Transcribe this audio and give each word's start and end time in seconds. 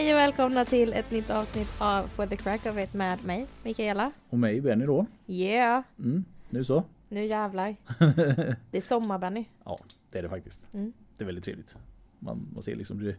Hej 0.00 0.14
och 0.14 0.18
välkomna 0.18 0.64
till 0.64 0.92
ett 0.92 1.10
nytt 1.10 1.30
avsnitt 1.30 1.68
av 1.78 2.06
For 2.08 2.26
the 2.26 2.36
Crack 2.36 2.66
of 2.66 2.78
It 2.78 2.94
med 2.94 3.24
mig, 3.24 3.46
Mikaela. 3.64 4.12
Och 4.28 4.38
mig, 4.38 4.60
Benny 4.60 4.86
då. 4.86 5.06
Yeah, 5.26 5.82
Mm, 5.98 6.24
nu 6.50 6.64
så. 6.64 6.84
nu 7.08 7.26
jävlar. 7.26 7.76
Det 8.70 8.76
är 8.76 8.80
sommar 8.80 9.18
Benny. 9.18 9.44
Ja, 9.64 9.78
det 10.10 10.18
är 10.18 10.22
det 10.22 10.28
faktiskt. 10.28 10.74
Mm. 10.74 10.92
Det 11.16 11.24
är 11.24 11.26
väldigt 11.26 11.44
trevligt. 11.44 11.76
Man, 12.18 12.48
man 12.54 12.62
ser 12.62 12.76
liksom 12.76 13.04
det, 13.04 13.16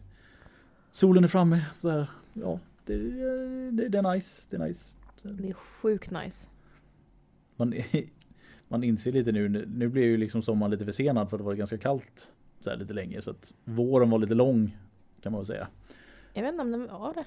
solen 0.90 1.24
är 1.24 1.28
framme 1.28 1.64
så 1.78 1.90
här. 1.90 2.10
Ja, 2.32 2.58
det, 2.84 2.96
det, 3.70 3.88
det 3.88 3.98
är 3.98 4.14
nice. 4.14 4.42
Det 4.50 4.56
är 4.56 4.60
nice. 4.68 4.92
Det 5.22 5.48
är 5.48 5.52
sjukt 5.54 6.10
nice. 6.10 6.48
man, 7.56 7.74
man 8.68 8.84
inser 8.84 9.12
lite 9.12 9.32
nu, 9.32 9.48
nu 9.48 9.88
blev 9.88 10.04
ju 10.04 10.16
liksom 10.16 10.42
sommaren 10.42 10.70
lite 10.70 10.84
försenad 10.84 11.30
för 11.30 11.38
det 11.38 11.44
var 11.44 11.54
ganska 11.54 11.78
kallt 11.78 12.32
så 12.60 12.70
här 12.70 12.76
lite 12.76 12.92
länge 12.92 13.20
så 13.20 13.30
att 13.30 13.52
våren 13.64 14.10
var 14.10 14.18
lite 14.18 14.34
lång 14.34 14.76
kan 15.22 15.32
man 15.32 15.38
väl 15.38 15.46
säga. 15.46 15.68
Jag 16.32 16.42
vet 16.42 16.52
inte 16.52 16.62
om 16.62 16.70
det 16.72 16.78
var 16.78 17.14
det. 17.14 17.24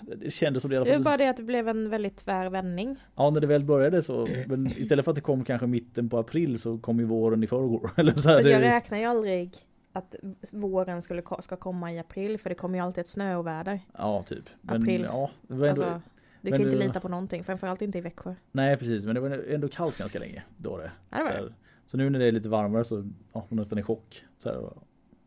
Det, 0.00 0.14
det 0.16 0.30
kändes 0.30 0.62
som 0.62 0.70
det 0.70 0.74
i 0.74 0.76
alla 0.76 0.84
Det 0.84 0.90
är 0.90 0.94
fall. 0.94 1.04
bara 1.04 1.16
det 1.16 1.28
att 1.28 1.36
det 1.36 1.42
blev 1.42 1.68
en 1.68 1.90
väldigt 1.90 2.16
tvär 2.16 2.50
vändning. 2.50 2.96
Ja, 3.16 3.30
när 3.30 3.40
det 3.40 3.46
väl 3.46 3.64
började 3.64 4.02
så, 4.02 4.28
men 4.46 4.66
istället 4.66 5.04
för 5.04 5.12
att 5.12 5.16
det 5.16 5.20
kom 5.20 5.44
kanske 5.44 5.66
mitten 5.66 6.08
på 6.08 6.18
april 6.18 6.58
så 6.58 6.78
kom 6.78 6.98
ju 7.00 7.04
våren 7.04 7.44
i 7.44 7.46
förrgår. 7.46 7.90
Eller 7.96 8.12
så 8.12 8.28
här, 8.28 8.36
Alltså 8.36 8.50
jag 8.52 8.62
det, 8.62 8.70
räknar 8.70 8.98
ju 8.98 9.04
aldrig 9.04 9.56
att 9.92 10.14
våren 10.52 11.02
skulle, 11.02 11.22
ska 11.40 11.56
komma 11.56 11.92
i 11.92 11.98
april 11.98 12.38
för 12.38 12.48
det 12.48 12.54
kommer 12.54 12.78
ju 12.78 12.84
alltid 12.84 13.00
ett 13.02 13.08
snöoväder. 13.08 13.80
ja, 13.98 14.22
typ. 14.22 14.44
Men, 14.60 14.82
April. 14.82 15.02
Ja, 15.02 15.30
det 15.42 15.54
var 15.54 15.66
ändå, 15.66 15.82
Alltså, 15.84 16.00
du 16.40 16.50
men 16.50 16.58
kan 16.58 16.66
ju 16.68 16.72
inte 16.72 16.86
lita 16.86 17.00
på 17.00 17.08
någonting, 17.08 17.44
framförallt 17.44 17.82
inte 17.82 17.98
i 17.98 18.00
Växjö. 18.00 18.34
Nej 18.52 18.76
precis, 18.76 19.04
men 19.04 19.14
det 19.14 19.20
var 19.20 19.30
ändå 19.48 19.68
kallt 19.68 19.98
ganska 19.98 20.18
länge. 20.18 20.42
Då 20.56 20.76
det. 20.76 20.90
Ja, 21.10 21.16
det 21.18 21.22
var 21.24 21.30
så, 21.30 21.36
det. 21.36 21.42
här, 21.42 21.54
så 21.86 21.96
nu 21.96 22.10
när 22.10 22.18
det 22.18 22.24
är 22.26 22.32
lite 22.32 22.48
varmare 22.48 22.84
så 22.84 22.94
ja, 23.32 23.46
man 23.48 23.58
är 23.58 23.62
nästan 23.62 23.78
i 23.78 23.82
chock. 23.82 24.24
Så 24.38 24.48
här, 24.48 24.70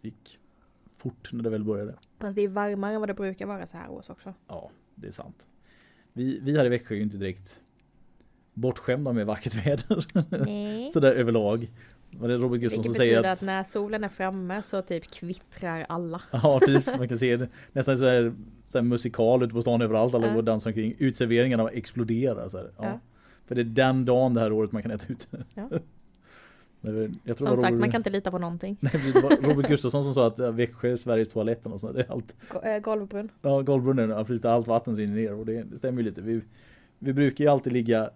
gick 0.02 0.40
fort 1.04 1.30
när 1.32 1.44
det 1.44 1.50
väl 1.50 1.64
började. 1.64 1.96
Fast 2.20 2.36
det 2.36 2.42
är 2.42 2.48
varmare 2.48 2.94
än 2.94 3.00
vad 3.00 3.10
det 3.10 3.14
brukar 3.14 3.46
vara 3.46 3.68
så 3.68 3.78
här 3.78 3.90
års 3.90 4.10
också. 4.10 4.34
Ja, 4.48 4.72
det 4.96 5.08
är 5.08 5.12
sant. 5.12 5.48
Vi, 6.14 6.40
vi 6.40 6.58
här 6.58 6.66
i 6.66 6.70
Växjö 6.70 6.94
är 6.96 6.98
ju 6.98 7.04
inte 7.04 7.18
direkt 7.18 7.60
bortskämda 8.54 9.14
med 9.14 9.26
vackert 9.26 9.66
väder. 9.66 10.06
Nej. 10.46 10.88
Sådär 10.94 11.14
överlag. 11.14 11.72
Var 12.12 12.28
det 12.28 12.36
Robert 12.38 12.62
Gustafsson 12.62 12.84
som 12.84 12.94
säger 12.94 13.20
att... 13.20 13.26
att 13.26 13.42
när 13.42 13.64
solen 13.64 14.04
är 14.04 14.10
framme 14.10 14.62
så 14.62 14.82
typ 14.82 15.12
kvittrar 15.12 15.86
alla. 15.90 16.22
Ja 16.32 16.60
precis, 16.66 16.98
man 16.98 17.08
kan 17.08 17.20
se 17.20 17.38
det. 17.38 17.48
Nästan 17.72 17.98
så 17.98 18.06
här, 18.06 18.34
så 18.68 18.78
här 18.78 18.84
musikal 18.84 19.44
ute 19.44 19.54
på 19.54 19.62
stan 19.62 19.82
överallt. 19.82 20.14
Alla 20.14 20.26
Ja. 20.28 20.32
går 20.32 20.38
och 20.40 20.44
dansar 20.44 20.70
omkring. 20.70 20.96
Utserveringarna 20.98 21.70
exploderar. 21.70 22.50
Så 22.50 22.58
här. 22.58 22.72
Ja. 22.78 22.84
Ja. 22.86 23.00
För 23.46 23.56
det 23.56 23.62
är 23.62 23.66
den 23.66 24.06
dagen 24.06 24.34
det 24.34 24.42
här 24.42 24.52
året 24.52 24.72
man 24.72 24.82
kan 24.82 24.92
äta 24.92 25.06
ute. 25.10 25.46
Ja. 25.54 25.70
Jag 27.24 27.38
tror 27.38 27.48
Som 27.48 27.58
sagt, 27.58 27.74
Robert- 27.74 27.80
man 27.80 27.92
kan 27.92 28.00
inte 28.00 28.10
lita 28.10 28.32
på 28.32 28.38
någonting. 28.38 28.78
Nej, 28.80 28.94
Robert 29.42 29.68
Gustafsson 29.68 30.04
som 30.04 30.14
sa 30.14 30.28
att 30.28 30.40
Växjö 30.40 30.92
är 30.92 30.96
Sveriges 30.96 31.30
toaletten 31.30 31.72
och 31.72 31.80
sånt. 31.80 31.96
Det 31.96 32.02
är 32.02 32.12
allt. 32.12 32.36
Äh, 32.64 32.80
golvbrunn. 32.80 33.30
Ja, 33.42 33.62
golvbrunnen, 33.62 34.12
allt 34.44 34.68
vatten 34.68 34.98
rinner 34.98 35.16
ner 35.16 35.34
och 35.34 35.46
det, 35.46 35.64
det 35.64 35.78
stämmer 35.78 36.02
ju 36.02 36.06
lite. 36.10 36.22
Vi, 36.22 36.42
vi 37.00 37.14
brukar 37.14 37.44
ju 37.46 37.52
alltid 37.52 37.74
ligga 37.74 38.10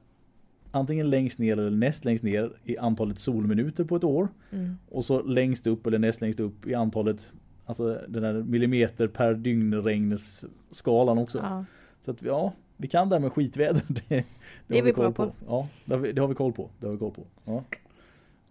antingen 0.72 1.10
längst 1.10 1.40
ner 1.40 1.54
eller 1.58 1.70
näst 1.70 2.06
längst 2.06 2.24
ner 2.24 2.52
i 2.64 2.78
antalet 2.78 3.20
solminuter 3.20 3.84
på 3.84 3.96
ett 3.96 4.04
år. 4.04 4.28
Mm. 4.52 4.78
Och 4.90 5.06
så 5.06 5.22
längst 5.22 5.68
upp 5.68 5.88
eller 5.88 6.00
näst 6.00 6.22
längst 6.22 6.40
upp 6.40 6.68
i 6.68 6.74
antalet, 6.74 7.34
alltså 7.66 8.02
den 8.08 8.24
här 8.24 8.34
millimeter 8.34 9.08
per 9.08 9.34
dygnregnsskalan 9.34 11.18
också. 11.18 11.38
Ja. 11.38 11.66
Så 12.02 12.12
att 12.12 12.22
ja, 12.22 12.54
vi 12.78 12.88
kan 12.88 13.10
det 13.10 13.16
här 13.16 13.22
med 13.22 13.34
skitväder. 13.34 13.82
Det, 13.88 14.04
det, 14.08 14.26
Det 14.68 14.80
är 14.80 14.84
vi 14.84 14.94
bra 14.94 15.12
på. 15.12 15.32
Ja, 15.48 15.68
det 15.86 15.94
har, 15.94 16.02
vi, 16.02 16.12
det 16.12 16.22
har 16.22 16.28
vi 16.28 16.36
koll 16.36 16.54
på. 16.54 16.70
Det 16.80 16.86
har 16.86 16.94
vi 16.94 17.00
koll 17.00 17.12
på. 17.12 17.24
Ja. 17.46 17.64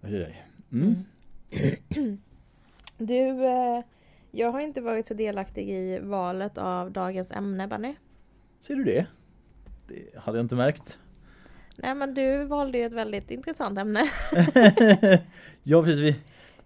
Aj. 0.02 0.47
Mm. 0.72 1.05
Du, 2.98 3.45
eh, 3.45 3.83
jag 4.30 4.52
har 4.52 4.61
inte 4.61 4.80
varit 4.80 5.07
så 5.07 5.14
delaktig 5.14 5.70
i 5.70 5.98
valet 5.98 6.58
av 6.58 6.90
dagens 6.90 7.33
ämne, 7.33 7.68
Benny. 7.68 7.95
Ser 8.61 8.74
du 8.74 8.84
det? 8.84 9.07
Det 9.89 10.18
hade 10.18 10.39
jag 10.39 10.45
inte 10.45 10.55
märkt. 10.55 10.98
Nej, 11.77 11.95
men 11.95 12.14
du 12.14 12.45
valde 12.45 12.79
ju 12.79 12.84
ett 12.84 12.92
väldigt 12.92 13.30
intressant 13.30 13.79
ämne. 13.79 14.01
ja 15.62 15.83
precis, 15.83 16.01
vi, 16.01 16.17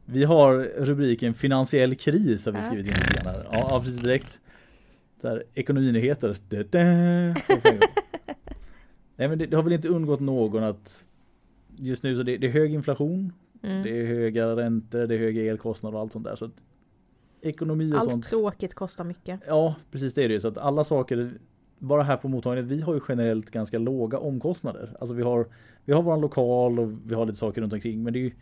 vi 0.05 0.25
har 0.25 0.55
rubriken 0.59 1.35
finansiell 1.35 1.95
kris 1.95 2.47
har 2.47 2.53
vi 2.53 2.63
skrivit 2.63 2.87
in 2.87 2.93
lite 2.93 3.23
grann 3.23 3.35
här. 3.35 3.47
Ja, 3.53 3.81
precis 3.81 4.01
direkt. 4.01 4.41
Så 5.23 5.29
här, 5.29 5.45
ekonominyheter. 5.55 6.37
Nej 9.17 9.29
men 9.29 9.39
det, 9.39 9.47
det 9.47 9.57
har 9.57 9.63
väl 9.63 9.73
inte 9.73 9.89
undgått 9.89 10.21
någon 10.21 10.65
att 10.65 11.07
just 11.81 12.03
nu 12.03 12.17
så 12.17 12.23
det, 12.23 12.37
det 12.37 12.47
är 12.47 12.51
hög 12.51 12.75
inflation, 12.75 13.33
Mm. 13.63 13.83
det 13.83 14.01
är 14.01 14.07
höga 14.07 14.57
räntor, 14.57 15.07
det 15.07 15.15
är 15.15 15.19
höga 15.19 15.43
elkostnader 15.51 15.95
och 15.97 16.01
allt 16.01 16.13
sånt 16.13 16.25
där. 16.25 16.37
Så 16.37 16.45
att 16.45 16.63
ekonomi 17.43 17.93
och 17.93 17.97
Allt 17.99 18.11
sånt. 18.11 18.25
tråkigt 18.25 18.75
kostar 18.75 19.05
mycket. 19.05 19.41
Ja 19.47 19.75
precis 19.91 20.15
det 20.15 20.25
är 20.25 20.29
det 20.29 20.35
ju. 20.35 20.41
Så 20.41 20.49
att 20.49 20.59
alla 20.59 20.85
saker, 20.85 21.33
bara 21.79 22.03
här 22.03 22.17
på 22.17 22.29
mottagningen, 22.29 22.69
vi 22.69 22.81
har 22.81 22.95
ju 22.95 23.01
generellt 23.09 23.51
ganska 23.51 23.79
låga 23.79 24.19
omkostnader. 24.19 24.97
Alltså 25.01 25.15
vi 25.15 25.23
har, 25.23 25.47
vi 25.85 25.93
har 25.93 26.03
våran 26.03 26.21
lokal 26.21 26.79
och 26.81 26.93
vi 27.07 27.15
har 27.15 27.27
lite 27.27 27.39
saker 27.39 27.61
runt 27.63 27.73
omkring. 27.73 28.03
Men 28.03 28.13
det 28.13 28.19
är 28.19 28.21
ju, 28.23 28.33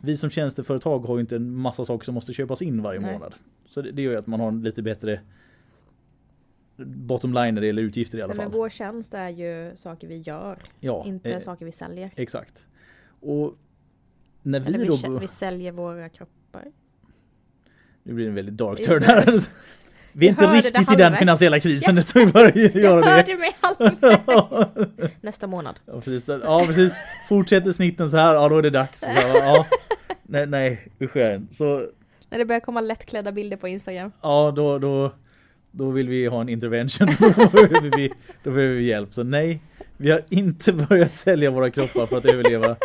vi 0.00 0.16
som 0.16 0.30
tjänsteföretag 0.30 0.98
har 0.98 1.16
ju 1.16 1.20
inte 1.20 1.36
en 1.36 1.54
massa 1.56 1.84
saker 1.84 2.04
som 2.04 2.14
måste 2.14 2.32
köpas 2.32 2.62
in 2.62 2.82
varje 2.82 3.00
Nej. 3.00 3.12
månad. 3.12 3.34
Så 3.66 3.82
det, 3.82 3.92
det 3.92 4.02
gör 4.02 4.12
ju 4.12 4.18
att 4.18 4.26
man 4.26 4.40
har 4.40 4.48
en 4.48 4.62
lite 4.62 4.82
bättre 4.82 5.20
bottom 6.86 7.34
line 7.34 7.54
när 7.54 7.60
det 7.60 7.66
gäller 7.66 7.82
utgifter 7.82 8.18
i 8.18 8.22
alla 8.22 8.34
Nej, 8.34 8.36
men 8.44 8.50
fall. 8.52 8.58
vår 8.60 8.68
tjänst 8.68 9.14
är 9.14 9.28
ju 9.28 9.76
saker 9.76 10.08
vi 10.08 10.16
gör, 10.16 10.58
Ja, 10.80 11.04
inte 11.06 11.32
eh, 11.32 11.40
saker 11.40 11.64
vi 11.66 11.72
säljer. 11.72 12.10
exakt. 12.16 12.66
Och 13.20 13.54
när 14.42 14.60
vi 14.60 14.72
vi, 14.72 14.84
då... 14.86 15.18
vi 15.18 15.28
säljer 15.28 15.72
våra 15.72 16.08
kroppar. 16.08 16.64
Nu 18.02 18.12
blir 18.14 18.24
det 18.24 18.30
en 18.30 18.34
väldigt 18.34 18.56
dark 18.56 18.84
turn 18.84 19.02
här. 19.02 19.24
Vi 20.14 20.28
är 20.28 20.34
Jag 20.40 20.56
inte 20.56 20.68
riktigt 20.68 20.92
i 20.94 20.96
den 20.96 21.14
finansiella 21.14 21.60
krisen 21.60 22.02
så 22.02 22.18
vi 22.18 22.26
börjar 22.26 22.52
Jag 22.56 22.76
göra 22.82 23.00
det. 23.00 23.10
hörde 23.10 23.36
mig 23.38 23.50
halvvägs! 23.60 25.12
Nästa 25.20 25.46
månad. 25.46 25.80
Ja 25.86 25.92
precis, 26.00 26.28
ja, 26.28 26.62
precis. 26.66 26.92
Fortsätter 27.28 27.72
snitten 27.72 28.10
så 28.10 28.16
här, 28.16 28.34
ja 28.34 28.48
då 28.48 28.58
är 28.58 28.62
det 28.62 28.70
dags. 28.70 29.00
Så, 29.00 29.06
ja. 29.34 29.66
Nej, 30.22 30.46
nej 30.46 30.88
usch 31.00 31.16
ja. 31.16 31.40
Så 31.52 31.86
När 32.30 32.38
det 32.38 32.44
börjar 32.44 32.60
komma 32.60 32.80
lättklädda 32.80 33.32
bilder 33.32 33.56
på 33.56 33.68
Instagram. 33.68 34.12
ja 34.22 34.52
då, 34.56 34.78
då, 34.78 35.12
då 35.72 35.90
vill 35.90 36.08
vi 36.08 36.26
ha 36.26 36.40
en 36.40 36.48
intervention. 36.48 37.06
då, 37.18 37.50
behöver 37.50 37.96
vi, 37.96 38.12
då 38.42 38.50
behöver 38.50 38.74
vi 38.74 38.86
hjälp. 38.86 39.12
Så 39.12 39.22
nej, 39.22 39.62
vi 39.96 40.10
har 40.10 40.24
inte 40.30 40.72
börjat 40.88 41.14
sälja 41.14 41.50
våra 41.50 41.70
kroppar 41.70 42.06
för 42.06 42.16
att 42.16 42.24
överleva. 42.24 42.76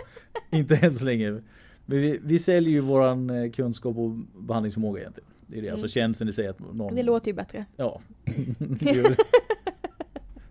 inte 0.51 0.75
än 0.75 0.93
så 0.93 1.05
länge. 1.05 1.41
Men 1.85 2.01
vi, 2.01 2.19
vi 2.23 2.39
säljer 2.39 2.71
ju 2.71 2.79
våran 2.79 3.29
eh, 3.29 3.51
kunskap 3.51 3.97
och 3.97 4.09
behandlingsförmåga 4.39 5.01
egentligen. 5.01 5.29
Det 5.47 5.57
är 5.57 5.61
det, 5.61 5.69
alltså 5.69 5.87
tjänsten 5.87 6.29
i 6.29 6.33
sig 6.33 6.47
att 6.47 6.59
någon... 6.59 6.95
Det 6.95 7.03
låter 7.03 7.27
ju 7.27 7.33
bättre. 7.33 7.65
Ja. 7.75 8.01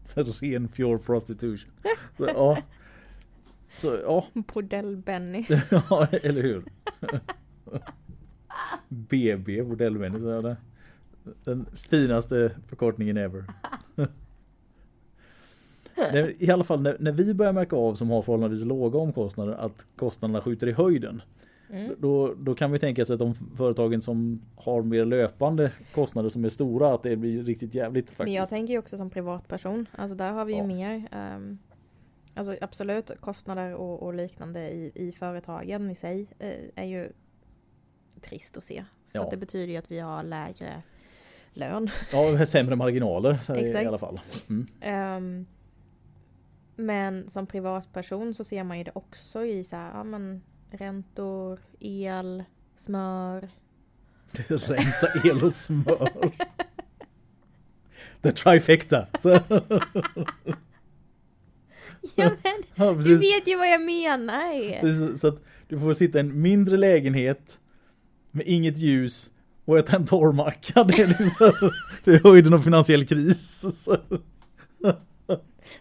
Så 0.05 0.23
ren 0.23 0.69
pure 0.69 0.99
prostitution. 0.99 1.71
Så, 2.17 2.27
ja. 2.27 2.59
Så 3.77 3.99
ja, 4.03 4.27
Bordell-Benny. 4.35 5.63
ja, 5.71 6.07
eller 6.23 6.43
hur? 6.43 6.65
BB, 8.89 9.63
bordellmänniska. 9.63 10.57
Den 11.45 11.67
finaste 11.75 12.53
förkortningen 12.69 13.17
ever. 13.17 13.45
I 16.39 16.51
alla 16.51 16.65
fall 16.65 16.83
när, 16.83 16.97
när 17.01 17.13
vi 17.13 17.35
börjar 17.35 17.53
märka 17.53 17.77
av 17.77 17.95
som 17.95 18.11
har 18.11 18.23
förhållandevis 18.23 18.65
låga 18.65 18.99
omkostnader 18.99 19.53
att 19.53 19.87
kostnaderna 19.97 20.41
skjuter 20.41 20.67
i 20.67 20.73
höjden. 20.73 21.23
Mm. 21.71 21.95
Då, 21.99 22.35
då 22.35 22.55
kan 22.55 22.73
vi 22.73 22.79
tänka 22.79 23.05
sig 23.05 23.15
att 23.15 23.19
de 23.21 23.35
företagen 23.35 24.01
som 24.03 24.41
har 24.57 24.83
mer 24.83 25.05
löpande 25.05 25.73
kostnader 25.95 26.29
som 26.29 26.45
är 26.45 26.49
stora 26.49 26.95
att 26.95 27.03
det 27.03 27.17
blir 27.17 27.43
riktigt 27.43 27.75
jävligt 27.75 28.05
faktiskt. 28.07 28.19
Men 28.25 28.33
jag 28.33 28.49
tänker 28.49 28.73
ju 28.73 28.79
också 28.79 28.97
som 28.97 29.11
privatperson. 29.11 29.87
Alltså 29.93 30.15
där 30.17 30.33
har 30.33 30.45
vi 30.45 30.53
ju 30.53 30.59
Ja. 30.59 30.67
mer. 30.67 31.09
ehm, 31.13 31.59
alltså 32.35 32.57
absolut 32.61 33.11
kostnader 33.21 33.75
och, 33.75 34.03
och 34.03 34.15
liknande 34.15 34.71
i, 34.71 34.93
i 34.95 35.13
företagen 35.13 35.91
i 35.91 35.95
sig 35.95 36.27
eh, 36.39 36.55
är 36.75 36.85
ju 36.85 37.09
trist 38.21 38.57
att 38.57 38.65
se. 38.65 38.85
För 39.13 39.19
Ja. 39.19 39.25
att 39.25 39.31
det 39.31 39.37
betyder 39.37 39.73
ju 39.73 39.77
att 39.77 39.91
vi 39.91 39.99
har 39.99 40.23
lägre 40.23 40.83
lön. 41.57 41.91
Ja, 42.13 42.47
sämre 42.47 42.77
marginaler 42.77 43.39
i 43.83 43.87
alla 43.87 43.99
fall. 43.99 44.21
Mm. 44.49 44.67
Ehm, 44.81 45.47
men 46.77 47.31
som 47.31 47.47
privatperson 47.47 48.35
så 48.35 48.45
ser 48.45 48.65
man 48.65 48.79
ju 48.79 48.85
det 48.85 48.93
också 48.95 49.45
i 49.45 49.65
så 49.65 49.77
här, 49.77 49.91
ja, 49.91 50.05
men, 50.05 50.43
räntor, 50.71 51.61
el, 51.81 52.45
smör. 52.77 53.49
Ränta, 54.49 55.29
el 55.29 55.45
och 55.45 55.53
smör. 55.53 56.31
The 58.23 58.33
trifecta. 58.33 59.07
Ja, 62.15 62.31
men, 62.77 62.99
du 63.05 63.17
vet 63.17 63.49
ju 63.49 63.57
vad 63.57 63.69
jag 63.69 63.85
menar! 63.85 65.17
Så 65.17 65.29
att 65.29 65.43
du 65.69 65.81
får 65.81 65.95
sitta 65.95 66.19
i 66.19 66.21
en 66.21 66.41
mindre 66.41 66.77
lägenhet 66.77 67.61
med 68.31 68.47
inget 68.47 68.79
ljus 68.79 69.31
och 69.67 69.79
äta 69.79 69.97
en 69.97 70.07
torr 70.07 70.33
macka. 70.33 70.85
Det 70.89 71.03
är, 71.03 71.07
liksom, 71.07 71.71
det 72.05 72.15
är 72.15 72.21
höjden 72.31 72.55
av 72.55 72.59
finansiell 72.59 73.07
kris. 73.07 73.63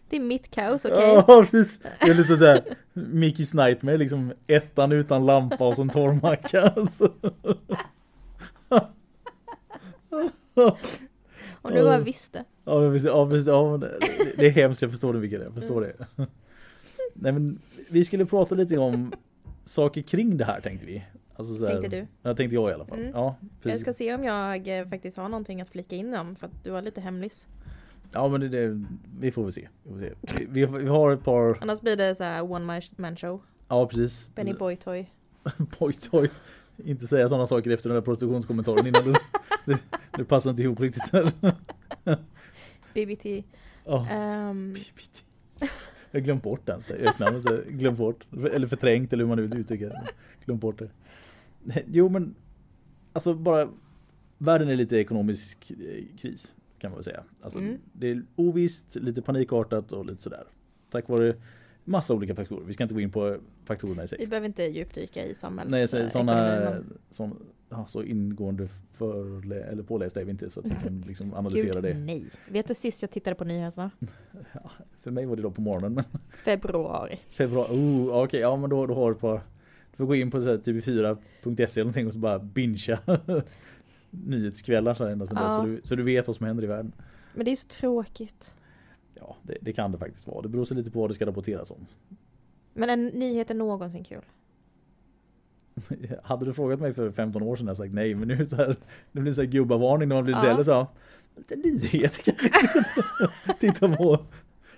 Det 0.09 0.15
är 0.15 0.19
mitt 0.19 0.51
kaos, 0.51 0.85
okej? 0.85 1.13
Ja, 1.27 1.45
precis. 1.51 1.79
Det 2.01 2.09
är 2.09 2.13
lite 2.13 2.37
såhär 2.37 2.63
Mickey's 2.93 3.65
Nightmare, 3.65 3.97
liksom 3.97 4.33
ettan 4.47 4.91
utan 4.91 5.25
lampa 5.25 5.67
och 5.67 5.75
så 5.75 5.81
en 5.81 5.89
torr 5.89 6.13
macka. 6.21 6.73
Så. 6.91 7.09
Om 11.61 11.73
du 11.73 11.83
bara 11.83 11.99
visste. 11.99 12.43
Ja, 12.65 12.79
visst- 12.79 13.05
ja, 13.05 13.25
visst, 13.25 13.47
ja, 13.47 13.77
det, 13.81 13.99
det 14.37 14.45
är 14.45 14.51
hemskt, 14.51 14.81
jag 14.81 14.91
förstår 14.91 15.13
det 15.13 15.19
Mikael, 15.19 15.41
jag 15.41 15.53
förstår 15.53 15.81
det. 15.81 16.05
Nej 17.13 17.31
men 17.31 17.59
vi 17.89 18.05
skulle 18.05 18.25
prata 18.25 18.55
lite 18.55 18.77
om 18.77 19.11
saker 19.65 20.01
kring 20.01 20.37
det 20.37 20.45
här 20.45 20.61
tänkte 20.61 20.85
vi. 20.85 21.05
Alltså, 21.35 21.55
så 21.55 21.65
här, 21.65 21.71
Tänkte 21.81 21.97
du? 21.97 22.07
Ja, 22.21 22.35
tänkte 22.35 22.55
jag 22.55 22.69
i 22.69 22.73
alla 22.73 22.85
fall. 22.85 22.99
Mm. 22.99 23.11
Ja, 23.13 23.35
Jag 23.63 23.79
ska 23.79 23.93
se 23.93 24.15
om 24.15 24.23
jag 24.23 24.79
eh, 24.79 24.87
faktiskt 24.89 25.17
har 25.17 25.29
någonting 25.29 25.61
att 25.61 25.69
flika 25.69 25.95
in 25.95 26.13
om 26.15 26.35
för 26.35 26.47
att 26.47 26.63
du 26.63 26.69
var 26.69 26.81
lite 26.81 27.01
hemlis. 27.01 27.47
Ja 28.11 28.27
men 28.27 28.41
det, 28.41 28.47
det, 28.49 28.85
vi 29.19 29.31
får 29.31 29.43
väl 29.43 29.53
se. 29.53 29.67
Vi, 29.83 29.91
får 29.91 29.99
se. 29.99 30.13
Vi, 30.37 30.45
vi, 30.45 30.65
vi 30.65 30.87
har 30.87 31.11
ett 31.13 31.23
par, 31.23 31.57
Annars 31.61 31.81
blir 31.81 31.95
det 31.95 32.15
så 32.15 32.23
här 32.23 32.51
one 32.51 32.81
man- 32.97 33.15
show. 33.17 33.41
ja 33.67 33.87
precis. 33.87 34.31
Benny 34.35 34.53
Boy 34.53 34.75
Toy. 34.75 35.09
Boy 35.79 35.93
toy. 35.93 36.29
Inte 36.77 37.07
säga 37.07 37.29
sådana 37.29 37.47
saker 37.47 37.71
efter 37.71 37.89
den 37.89 37.95
där 37.95 38.01
prostitutionskommentaren 38.01 38.87
innan 38.87 39.03
du, 39.03 39.13
det, 39.65 39.79
det 40.17 40.23
passar 40.25 40.49
inte 40.49 40.61
ihop 40.61 40.79
riktigt. 40.79 41.11
BBT. 42.93 43.25
Ja. 43.85 44.07
Ehm, 44.09 44.75
PPT. 44.75 45.23
Jag 46.11 46.23
glömt 46.23 46.43
bort 46.43 46.65
den. 46.65 46.83
Så 46.83 46.93
jag 47.19 47.41
så 47.41 47.53
jag 47.53 47.63
glömt 47.67 47.97
bort. 47.97 48.25
Eller 48.51 48.67
förträngt 48.67 49.13
eller 49.13 49.23
hur 49.23 49.35
man 49.35 49.49
nu 49.49 49.59
uttrycker 49.59 49.89
det. 49.89 50.03
Glömt 50.45 50.61
bort 50.61 50.79
det. 50.79 50.89
Jo 51.87 52.09
men 52.09 52.35
alltså 53.13 53.33
bara 53.33 53.69
världen 54.37 54.69
är 54.69 54.75
lite 54.75 54.97
ekonomisk 54.97 55.71
eh, 55.71 56.03
kris 56.17 56.53
kan 56.79 56.91
man 56.91 56.97
väl 56.97 57.03
säga. 57.03 57.23
Alltså, 57.41 57.59
Mm. 57.59 57.77
Det 57.93 58.09
är 58.11 58.23
ovisst, 58.35 58.95
lite 58.95 59.21
panikartat 59.21 59.91
och 59.91 60.05
lite 60.05 60.21
sådär. 60.21 60.43
Tack 60.89 61.09
vare 61.09 61.35
massa 61.83 62.13
olika 62.13 62.35
faktorer. 62.35 62.63
Vi 62.65 62.73
ska 62.73 62.83
inte 62.83 62.95
gå 62.95 63.01
in 63.01 63.11
på 63.11 63.37
faktorerna 63.65 64.03
i 64.03 64.07
sig. 64.07 64.17
vi 64.19 64.27
behöver 64.27 64.47
inte 64.47 64.63
djupdyka 64.63 65.25
i 65.25 65.35
samhälls... 65.35 65.71
Nej, 65.71 65.87
så, 65.87 65.97
eh, 65.97 66.07
såna, 66.09 66.35
men- 66.35 66.97
sån, 67.09 67.45
ja, 67.69 67.85
så 67.87 68.03
ingående 68.03 68.67
förlä, 68.91 69.63
eller 69.63 69.83
pålästa 69.83 70.21
är 70.21 70.25
vi 70.25 70.31
inte 70.31 70.49
så 70.49 70.59
att 70.59 70.65
vi 70.65 70.75
kan 70.83 71.01
liksom 71.07 71.33
analysera 71.33 71.81
Gud, 71.81 71.83
det. 71.83 71.93
nej. 71.99 72.25
Vet 72.49 72.67
du 72.67 72.75
sist 72.75 73.01
jag 73.01 73.11
tittade 73.11 73.35
på 73.35 73.43
nyheterna? 73.43 73.91
För 75.03 75.11
mig 75.11 75.25
var 75.25 75.35
det 75.35 75.41
då 75.41 75.51
på 75.51 75.61
morgonen 75.61 75.93
men 75.93 76.03
Februari. 76.45 77.19
Februari, 77.29 77.67
oh, 77.77 78.23
okej, 78.23 78.39
ja 78.39 78.55
men 78.55 78.69
då, 78.69 78.85
då 78.85 78.93
har 78.93 79.09
du 79.09 79.15
ett 79.15 79.21
par 79.21 79.41
får 79.97 80.05
gå 80.05 80.15
in 80.15 80.31
på 80.31 80.39
så 80.41 80.49
här, 80.49 80.57
tv4.se 80.57 81.63
eller 81.63 81.83
någonting 81.83 82.07
och 82.07 82.13
så 82.13 82.19
bara 82.19 82.39
bingea 82.39 82.99
Nyhetskvällar 84.09 84.93
så 84.93 85.05
ända 85.07 85.27
sedan 85.27 85.37
Ja. 85.41 85.49
så, 85.57 85.63
du, 85.65 85.81
så 85.83 85.95
du 85.95 86.03
vet 86.03 86.27
vad 86.27 86.35
som 86.35 86.45
händer 86.45 86.63
i 86.63 86.67
världen 86.67 86.91
Men 87.33 87.45
det 87.45 87.51
är 87.51 87.55
så 87.55 87.67
tråkigt. 87.67 88.55
Ja, 89.13 89.37
det, 89.43 89.57
det 89.61 89.73
kan 89.73 89.91
det 89.91 89.97
faktiskt 89.97 90.27
vara. 90.27 90.41
Det 90.41 90.49
beror 90.49 90.65
så 90.65 90.73
lite 90.75 90.91
på 90.91 90.99
vad 91.01 91.09
det 91.09 91.13
ska 91.13 91.25
rapporteras 91.25 91.71
om 91.71 91.85
Men 92.73 92.89
en 92.89 93.05
nyhet 93.07 93.49
är 93.51 93.55
någonsin 93.55 94.03
kul. 94.03 94.21
Hade 96.23 96.45
du 96.45 96.53
frågat 96.53 96.79
mig 96.79 96.93
för 96.93 97.11
15 97.11 97.41
år 97.43 97.55
sedan 97.55 97.67
hade 97.67 97.71
jag 97.71 97.77
sagt 97.87 97.93
nej 97.93 98.15
men 98.15 98.27
nu 98.27 98.35
det 98.35 98.47
så 98.47 98.55
här 98.55 98.75
Det 99.11 99.21
blir 99.21 99.33
så 99.33 99.41
här 99.41 99.47
gubbavarning 99.49 100.09
när 100.09 100.15
man 100.15 100.23
blir 100.23 100.35
lite 100.35 100.45
Ja. 100.47 100.51
äldre 100.51 100.65
så 100.65 100.87
Lite 101.35 101.55
nyheter 101.55 102.23
kanske 102.23 102.83
titta 103.59 103.89
på 103.95 104.25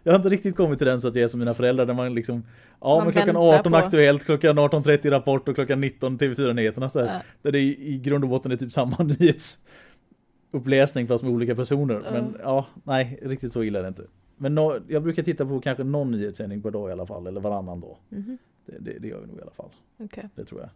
Jag 0.07 0.13
har 0.13 0.19
inte 0.19 0.29
riktigt 0.29 0.55
kommit 0.55 0.77
till 0.77 0.87
den 0.87 1.01
så 1.01 1.07
att 1.07 1.15
jag 1.15 1.23
är 1.23 1.27
som 1.27 1.39
mina 1.39 1.53
föräldrar 1.53 1.85
där 1.85 1.93
man 1.93 2.15
liksom 2.15 2.43
Ja 2.81 2.95
Man 2.95 3.03
men 3.03 3.11
klockan 3.13 3.27
väntar 3.35 3.59
18 3.59 3.71
på- 3.71 3.77
Aktuellt, 3.77 4.25
klockan 4.25 4.59
18.30 4.59 5.09
Rapport 5.09 5.47
och 5.49 5.55
klockan 5.55 5.81
19 5.81 6.17
TV4 6.19 6.53
Nyheterna 6.53 6.89
så 6.89 6.99
här. 6.99 7.13
Ja. 7.13 7.21
Där 7.41 7.51
det 7.51 7.59
i, 7.59 7.97
grund 7.97 8.23
och 8.23 8.29
botten 8.29 8.51
är 8.51 8.55
typ 8.57 8.71
samma 8.71 9.03
nyhetsuppläsning 9.03 11.07
fast 11.07 11.23
med 11.23 11.33
olika 11.33 11.55
personer. 11.55 12.01
Ja. 12.05 12.11
Men 12.11 12.35
ja, 12.43 12.65
nej, 12.83 13.19
riktigt 13.23 13.53
så 13.53 13.63
illa 13.63 13.79
är 13.79 13.83
det 13.83 13.87
inte. 13.87 14.03
Men 14.37 14.55
nå- 14.55 14.77
jag 14.87 15.03
brukar 15.03 15.23
titta 15.23 15.45
på 15.45 15.59
kanske 15.61 15.83
någon 15.83 16.11
nyhetssändning 16.11 16.61
per 16.61 16.71
dag 16.71 16.89
i 16.89 16.91
alla 16.91 17.05
fall, 17.05 17.27
eller 17.27 17.41
varannan 17.41 17.79
dag. 17.79 17.97
Mhm. 18.09 18.37
Det, 18.65 18.77
det, 18.79 18.99
det 18.99 19.07
gör 19.07 19.19
vi 19.21 19.27
nog 19.27 19.39
i 19.39 19.41
alla 19.41 19.51
fall. 19.51 19.69
Okej. 19.97 20.29
Det 20.35 20.45
tror 20.45 20.61
jag. 20.61 20.69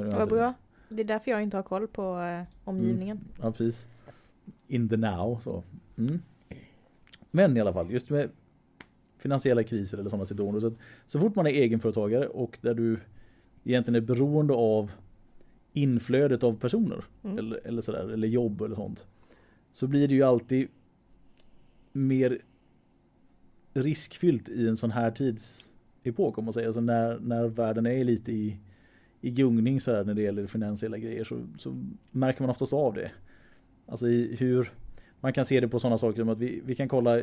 Jag 0.00 0.18
Vad 0.18 0.28
bra. 0.28 0.54
Det 0.88 1.00
är 1.02 1.04
därför 1.04 1.30
jag 1.30 1.42
inte 1.42 1.56
har 1.56 1.62
koll 1.62 1.86
på 1.88 2.18
eh, 2.20 2.42
omgivningen. 2.64 3.20
Ja, 3.42 3.52
precis. 3.52 3.86
In 4.68 4.88
the 4.88 4.96
now, 4.96 5.38
så. 5.40 5.62
Mm. 5.98 6.22
Men 7.34 7.56
i 7.56 7.60
alla 7.60 7.72
fall, 7.72 7.90
just 7.90 8.10
med 8.10 8.30
finansiella 9.18 9.62
kriser 9.62 9.98
eller 9.98 10.10
sådana 10.10 10.26
situationer. 10.26 10.60
Så, 10.60 10.72
så 11.06 11.20
fort 11.20 11.34
man 11.34 11.46
är 11.46 11.50
egenföretagare 11.50 12.26
och 12.26 12.58
där 12.60 12.74
du 12.74 13.00
egentligen 13.64 14.02
är 14.02 14.06
beroende 14.06 14.54
av 14.54 14.92
inflödet 15.72 16.44
av 16.44 16.58
personer 16.58 17.04
Mm. 17.22 17.38
eller, 17.38 17.60
eller 17.64 17.82
sådär, 17.82 18.08
eller 18.08 18.28
jobb 18.28 18.62
eller 18.62 18.74
sånt. 18.74 19.06
Så 19.72 19.86
blir 19.86 20.08
det 20.08 20.14
ju 20.14 20.22
alltid 20.22 20.68
mer 21.92 22.42
riskfyllt 23.74 24.48
i 24.48 24.68
en 24.68 24.76
sån 24.76 24.90
här 24.90 25.10
tidsepok 25.10 26.38
om 26.38 26.44
man 26.44 26.54
säger. 26.54 26.68
Alltså 26.68 26.80
när, 26.80 27.18
när 27.18 27.46
världen 27.48 27.86
är 27.86 28.04
lite 28.04 28.32
i, 28.32 28.56
i 29.20 29.30
gungning 29.30 29.80
så 29.80 29.92
här 29.94 30.04
när 30.04 30.14
det 30.14 30.22
gäller 30.22 30.46
finansiella 30.46 30.98
grejer 30.98 31.24
så, 31.24 31.46
så 31.58 31.84
märker 32.10 32.40
man 32.40 32.50
oftast 32.50 32.72
av 32.72 32.94
det. 32.94 33.10
Alltså 33.86 34.08
i 34.08 34.36
hur 34.38 34.72
man 35.24 35.32
kan 35.32 35.44
se 35.44 35.60
det 35.60 35.68
på 35.68 35.80
sådana 35.80 35.98
saker 35.98 36.18
som 36.18 36.28
att 36.28 36.38
vi, 36.38 36.62
vi 36.64 36.74
kan 36.74 36.88
kolla 36.88 37.20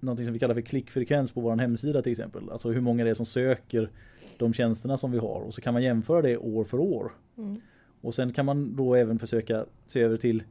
någonting 0.00 0.26
som 0.26 0.32
vi 0.32 0.38
kallar 0.38 0.54
för 0.54 0.60
klickfrekvens 0.60 1.32
på 1.32 1.40
vår 1.40 1.56
hemsida 1.56 2.02
till 2.02 2.12
exempel. 2.12 2.50
Alltså 2.50 2.70
hur 2.70 2.80
många 2.80 3.04
det 3.04 3.10
är 3.10 3.14
som 3.14 3.26
söker 3.26 3.90
de 4.38 4.52
tjänsterna 4.52 4.96
som 4.96 5.12
vi 5.12 5.18
har 5.18 5.40
och 5.40 5.54
så 5.54 5.60
kan 5.60 5.74
man 5.74 5.82
jämföra 5.82 6.22
det 6.22 6.36
år 6.36 6.64
för 6.64 6.80
år. 6.80 7.12
Mm. 7.38 7.60
Och 8.00 8.14
sen 8.14 8.32
kan 8.32 8.46
man 8.46 8.76
då 8.76 8.94
även 8.94 9.18
försöka 9.18 9.66
se 9.86 10.00
över 10.00 10.16
till 10.16 10.42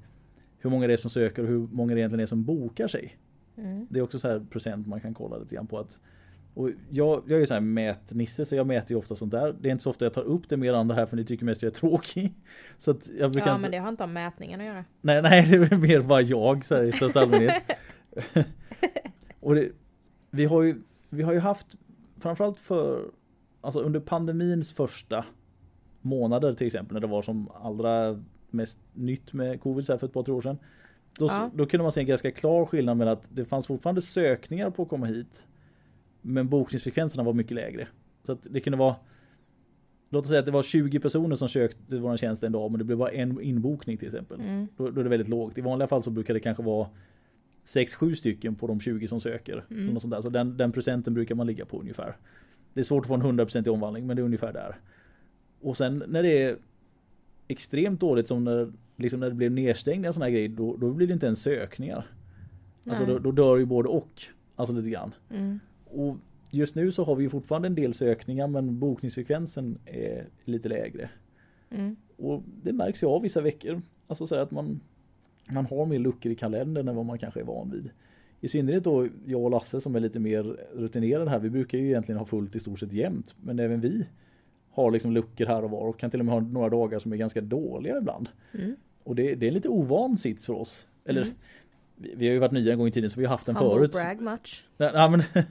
hur 0.59 0.69
många 0.69 0.87
det 0.87 0.93
är 0.93 0.97
som 0.97 1.09
söker 1.09 1.41
och 1.41 1.47
hur 1.47 1.67
många 1.71 1.93
det 1.93 1.99
egentligen 1.99 2.23
är 2.23 2.27
som 2.27 2.43
bokar 2.43 2.87
sig. 2.87 3.17
Mm. 3.57 3.87
Det 3.89 3.99
är 3.99 4.03
också 4.03 4.19
så 4.19 4.27
här 4.27 4.39
procent 4.39 4.87
man 4.87 5.01
kan 5.01 5.13
kolla 5.13 5.37
lite 5.37 5.55
grann 5.55 5.67
på 5.67 5.79
att 5.79 5.99
och 6.53 6.69
jag, 6.89 7.23
jag 7.27 7.35
är 7.35 7.39
ju 7.39 7.45
så 7.45 7.53
här 7.53 7.61
mätnisse 7.61 8.45
så 8.45 8.55
jag 8.55 8.67
mäter 8.67 8.91
ju 8.91 8.97
ofta 8.97 9.15
sånt 9.15 9.31
där. 9.31 9.55
Det 9.61 9.69
är 9.69 9.71
inte 9.71 9.83
så 9.83 9.89
ofta 9.89 10.05
jag 10.05 10.13
tar 10.13 10.23
upp 10.23 10.49
det 10.49 10.57
med 10.57 10.73
andra 10.75 10.95
här 10.95 11.05
för 11.05 11.17
ni 11.17 11.25
tycker 11.25 11.45
mest 11.45 11.61
jag 11.61 11.69
är 11.69 11.73
tråkig. 11.75 12.33
Så 12.77 12.91
att 12.91 13.09
jag 13.19 13.31
brukar 13.31 13.47
Ja 13.47 13.51
inte, 13.55 13.61
men 13.61 13.71
det 13.71 13.77
har 13.77 13.89
inte 13.89 14.03
om 14.03 14.13
mätningen 14.13 14.59
att 14.61 14.65
göra. 14.67 14.85
nej, 15.01 15.21
nej 15.21 15.45
det 15.49 15.55
är 15.55 15.77
mer 15.77 15.99
bara 15.99 16.21
jag 16.21 16.65
så 16.65 16.75
här, 16.75 16.83
i 16.83 16.91
största 16.91 17.21
allmänhet. 17.21 17.53
och 19.39 19.55
det, 19.55 19.71
vi, 20.31 20.45
har 20.45 20.61
ju, 20.61 20.81
vi 21.09 21.23
har 21.23 21.33
ju 21.33 21.39
haft 21.39 21.67
framförallt 22.19 22.59
för 22.59 23.05
alltså 23.61 23.79
under 23.79 23.99
pandemins 23.99 24.73
första 24.73 25.25
månader 26.01 26.53
till 26.53 26.67
exempel 26.67 26.93
när 26.93 27.01
det 27.01 27.07
var 27.07 27.21
som 27.21 27.49
allra 27.61 28.23
mest 28.49 28.79
nytt 28.93 29.33
med 29.33 29.61
covid 29.61 29.85
så 29.85 29.93
här 29.93 29.97
för 29.97 30.07
ett 30.07 30.13
par 30.13 30.23
tre 30.23 30.33
år 30.33 30.41
sedan. 30.41 30.57
Då, 31.19 31.25
Ja. 31.25 31.49
då 31.55 31.65
kunde 31.65 31.83
man 31.83 31.91
se 31.91 31.99
en 32.01 32.07
ganska 32.07 32.31
klar 32.31 32.65
skillnad 32.65 32.97
mellan 32.97 33.13
att 33.13 33.23
det 33.29 33.45
fanns 33.45 33.67
fortfarande 33.67 34.01
sökningar 34.01 34.69
på 34.69 34.83
att 34.83 34.89
komma 34.89 35.05
hit. 35.05 35.45
Men 36.21 36.49
bokningsfrekvenserna 36.49 37.23
var 37.23 37.33
mycket 37.33 37.55
lägre. 37.55 37.87
Så 38.23 38.31
att 38.31 38.47
det 38.49 38.59
kunde 38.59 38.77
vara 38.77 38.95
Låt 40.13 40.23
oss 40.23 40.29
säga 40.29 40.39
att 40.39 40.45
det 40.45 40.51
var 40.51 40.63
20 40.63 40.99
personer 40.99 41.35
som 41.35 41.49
sökte 41.49 41.97
vår 41.97 42.17
tjänst 42.17 42.43
en 42.43 42.51
dag 42.51 42.71
men 42.71 42.77
det 42.79 42.83
blev 42.83 42.97
bara 42.97 43.11
en 43.11 43.41
inbokning 43.41 43.97
till 43.97 44.07
exempel. 44.07 44.39
Mm. 44.39 44.67
Då, 44.77 44.91
då 44.91 44.99
är 44.99 45.03
det 45.03 45.09
väldigt 45.09 45.29
lågt. 45.29 45.57
I 45.57 45.61
vanliga 45.61 45.87
fall 45.87 46.03
så 46.03 46.09
brukar 46.09 46.33
det 46.33 46.39
kanske 46.39 46.63
vara 46.63 46.89
6-7 47.65 48.13
stycken 48.13 48.55
på 48.55 48.67
de 48.67 48.79
20 48.79 49.07
som 49.07 49.21
söker. 49.21 49.65
Mm. 49.69 49.85
Något 49.85 50.01
sånt 50.01 50.13
där. 50.13 50.21
Så 50.21 50.29
den, 50.29 50.57
den 50.57 50.71
procenten 50.71 51.13
brukar 51.13 51.35
man 51.35 51.47
ligga 51.47 51.65
på 51.65 51.79
ungefär. 51.79 52.17
Det 52.73 52.79
är 52.79 52.83
svårt 52.83 53.03
att 53.03 53.07
få 53.07 53.13
en 53.13 53.39
100% 53.39 53.67
i 53.67 53.69
omvandling 53.69 54.07
men 54.07 54.15
det 54.15 54.21
är 54.21 54.23
ungefär 54.25 54.53
där. 54.53 54.79
Och 55.61 55.77
sen 55.77 56.03
när 56.07 56.23
det 56.23 56.43
är 56.43 56.57
extremt 57.47 57.99
dåligt 57.99 58.27
som 58.27 58.43
när, 58.43 58.71
liksom 58.95 59.19
när 59.19 59.29
det 59.29 59.35
blev 59.35 59.51
nedstängningar 59.51 60.09
och 60.09 60.15
här 60.15 60.29
grejer 60.29 60.49
då, 60.49 60.77
då 60.77 60.91
blir 60.93 61.07
det 61.07 61.13
inte 61.13 61.25
ens 61.25 61.41
sökningar. 61.41 62.05
Alltså 62.85 63.05
då, 63.05 63.19
då 63.19 63.31
dör 63.31 63.57
ju 63.57 63.65
både 63.65 63.89
och. 63.89 64.21
Alltså 64.55 64.73
lite 64.73 64.89
grann. 64.89 65.13
Mm. 65.29 65.59
Och 65.93 66.17
just 66.49 66.75
nu 66.75 66.91
så 66.91 67.03
har 67.03 67.15
vi 67.15 67.29
fortfarande 67.29 67.67
en 67.67 67.75
del 67.75 67.93
sökningar 67.93 68.47
men 68.47 68.79
bokningsfrekvensen 68.79 69.77
är 69.85 70.27
lite 70.45 70.69
lägre. 70.69 71.09
Mm. 71.69 71.95
Och 72.17 72.43
det 72.63 72.73
märks 72.73 73.03
ju 73.03 73.07
av 73.07 73.21
vissa 73.21 73.41
veckor. 73.41 73.81
Alltså 74.07 74.27
så 74.27 74.35
att 74.35 74.51
man, 74.51 74.79
man 75.49 75.65
har 75.65 75.85
mer 75.85 75.99
luckor 75.99 76.31
i 76.31 76.35
kalendern 76.35 76.87
än 76.87 76.95
vad 76.95 77.05
man 77.05 77.17
kanske 77.17 77.39
är 77.39 77.43
van 77.43 77.71
vid. 77.71 77.89
I 78.41 78.47
synnerhet 78.47 78.83
då 78.83 79.07
jag 79.25 79.41
och 79.43 79.51
Lasse 79.51 79.81
som 79.81 79.95
är 79.95 79.99
lite 79.99 80.19
mer 80.19 80.43
rutinerade 80.75 81.29
här. 81.29 81.39
Vi 81.39 81.49
brukar 81.49 81.77
ju 81.77 81.85
egentligen 81.87 82.19
ha 82.19 82.25
fullt 82.25 82.55
i 82.55 82.59
stort 82.59 82.79
sett 82.79 82.93
jämt. 82.93 83.35
Men 83.41 83.59
även 83.59 83.81
vi 83.81 84.05
har 84.71 84.91
liksom 84.91 85.11
luckor 85.11 85.45
här 85.45 85.63
och 85.63 85.69
var 85.71 85.87
och 85.87 85.99
kan 85.99 86.11
till 86.11 86.19
och 86.19 86.25
med 86.25 86.33
ha 86.33 86.41
några 86.41 86.69
dagar 86.69 86.99
som 86.99 87.13
är 87.13 87.17
ganska 87.17 87.41
dåliga 87.41 87.97
ibland. 87.97 88.29
Mm. 88.53 88.75
Och 89.03 89.15
det, 89.15 89.35
det 89.35 89.45
är 89.45 89.47
en 89.47 89.53
lite 89.53 89.69
ovan 89.69 90.17
sits 90.17 90.45
för 90.45 90.53
oss. 90.53 90.87
Eller 91.05 91.21
Mm. 91.21 91.33
vi, 91.95 92.13
vi 92.17 92.27
har 92.27 92.33
ju 92.33 92.39
varit 92.39 92.51
nya 92.51 92.71
en 92.73 92.77
gång 92.79 92.87
i 92.87 92.91
tiden 92.91 93.09
så 93.09 93.19
vi 93.19 93.25
har 93.25 93.31
haft 93.31 93.45
den 93.45 93.55
Humble 93.55 93.75
förut. 93.77 93.91
brag 93.91 94.21
much. 94.21 94.63
Nej, 94.77 94.91
nej, 94.93 95.09
men, 95.09 95.21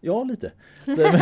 ja, 0.00 0.24
lite. 0.24 0.52
Så, 0.84 1.00
men, 1.00 1.20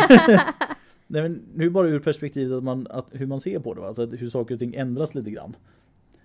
nej, 1.06 1.22
men 1.22 1.42
nu 1.54 1.70
bara 1.70 1.88
ur 1.88 2.00
perspektivet 2.00 2.52
att 2.52 2.64
man, 2.64 2.86
att, 2.90 3.06
hur 3.12 3.26
man 3.26 3.40
ser 3.40 3.58
på 3.58 3.74
det. 3.74 3.80
va? 3.80 3.88
Alltså 3.88 4.06
hur 4.06 4.28
saker 4.28 4.54
och 4.54 4.58
ting 4.58 4.74
ändras 4.74 5.14
lite 5.14 5.30
grann. 5.30 5.56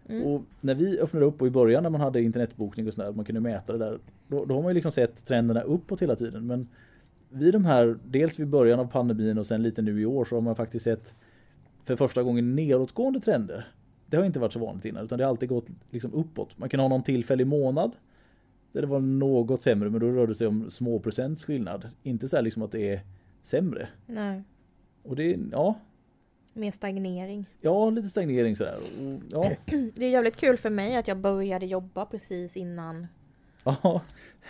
Mm. 0.10 0.24
Och 0.24 0.42
när 0.62 0.76
vi 0.76 1.00
öppnade 1.00 1.26
upp 1.26 1.42
och 1.42 1.48
i 1.48 1.52
början 1.52 1.84
när 1.84 1.90
man 1.90 2.02
hade 2.02 2.22
internetbokning 2.22 2.88
och 2.88 2.94
sådär, 2.94 3.12
man 3.12 3.26
kunde 3.26 3.42
mäta 3.42 3.74
det 3.74 3.80
där. 3.80 4.00
Då, 4.28 4.46
då 4.46 4.56
har 4.56 4.62
man 4.62 4.70
ju 4.70 4.74
liksom 4.74 4.92
sett 4.92 5.26
trenderna 5.26 5.62
uppåt 5.62 6.02
hela 6.02 6.16
tiden. 6.16 6.48
Men 6.48 6.68
vid 7.30 7.54
de 7.54 7.66
här, 7.66 7.98
dels 8.06 8.40
vid 8.40 8.48
början 8.48 8.80
av 8.80 8.86
pandemin 8.86 9.38
och 9.38 9.48
sen 9.48 9.64
lite 9.64 9.82
nu 9.82 10.02
i 10.02 10.06
år 10.06 10.26
så 10.26 10.36
har 10.36 10.42
man 10.42 10.56
faktiskt 10.56 10.84
sett 10.84 11.14
för 11.86 11.96
första 11.96 12.24
gången 12.24 12.56
nedåtgående 12.56 13.20
trender. 13.20 13.68
Det 14.06 14.18
har 14.18 14.24
inte 14.24 14.40
varit 14.40 14.54
så 14.54 14.60
vanligt 14.60 14.86
innan 14.86 15.06
utan 15.06 15.18
det 15.18 15.24
har 15.24 15.30
alltid 15.30 15.50
gått 15.50 15.68
liksom 15.92 16.14
uppåt. 16.14 16.58
Man 16.58 16.70
kan 16.70 16.80
ha 16.80 16.88
någon 16.88 17.04
tillfällig 17.04 17.48
månad 17.48 17.92
där 18.72 18.82
det 18.82 18.88
var 18.88 19.00
något 19.00 19.62
sämre 19.62 19.90
men 19.90 20.00
då 20.00 20.08
rörde 20.08 20.32
det 20.32 20.36
sig 20.36 20.48
om 20.48 20.72
små 20.72 21.00
procents 21.00 21.46
skillnad. 21.46 21.90
Inte 22.04 22.30
så 22.30 22.36
här 22.36 22.44
liksom 22.44 22.64
att 22.64 22.72
det 22.72 22.90
är 22.94 23.02
sämre. 23.42 23.88
Nej. 24.06 24.44
Och 25.04 25.16
det 25.16 25.38
ja, 25.52 25.76
Mer 26.54 26.72
stagnering. 26.72 27.46
ja 27.62 27.90
lite 27.90 28.08
stagnering 28.08 28.56
sådär. 28.56 28.78
Ja, 29.32 29.52
Det 29.96 30.06
är 30.06 30.10
jävligt 30.10 30.38
kul 30.38 30.58
för 30.58 30.70
mig 30.70 30.96
att 30.96 31.08
jag 31.08 31.18
började 31.18 31.66
jobba 31.66 32.06
precis 32.06 32.58
innan 32.58 33.08
Ja, 33.64 34.02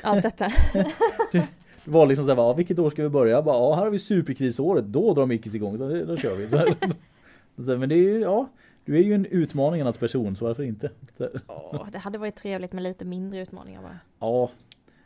Allt 0.02 0.24
detta. 0.24 0.52
det 1.32 1.48
var 1.86 2.06
liksom 2.06 2.26
såhär, 2.26 2.42
ja, 2.42 2.54
vilket 2.54 2.80
år 2.80 2.90
ska 2.90 3.04
vi 3.04 3.10
börja? 3.10 3.42
Bara, 3.42 3.56
ja, 3.58 3.76
här 3.76 3.84
har 3.84 3.92
vi 3.92 4.00
superkrisåret, 4.00 4.86
då 4.86 5.14
drar 5.14 5.26
Mickis 5.26 5.56
igång, 5.56 5.78
så 5.78 6.04
då 6.04 6.18
kör 6.18 6.36
vi. 6.36 6.50
Så, 6.50 6.66
så, 7.66 7.78
men 7.78 7.90
det 7.90 7.96
är 7.96 8.14
ju, 8.14 8.20
ja, 8.20 8.50
du 8.90 8.98
är 8.98 9.02
ju 9.04 9.14
en 9.14 9.26
utmaningarnas 9.26 9.98
person, 9.98 10.36
så 10.36 10.46
varför 10.46 10.64
inte? 10.64 10.92
Åh, 11.48 11.88
det 11.92 11.98
hade 11.98 12.18
varit 12.18 12.36
trevligt 12.36 12.74
med 12.74 12.84
lite 12.84 13.06
mindre 13.06 13.42
utmaningar 13.42 13.82
bara. 13.82 14.00
ja, 14.20 14.52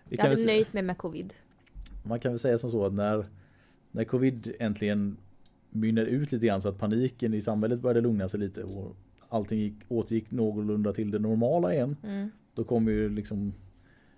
vi 0.10 0.16
Jag 0.16 0.24
hade 0.24 0.46
nöjt 0.46 0.74
mig 0.74 0.84
med 0.84 0.98
covid. 0.98 1.34
man 2.04 2.20
kan 2.20 2.32
väl 2.32 2.40
säga 2.40 2.58
som 2.58 2.70
så 2.70 2.86
att 2.86 2.94
när, 2.94 3.26
när 3.92 4.04
covid 4.04 4.54
äntligen 4.60 5.18
mynnar 5.70 6.06
ut 6.06 6.32
lite 6.32 6.46
grann 6.46 6.62
så 6.62 6.70
att 6.70 6.78
paniken 6.80 7.34
i 7.34 7.42
samhället 7.42 7.80
började 7.80 8.02
lugna 8.02 8.30
sig 8.30 8.40
lite 8.40 8.64
och 8.64 8.96
allting 9.30 9.60
gick, 9.60 9.74
återgick 9.88 10.32
någorlunda 10.32 10.94
till 10.94 11.12
det 11.12 11.20
normala 11.20 11.74
igen. 11.74 11.96
Mm. 12.04 12.30
Då 12.54 12.64
kom 12.64 12.88
ju 12.88 13.10
liksom 13.10 13.54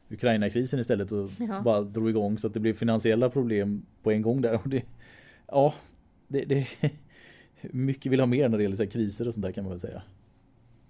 Ukraina-krisen 0.09 0.79
istället 0.79 1.11
och 1.11 1.29
Ja. 1.39 1.61
bara 1.61 1.81
drog 1.81 2.09
igång 2.09 2.37
så 2.37 2.47
att 2.47 2.53
det 2.53 2.59
blev 2.59 2.73
finansiella 2.73 3.29
problem 3.29 3.85
på 4.03 4.11
en 4.11 4.21
gång 4.21 4.41
där. 4.41 4.53
Och 4.63 4.69
det, 4.69 4.83
ja, 5.47 5.73
det, 6.27 6.45
det 6.45 6.67
mycket 7.73 8.11
vill 8.11 8.19
ha 8.19 8.27
mer 8.27 8.49
när 8.49 8.57
det 8.57 8.63
gäller 8.63 8.75
så 8.75 8.87
kriser 8.87 9.27
och 9.27 9.33
sånt 9.33 9.45
där 9.45 9.51
kan 9.51 9.63
man 9.63 9.71
väl 9.71 9.79
säga. 9.79 10.03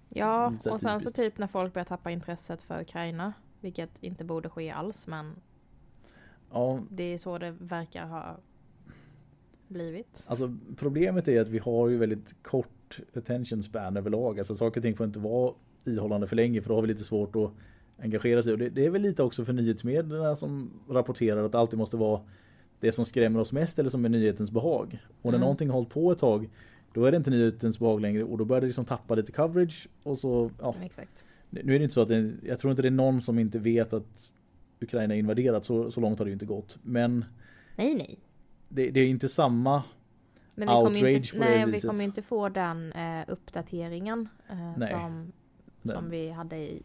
Ja, 0.08 0.52
så 0.60 0.72
och 0.72 0.80
sen 0.80 1.00
så 1.00 1.10
typ 1.10 1.38
när 1.38 1.46
folk 1.46 1.72
börjar 1.74 1.84
tappa 1.84 2.10
intresset 2.10 2.62
för 2.62 2.80
Ukraina. 2.80 3.32
Vilket 3.60 3.90
inte 4.02 4.24
borde 4.24 4.48
ske 4.48 4.70
alls, 4.70 5.06
men 5.06 5.32
Ja, 6.52 6.82
det 6.90 7.02
är 7.02 7.18
så 7.18 7.38
det 7.38 7.50
verkar 7.50 8.06
ha 8.06 8.36
blivit. 9.68 10.24
alltså 10.26 10.56
problemet 10.76 11.28
är 11.28 11.40
att 11.40 11.48
vi 11.48 11.58
har 11.58 11.88
ju 11.88 11.96
väldigt 11.96 12.42
kort 12.42 13.00
attention 13.16 13.62
span 13.62 13.96
överlag. 13.96 14.38
Alltså 14.38 14.54
saker 14.54 14.80
och 14.80 14.82
ting 14.82 14.96
får 14.96 15.06
inte 15.06 15.18
vara 15.18 15.54
ihållande 15.84 16.26
för 16.26 16.36
länge 16.36 16.62
för 16.62 16.68
då 16.68 16.74
har 16.74 16.82
vi 16.82 16.88
lite 16.88 17.04
svårt 17.04 17.36
att 17.36 17.50
engagera 17.98 18.42
sig. 18.42 18.52
Och 18.52 18.58
det, 18.58 18.68
det 18.68 18.86
är 18.86 18.90
väl 18.90 19.02
lite 19.02 19.22
också 19.22 19.44
för 19.44 19.52
nyhetsmedierna 19.52 20.36
som 20.36 20.70
rapporterar 20.88 21.44
att 21.44 21.52
det 21.52 21.58
alltid 21.58 21.78
måste 21.78 21.96
vara 21.96 22.20
det 22.80 22.92
som 22.92 23.04
skrämmer 23.04 23.40
oss 23.40 23.52
mest 23.52 23.78
eller 23.78 23.90
som 23.90 24.04
är 24.04 24.08
nyhetens 24.08 24.50
behag. 24.50 24.98
Och 25.22 25.24
när 25.24 25.30
Mm. 25.30 25.40
någonting 25.40 25.68
har 25.68 25.74
hållit 25.74 25.90
på 25.90 26.12
ett 26.12 26.18
tag 26.18 26.48
då 26.92 27.04
är 27.04 27.10
det 27.10 27.16
inte 27.16 27.30
nyhetens 27.30 27.78
behag 27.78 28.00
längre 28.00 28.24
och 28.24 28.38
då 28.38 28.44
börjar 28.44 28.60
det 28.60 28.66
liksom 28.66 28.84
tappa 28.84 29.14
lite 29.14 29.32
coverage 29.32 29.88
och 30.02 30.18
så, 30.18 30.50
ja. 30.60 30.74
Exakt. 30.82 31.24
Nu 31.50 31.74
är 31.74 31.78
det 31.78 31.82
inte 31.82 31.94
så 31.94 32.00
att 32.00 32.08
det, 32.08 32.32
jag 32.42 32.58
tror 32.58 32.70
inte 32.70 32.82
det 32.82 32.88
är 32.88 32.90
någon 32.90 33.22
som 33.22 33.38
inte 33.38 33.58
vet 33.58 33.92
att 33.92 34.30
Ukraina 34.80 35.14
är 35.14 35.18
invaderat, 35.18 35.64
så, 35.64 35.90
så 35.90 36.00
långt 36.00 36.18
har 36.18 36.24
det 36.26 36.28
ju 36.28 36.32
inte 36.32 36.46
gått. 36.46 36.78
Men 36.82 37.24
Nej, 37.76 37.94
nej. 37.94 38.18
det, 38.68 38.90
det 38.90 39.00
är 39.00 39.06
inte 39.08 39.28
samma 39.28 39.82
Men 40.54 40.68
vi 40.68 40.74
kommer 40.74 40.90
Outrage 40.90 41.08
inte, 41.16 41.32
på 41.32 41.38
det 41.38 41.44
nej, 41.50 41.66
vi 41.66 41.72
viset. 41.72 41.88
kommer 41.88 42.00
ju 42.00 42.06
inte 42.06 42.22
få 42.22 42.48
den 42.48 42.92
eh, 42.92 43.24
uppdateringen 43.28 44.28
eh, 44.48 44.88
som, 44.90 45.32
Nej. 45.82 45.94
som 45.96 46.10
vi 46.10 46.30
hade 46.30 46.56
i, 46.56 46.82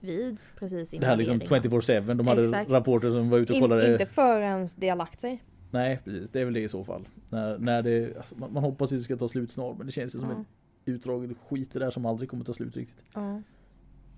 vid 0.00 0.36
precis 0.58 0.90
Det 0.90 1.06
här 1.06 1.16
liksom 1.16 1.34
invaderingen. 1.42 1.80
24-7, 1.80 2.14
de 2.14 2.26
hade 2.26 2.40
Exakt. 2.40 2.70
rapporter 2.70 3.10
som 3.10 3.30
var 3.30 3.38
ute 3.38 3.52
och 3.52 3.58
kollade. 3.58 3.86
In, 3.86 3.92
inte 3.92 4.06
förrän 4.06 4.68
det 4.76 4.88
har 4.88 4.96
lagt 4.96 5.20
sig. 5.20 5.42
Nej 5.70 6.00
precis, 6.04 6.30
det 6.30 6.40
är 6.40 6.44
väl 6.44 6.54
det 6.54 6.60
i 6.60 6.68
så 6.68 6.84
fall. 6.84 7.08
När, 7.30 7.58
när 7.58 7.82
det, 7.82 8.16
alltså, 8.16 8.38
man, 8.38 8.52
man 8.52 8.62
hoppas 8.62 8.92
att 8.92 8.98
det 8.98 9.02
ska 9.02 9.16
ta 9.16 9.28
slut 9.28 9.52
snart 9.52 9.76
men 9.78 9.86
det 9.86 9.92
känns 9.92 10.14
ju 10.14 10.18
som 10.18 10.30
Ja. 10.30 10.40
ett 10.40 10.46
utdraget 10.84 11.36
skit 11.48 11.72
det 11.72 11.78
där 11.78 11.90
som 11.90 12.06
aldrig 12.06 12.30
kommer 12.30 12.44
ta 12.44 12.52
slut 12.52 12.76
riktigt. 12.76 13.04
Ja. 13.14 13.42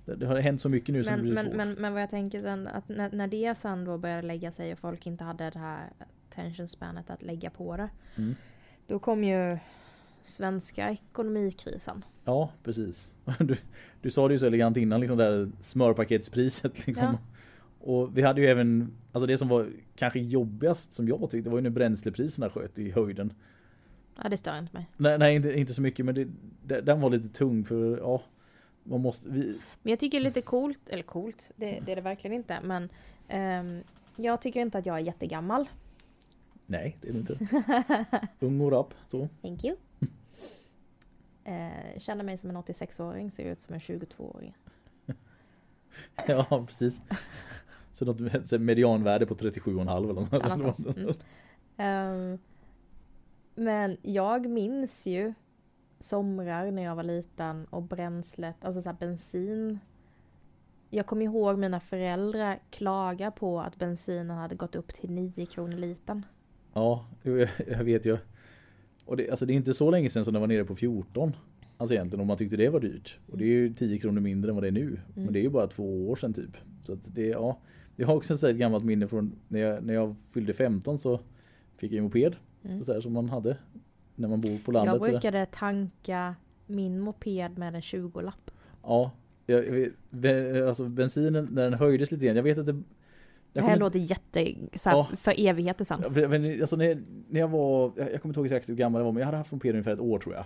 Det, 0.05 0.15
det 0.17 0.27
har 0.27 0.37
hänt 0.41 0.61
så 0.61 0.69
mycket 0.69 0.93
nu 0.93 1.05
som 1.05 1.11
det 1.13 1.17
Men, 1.17 1.25
blir 1.25 1.35
men, 1.35 1.45
svårt. 1.47 1.57
men, 1.57 1.73
men 1.73 1.93
vad 1.93 2.03
jag 2.03 2.11
tänker 2.11 2.41
sen, 2.41 2.67
att 2.69 2.89
när, 2.89 3.11
när 3.13 3.27
det 3.27 3.55
sen 3.59 3.85
då 3.85 3.99
började 3.99 4.23
lägga 4.23 4.53
sig 4.53 4.73
och 4.73 4.79
folk 4.79 5.07
inte 5.07 5.25
hade 5.25 5.51
det 5.51 5.59
här 5.59 5.93
attention 6.29 6.69
spanet 6.69 7.11
att 7.11 7.23
lägga 7.23 7.51
på 7.51 7.77
det. 7.77 7.89
Mm. 8.17 8.35
Då 8.87 8.99
kom 8.99 9.25
ju 9.25 9.59
svenska 10.23 10.91
ekonomikrisen. 10.91 12.05
Ja 12.25 12.51
precis. 12.63 13.13
Du, 13.39 13.57
du 14.03 14.11
sa 14.11 14.29
det 14.29 14.35
ju 14.35 14.39
så 14.39 14.47
elegant 14.47 14.77
innan 14.77 15.01
liksom 15.01 15.19
det 15.19 15.25
där 15.25 15.51
smörpaketspriset 15.61 16.87
liksom. 16.87 17.05
Ja. 17.05 17.19
Och 17.81 18.19
vi 18.19 18.23
hade 18.23 18.41
ju 18.41 18.47
även, 18.47 18.97
alltså 19.13 19.27
det 19.27 19.39
som 19.39 19.49
var 19.49 19.69
kanske 19.97 20.21
jobbigast 20.21 20.93
som 20.93 21.09
jag 21.09 21.31
tyckte 21.31 21.51
var 21.51 21.59
ju 21.59 21.63
när 21.63 21.71
bränslepriserna 21.71 22.51
sköt 22.51 22.79
i 22.79 22.91
höjden. 22.91 23.33
Ja, 24.23 24.29
det 24.29 24.37
stör 24.37 24.59
inte 24.59 24.75
mig. 24.75 24.87
Nej, 24.97 25.19
nej 25.19 25.37
inte, 25.37 25.59
inte 25.59 25.75
så 25.75 25.83
mycket 25.83 26.07
men 26.07 26.15
det, 26.15 26.29
det, 26.63 26.81
den 26.81 27.01
var 27.01 27.11
lite 27.11 27.29
tung 27.29 27.65
för 27.65 27.99
ja, 27.99 28.23
man 28.83 29.01
måste, 29.01 29.29
vi, 29.31 29.59
Men 29.83 29.91
jag 29.91 29.99
tycker 29.99 30.19
det 30.19 30.23
är 30.23 30.29
lite 30.29 30.43
coolt, 30.43 30.89
eller 30.89 31.03
coolt, 31.03 31.51
det, 31.57 31.81
det 31.87 31.93
är 31.93 31.97
det 31.97 32.03
verkligen 32.03 32.37
inte. 32.37 32.59
Men 32.63 32.89
ehm, 33.29 33.81
jag 34.17 34.41
tycker 34.41 34.61
inte 34.61 34.79
att 34.79 34.87
jag 34.87 34.97
är 34.97 35.01
jättegammal. 35.01 35.69
nej 36.67 36.97
det 37.01 37.09
är 37.09 37.13
det 37.13 37.19
inte. 37.19 37.39
Ung 38.41 38.61
och 38.61 38.73
rapp, 38.73 38.95
så. 39.11 39.29
Thank 39.43 39.65
you. 39.65 39.77
Eh, 41.45 41.99
känner 41.99 42.25
mig 42.25 42.39
som 42.39 42.51
en 42.51 42.57
86-åring, 42.57 43.31
ser 43.31 43.45
ut 43.45 43.61
som 43.61 43.75
en 43.75 43.81
22-åring. 43.81 44.57
Ja, 46.27 46.65
precis. 46.67 47.03
Så 47.93 48.05
något 48.05 48.61
medianvärde 48.61 49.27
på 49.27 49.35
37,5 49.35 50.45
eller 50.45 50.57
något. 50.57 50.79
Mm. 50.79 51.15
Ehm, 51.77 52.39
men 53.55 53.97
jag 54.03 54.47
minns 54.47 55.07
ju 55.07 55.35
somrar 55.99 56.71
när 56.71 56.83
jag 56.83 56.97
var 56.97 57.03
liten 57.03 57.65
och 57.65 57.83
bränslet, 57.83 58.65
alltså 58.65 58.83
så 58.83 58.93
bensin. 58.93 59.79
Jag 60.91 61.07
kommer 61.07 61.25
ihåg 61.25 61.59
mina 61.59 61.81
föräldrar 61.81 62.63
klaga 62.71 63.31
på 63.31 63.61
att 63.61 63.77
bensinen 63.77 64.37
hade 64.37 64.55
gått 64.55 64.75
upp 64.75 64.95
till 64.95 65.11
9 65.11 65.47
kronor 65.47 65.77
litern. 65.77 66.27
Ja, 66.73 67.07
jag 67.67 67.85
vet 67.85 68.07
ju. 68.07 68.19
Och 69.05 69.17
det, 69.17 69.31
alltså 69.31 69.47
det 69.47 69.53
är 69.53 69.55
inte 69.55 69.75
så 69.75 69.91
länge 69.91 70.09
sedan 70.09 70.25
som 70.25 70.35
den 70.35 70.41
var 70.41 70.49
nere 70.49 70.65
på 70.65 70.75
14. 70.75 71.37
Alltså 71.77 71.95
egentligen 71.95 72.21
om 72.21 72.27
man 72.27 72.37
tyckte 72.37 72.57
det 72.57 72.69
var 72.69 72.81
dyrt. 72.81 73.19
Och 73.33 73.39
det 73.39 73.45
är 73.45 73.49
ju 73.49 73.75
10 73.75 73.99
kronor 73.99 74.21
mindre 74.21 74.51
än 74.51 74.55
vad 74.55 74.65
det 74.65 74.69
är 74.69 74.73
nu. 74.73 75.01
Men 75.15 75.33
det 75.33 75.39
är 75.39 75.43
ju 75.43 75.51
bara 75.51 75.67
två 75.67 76.11
år 76.11 76.17
sedan 76.17 76.33
typ. 76.33 76.57
Så 76.87 76.93
att 76.93 77.15
det, 77.15 77.27
ja. 77.27 77.59
Jag 77.97 78.07
har 78.07 78.15
också 78.15 78.49
ett 78.49 78.57
gammalt 78.57 78.85
minne 78.85 79.09
från 79.09 79.33
när 79.49 79.61
jag, 79.61 79.85
när 79.85 79.95
jag 79.95 80.17
fyllde 80.33 80.53
15 80.53 80.99
så 80.99 81.21
fick 81.77 81.93
jag 81.93 81.99
en 81.99 82.05
moped. 82.05 82.37
Mm. 82.65 82.85
Så 82.85 82.93
här 82.93 83.01
som 83.01 83.13
man 83.13 83.29
hade 83.29 83.57
när 84.15 84.29
man 84.29 84.41
bor 84.41 84.59
på 84.65 84.73
landet. 84.73 84.95
Jag 84.95 85.11
brukade 85.11 85.47
tanka 85.47 86.35
min 86.67 87.01
moped 87.01 87.59
med 87.59 87.75
en 87.75 87.81
20-lapp. 87.81 88.51
Ja, 88.83 89.11
jag, 89.47 89.89
alltså 90.69 90.89
bensinen 90.89 91.49
när 91.53 91.65
den 91.71 91.75
höjdes 91.75 92.11
lite 92.11 92.27
grann. 92.27 92.37
Jag 92.37 92.43
vet 92.43 92.59
att 92.59 92.67
det... 92.67 92.83
Det 93.55 93.61
här 93.61 93.69
kommer- 93.69 93.81
låter 93.81 93.99
jätte... 93.99 94.55
Så 94.79 94.91
här, 94.91 94.97
Ja. 94.97 95.09
För 95.17 95.35
evigheter 95.39 95.85
sedan. 95.85 96.03
Ja, 96.15 96.29
men 96.29 96.61
alltså 96.61 96.77
när, 96.77 97.03
när 97.29 97.41
jag 97.41 97.49
var, 97.49 97.93
jag 97.97 98.13
jag 98.13 98.23
kommer 98.23 98.31
inte 98.31 98.41
ihåg 98.41 98.47
exakt 98.47 98.69
hur 98.69 98.75
gammal 98.75 99.01
jag 99.01 99.05
var 99.05 99.13
men 99.13 99.21
jag 99.21 99.27
hade 99.27 99.37
haft 99.39 99.53
moped 99.53 99.71
ungefär 99.71 99.93
ett 99.93 100.01
år 100.01 100.19
tror 100.19 100.35
jag. 100.35 100.45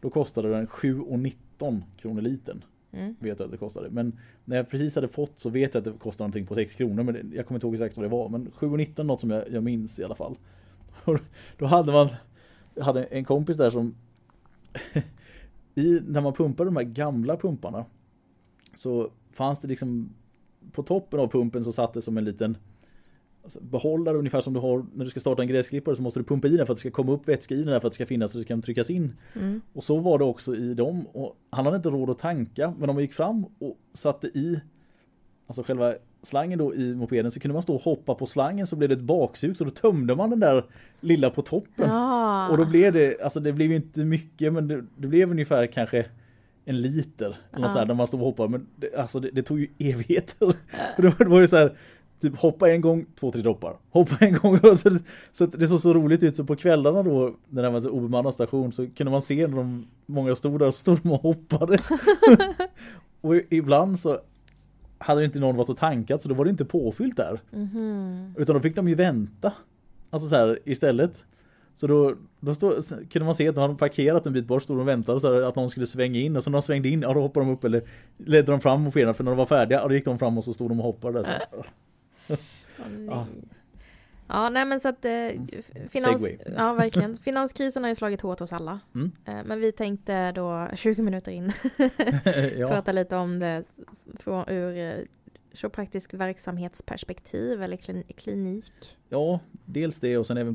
Då 0.00 0.10
kostade 0.10 0.50
den 0.50 0.66
7,19 0.66 1.82
kronor 1.96 2.20
litern. 2.20 2.64
Mm. 2.92 3.16
Vet 3.18 3.38
jag 3.38 3.44
att 3.46 3.50
det 3.50 3.56
kostade. 3.56 3.90
Men 3.90 4.18
när 4.44 4.56
jag 4.56 4.70
precis 4.70 4.94
hade 4.94 5.08
fått 5.08 5.38
så 5.38 5.50
vet 5.50 5.74
jag 5.74 5.80
att 5.80 5.84
det 5.84 5.98
kostade 5.98 6.24
någonting 6.26 6.46
på 6.46 6.54
6 6.54 6.74
kronor. 6.74 7.02
Men 7.02 7.32
jag 7.34 7.46
kommer 7.46 7.56
inte 7.56 7.66
ihåg 7.66 7.74
exakt 7.74 7.96
vad 7.96 8.04
det 8.04 8.10
var. 8.10 8.28
Men 8.28 8.50
7,19 8.50 9.02
något 9.02 9.20
som 9.20 9.30
jag, 9.30 9.50
jag 9.50 9.62
minns 9.62 9.98
i 9.98 10.04
alla 10.04 10.14
fall. 10.14 10.36
Och 11.04 11.18
Då 11.58 11.66
hade 11.66 11.92
man, 11.92 12.08
jag 12.74 12.84
hade 12.84 13.04
en 13.04 13.24
kompis 13.24 13.56
där 13.56 13.70
som 13.70 13.94
i, 15.74 16.00
när 16.06 16.20
man 16.20 16.32
pumpade 16.32 16.68
de 16.70 16.76
här 16.76 16.84
gamla 16.84 17.36
pumparna 17.36 17.84
så 18.74 19.10
fanns 19.30 19.58
det 19.58 19.68
liksom 19.68 20.14
på 20.72 20.82
toppen 20.82 21.20
av 21.20 21.28
pumpen 21.28 21.64
så 21.64 21.72
satt 21.72 21.94
det 21.94 22.02
som 22.02 22.18
en 22.18 22.24
liten 22.24 22.56
alltså, 23.44 23.60
behållare 23.60 24.16
ungefär 24.16 24.40
som 24.40 24.54
du 24.54 24.60
har 24.60 24.86
när 24.94 25.04
du 25.04 25.10
ska 25.10 25.20
starta 25.20 25.42
en 25.42 25.48
gräsklippare 25.48 25.96
så 25.96 26.02
måste 26.02 26.20
du 26.20 26.24
pumpa 26.24 26.48
i 26.48 26.56
den 26.56 26.66
för 26.66 26.72
att 26.72 26.76
det 26.76 26.80
ska 26.80 26.90
komma 26.90 27.12
upp 27.12 27.28
vätska 27.28 27.54
i 27.54 27.62
den 27.62 27.80
för 27.80 27.86
att 27.86 27.92
det 27.92 27.94
ska 27.94 28.06
finnas 28.06 28.32
så 28.32 28.38
det 28.38 28.44
kan 28.44 28.62
tryckas 28.62 28.90
in. 28.90 29.16
Mm. 29.34 29.60
Och 29.72 29.84
så 29.84 29.98
var 29.98 30.18
det 30.18 30.24
också 30.24 30.56
i 30.56 30.74
dem. 30.74 31.06
Och 31.06 31.36
han 31.50 31.64
hade 31.64 31.76
inte 31.76 31.88
råd 31.88 32.10
att 32.10 32.18
tanka 32.18 32.74
men 32.78 32.90
om 32.90 32.96
man 32.96 33.02
gick 33.02 33.12
fram 33.12 33.44
och 33.58 33.78
satte 33.92 34.26
i 34.26 34.60
alltså 35.46 35.62
själva 35.62 35.94
slangen 36.22 36.58
då 36.58 36.74
i 36.74 36.94
mopeden 36.94 37.30
så 37.30 37.40
kunde 37.40 37.52
man 37.52 37.62
stå 37.62 37.74
och 37.74 37.82
hoppa 37.82 38.14
på 38.14 38.26
slangen 38.26 38.66
så 38.66 38.76
blev 38.76 38.88
det 38.88 38.94
ett 38.94 39.00
baksug 39.00 39.56
så 39.56 39.64
då 39.64 39.70
tömde 39.70 40.16
man 40.16 40.30
den 40.30 40.40
där 40.40 40.64
lilla 41.00 41.30
på 41.30 41.42
toppen. 41.42 41.88
Ja. 41.88 42.48
Och 42.48 42.58
då 42.58 42.64
blev 42.64 42.92
det, 42.92 43.20
alltså 43.22 43.40
det 43.40 43.52
blev 43.52 43.72
inte 43.72 44.04
mycket 44.04 44.52
men 44.52 44.68
det, 44.68 44.84
det 44.96 45.06
blev 45.06 45.30
ungefär 45.30 45.66
kanske 45.66 46.06
en 46.64 46.80
liter 46.82 47.36
eller 47.52 47.68
Ja. 47.68 47.74
där 47.74 47.86
när 47.86 47.94
man 47.94 48.06
stod 48.06 48.20
och 48.20 48.26
hoppade 48.26 48.48
men 48.48 48.66
det, 48.76 48.96
alltså 48.96 49.20
det, 49.20 49.30
det 49.30 49.42
tog 49.42 49.60
ju 49.60 49.68
evigheter. 49.78 50.46
Det 50.96 51.02
var, 51.02 51.24
det 51.24 51.30
var 51.30 51.40
ju 51.40 51.48
så 51.48 51.56
här 51.56 51.76
Typ 52.20 52.36
hoppa 52.36 52.70
en 52.70 52.80
gång, 52.80 53.06
två, 53.20 53.32
tre 53.32 53.42
droppar. 53.42 53.76
Hoppa 53.90 54.16
en 54.24 54.34
gång. 54.34 54.58
Så, 54.76 54.98
så 55.32 55.46
det 55.46 55.68
såg 55.68 55.80
så 55.80 55.94
roligt 55.94 56.22
ut 56.22 56.36
så 56.36 56.44
på 56.44 56.56
kvällarna 56.56 57.02
då 57.02 57.34
när 57.48 57.62
det 57.62 57.70
var 57.70 57.80
så 57.80 57.90
obemannad 57.90 58.34
station 58.34 58.72
så 58.72 58.86
kunde 58.86 59.10
man 59.10 59.22
se 59.22 59.46
när 59.46 59.56
de, 59.56 59.86
många 60.06 60.34
stod 60.34 60.58
där 60.58 60.70
stod 60.70 61.00
de 61.02 61.12
och 61.12 61.20
hoppade. 61.22 61.78
och 63.20 63.34
ibland 63.50 64.00
så 64.00 64.18
hade 64.98 65.24
inte 65.24 65.38
någon 65.40 65.56
varit 65.56 65.68
och 65.68 65.76
tankat 65.76 66.22
så 66.22 66.28
då 66.28 66.34
var 66.34 66.44
det 66.44 66.50
inte 66.50 66.64
påfyllt 66.64 67.16
där. 67.16 67.40
Mhm. 67.50 68.34
Utan 68.38 68.54
då 68.54 68.60
fick 68.60 68.76
de 68.76 68.88
ju 68.88 68.94
vänta. 68.94 69.52
Alltså 70.10 70.28
så 70.28 70.34
här 70.34 70.58
istället. 70.64 71.24
Så 71.76 71.86
då, 71.86 72.14
då 72.40 72.54
stod, 72.54 72.84
så 72.84 72.94
kunde 72.96 73.26
man 73.26 73.34
se 73.34 73.48
att 73.48 73.54
de 73.54 73.60
hade 73.60 73.74
parkerat 73.74 74.26
en 74.26 74.32
bit 74.32 74.46
bort, 74.46 74.62
stod 74.62 74.76
de 74.76 74.80
och 74.80 74.88
väntade 74.88 75.20
så 75.20 75.44
att 75.44 75.56
någon 75.56 75.70
skulle 75.70 75.86
svänga 75.86 76.20
in 76.20 76.36
och 76.36 76.44
så 76.44 76.50
när 76.50 76.58
de 76.58 76.62
svängde 76.62 76.88
in, 76.88 77.02
ja 77.02 77.14
då 77.14 77.20
hoppade 77.20 77.46
de 77.46 77.52
upp 77.52 77.64
eller 77.64 77.82
ledde 78.16 78.52
de 78.52 78.60
fram 78.60 78.82
mopederna 78.82 79.14
för 79.14 79.24
när 79.24 79.30
de 79.30 79.38
var 79.38 79.46
färdiga, 79.46 79.78
ja 79.80 79.88
då 79.88 79.94
gick 79.94 80.04
de 80.04 80.18
fram 80.18 80.38
och 80.38 80.44
så 80.44 80.52
stod 80.52 80.70
de 80.70 80.80
och 80.80 80.86
hoppade 80.86 81.22
där. 81.22 81.42
Så. 82.26 82.36
Ja. 83.06 83.26
Ja, 84.28 84.48
nej 84.48 84.64
men 84.64 84.80
så 84.80 84.88
att 84.88 85.04
eh, 85.04 85.10
finans, 85.90 86.22
Segway. 86.22 86.38
ja, 86.56 86.72
verkligen. 86.72 87.16
Finanskrisen 87.16 87.82
har 87.82 87.88
ju 87.88 87.94
slagit 87.94 88.20
hårt 88.20 88.40
hos 88.40 88.52
alla. 88.52 88.80
Mm. 88.94 89.12
Eh, 89.24 89.44
Men 89.44 89.60
vi 89.60 89.72
tänkte 89.72 90.32
då 90.32 90.68
20 90.74 91.02
minuter 91.02 91.32
in 91.32 91.52
ja. 92.56 92.68
prata 92.68 92.92
lite 92.92 93.16
om 93.16 93.38
det 93.38 93.64
från, 94.18 94.48
ur 94.48 94.76
eh, 94.78 95.04
kiropraktisk 95.52 96.14
verksamhetsperspektiv 96.14 97.62
eller 97.62 97.76
klin- 97.76 98.12
klinik. 98.16 98.96
Ja, 99.08 99.40
dels 99.64 100.00
det 100.00 100.18
och 100.18 100.26
sen 100.26 100.36
även 100.36 100.54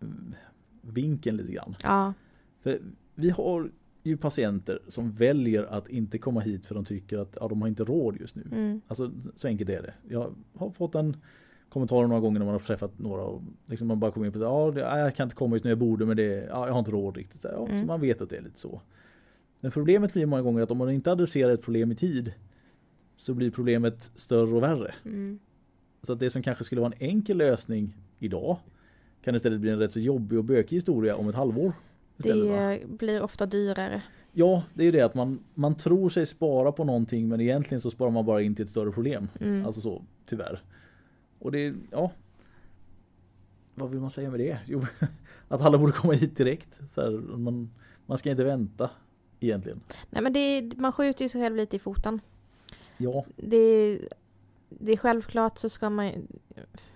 patientvinkeln 0.00 1.36
lite 1.36 1.52
grann. 1.52 1.74
Ja, 1.82 2.12
För 2.60 2.80
vi 3.14 3.30
har 3.30 3.70
ju 4.02 4.16
patienter 4.16 4.78
som 4.88 5.12
väljer 5.12 5.62
att 5.64 5.88
inte 5.88 6.18
komma 6.18 6.40
hit 6.40 6.66
för 6.66 6.74
de 6.74 6.84
tycker 6.84 7.18
att 7.18 7.36
ja, 7.40 7.48
de 7.48 7.60
har 7.62 7.68
inte 7.68 7.84
råd 7.84 8.16
just 8.20 8.34
nu. 8.34 8.42
mm, 8.52 8.80
Alltså 8.88 9.10
så 9.36 9.48
enkelt 9.48 9.70
är 9.70 9.82
det. 9.82 9.94
Jag 10.08 10.34
har 10.54 10.70
fått 10.70 10.94
en 10.94 11.16
kommentar 11.68 12.06
några 12.06 12.20
gånger 12.20 12.38
när 12.38 12.46
man 12.46 12.54
har 12.54 12.60
träffat 12.60 12.98
några 12.98 13.22
och 13.22 13.42
liksom 13.66 13.88
man 13.88 14.00
bara 14.00 14.10
kommer 14.10 14.26
in 14.26 14.32
på 14.32 14.38
det, 14.38 14.44
ja, 14.80 14.98
jag 14.98 15.14
kan 15.14 15.24
inte 15.26 15.36
komma 15.36 15.54
just 15.56 15.64
när 15.64 15.70
jag 15.70 15.78
borde 15.78 16.06
men 16.06 16.16
det, 16.16 16.46
ja, 16.48 16.66
jag 16.66 16.72
har 16.72 16.78
inte 16.78 16.90
råd 16.90 17.16
riktigt. 17.16 17.40
Så, 17.40 17.48
ja, 17.48 17.66
Mm. 17.66 17.80
så 17.80 17.86
man 17.86 18.00
vet 18.00 18.20
att 18.20 18.30
det 18.30 18.36
är 18.36 18.42
lite 18.42 18.58
så. 18.58 18.80
Men 19.60 19.70
problemet 19.70 20.12
blir 20.12 20.26
många 20.26 20.42
gånger 20.42 20.62
att 20.62 20.70
om 20.70 20.78
man 20.78 20.90
inte 20.90 21.12
adresserar 21.12 21.50
ett 21.54 21.62
problem 21.62 21.92
i 21.92 21.94
tid 21.94 22.32
så 23.16 23.34
blir 23.34 23.50
problemet 23.50 24.02
större 24.02 24.54
och 24.56 24.62
värre. 24.62 24.94
mm, 25.04 25.38
Så 26.02 26.12
att 26.12 26.18
det 26.20 26.30
som 26.30 26.42
kanske 26.42 26.64
skulle 26.64 26.80
vara 26.80 26.92
en 26.98 27.08
enkel 27.08 27.36
lösning 27.38 27.96
idag 28.18 28.56
kan 29.22 29.34
istället 29.34 29.60
bli 29.60 29.70
en 29.70 29.78
rätt 29.78 29.92
så 29.92 30.00
jobbig 30.00 30.38
och 30.38 30.44
bökig 30.44 30.76
historia 30.76 31.16
om 31.16 31.28
ett 31.28 31.34
halvår. 31.34 31.72
Istället, 32.16 32.50
va? 32.50 32.68
det 32.68 32.86
blir 32.86 33.22
ofta 33.22 33.46
dyrare. 33.46 34.02
Ja, 34.32 34.62
det 34.74 34.82
är 34.82 34.84
ju 34.84 34.92
det 34.92 35.00
att 35.00 35.14
man, 35.14 35.40
man 35.54 35.74
tror 35.74 36.08
sig 36.08 36.26
spara 36.26 36.72
på 36.72 36.84
någonting 36.84 37.28
men 37.28 37.40
egentligen 37.40 37.80
så 37.80 37.90
sparar 37.90 38.10
man 38.10 38.26
bara 38.26 38.42
in 38.42 38.54
till 38.54 38.64
ett 38.64 38.70
större 38.70 38.90
problem. 38.90 39.28
Mm. 39.40 39.66
Alltså 39.66 39.80
så, 39.80 40.02
tyvärr. 40.26 40.62
Och 41.38 41.52
det, 41.52 41.74
ja. 41.90 42.12
Vad 43.74 43.90
vill 43.90 44.00
man 44.00 44.10
säga 44.10 44.30
med 44.30 44.40
det? 44.40 44.58
Jo, 44.66 44.86
att 45.48 45.60
alla 45.60 45.78
borde 45.78 45.92
komma 45.92 46.12
hit 46.12 46.36
direkt. 46.36 46.80
Så 46.88 47.00
här, 47.00 47.10
man, 47.36 47.70
man 48.06 48.18
ska 48.18 48.30
inte 48.30 48.44
vänta 48.44 48.90
egentligen. 49.40 49.80
Nej 50.10 50.22
men 50.22 50.32
det, 50.32 50.72
man 50.76 50.92
skjuter 50.92 51.24
ju 51.24 51.28
sig 51.28 51.40
själv 51.40 51.56
lite 51.56 51.76
i 51.76 51.78
foten. 51.78 52.20
Ja, 52.96 53.24
Det, 53.36 53.98
det 54.68 54.92
är 54.92 54.96
självklart 54.96 55.58
så 55.58 55.68
ska 55.68 55.90
man 55.90 56.28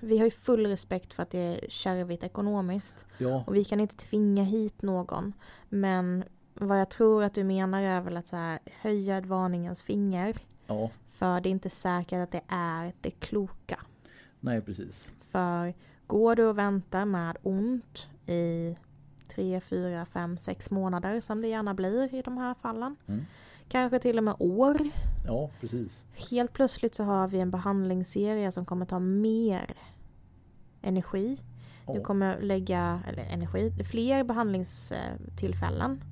Vi 0.00 0.18
har 0.18 0.24
ju 0.24 0.30
full 0.30 0.66
respekt 0.66 1.14
för 1.14 1.22
att 1.22 1.30
det 1.30 1.38
är 1.38 1.68
kärvigt 1.68 2.24
ekonomiskt. 2.24 3.06
ja, 3.18 3.44
Och 3.46 3.56
vi 3.56 3.64
kan 3.64 3.80
inte 3.80 3.96
tvinga 3.96 4.44
hit 4.44 4.82
någon. 4.82 5.32
Men 5.68 6.24
vad 6.54 6.80
jag 6.80 6.90
tror 6.90 7.22
att 7.22 7.34
du 7.34 7.44
menar 7.44 7.82
är 7.82 8.00
väl 8.00 8.16
att 8.16 8.26
så 8.26 8.36
här, 8.36 8.58
höja 8.80 9.18
ett 9.18 9.26
varningens 9.26 9.82
finger. 9.82 10.38
ja. 10.66 10.90
För 11.10 11.40
det 11.40 11.48
är 11.48 11.50
inte 11.50 11.70
säkert 11.70 12.18
att 12.18 12.32
det 12.32 12.42
är 12.48 12.92
det 13.00 13.10
kloka. 13.10 13.80
Nej, 14.40 14.60
precis. 14.60 15.10
För 15.20 15.74
går 16.06 16.36
du 16.36 16.44
och 16.44 16.58
väntar 16.58 17.04
med 17.04 17.36
ont 17.42 18.08
i 18.26 18.76
tre, 19.28 19.60
fyra, 19.60 20.04
fem, 20.04 20.36
sex 20.36 20.70
månader 20.70 21.20
som 21.20 21.42
det 21.42 21.48
gärna 21.48 21.74
blir 21.74 22.14
i 22.14 22.22
de 22.22 22.38
här 22.38 22.54
fallen. 22.54 22.96
Mm. 23.06 23.24
Kanske 23.72 23.98
till 23.98 24.18
och 24.18 24.24
med 24.24 24.34
år. 24.38 24.78
Ja, 25.26 25.50
precis. 25.60 26.04
Helt 26.30 26.52
plötsligt 26.52 26.94
så 26.94 27.04
har 27.04 27.28
vi 27.28 27.40
en 27.40 27.50
behandlingsserie 27.50 28.52
som 28.52 28.64
kommer 28.66 28.86
ta 28.86 28.98
mer 28.98 29.74
energi. 30.82 31.40
Du 31.86 32.00
kommer 32.00 32.40
lägga, 32.40 33.02
eller 33.08 33.22
energi, 33.22 33.84
fler 33.84 34.24
behandlingstillfällen. 34.24 36.04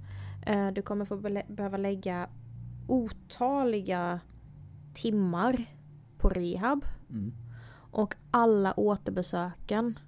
Eh, 0.47 0.69
Du 0.71 0.83
kommer 0.83 1.05
få 1.05 1.17
behöva 1.49 1.77
lägga 1.77 2.29
otaliga 2.89 4.21
timmar 4.95 5.65
på 6.19 6.29
rehab. 6.29 6.85
mm. 7.11 7.33
Och 7.93 8.15
alla 8.31 8.75
återbesöken 8.81 9.99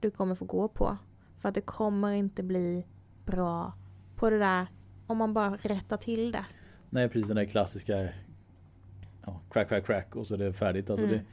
du 0.00 0.10
kommer 0.10 0.34
få 0.34 0.44
gå 0.44 0.68
på. 0.68 0.96
För 1.38 1.48
att 1.48 1.54
det 1.54 1.60
kommer 1.60 2.12
inte 2.12 2.42
bli 2.42 2.86
bra 3.24 3.72
på 4.16 4.30
det 4.30 4.38
där 4.38 4.66
om 5.06 5.18
man 5.18 5.34
bara 5.34 5.56
rättar 5.56 5.96
till 5.96 6.32
det. 6.32 6.44
Nej, 6.96 7.08
precis 7.08 7.26
den 7.28 7.36
där 7.36 7.44
klassiska 7.44 8.08
ja, 9.26 9.40
crack, 9.50 9.68
crack, 9.68 9.86
crack 9.86 10.16
och 10.16 10.26
så 10.26 10.34
är 10.34 10.38
det 10.38 10.52
färdigt. 10.52 10.90
Alltså 10.90 11.06
Mm. 11.06 11.18
det, 11.18 11.24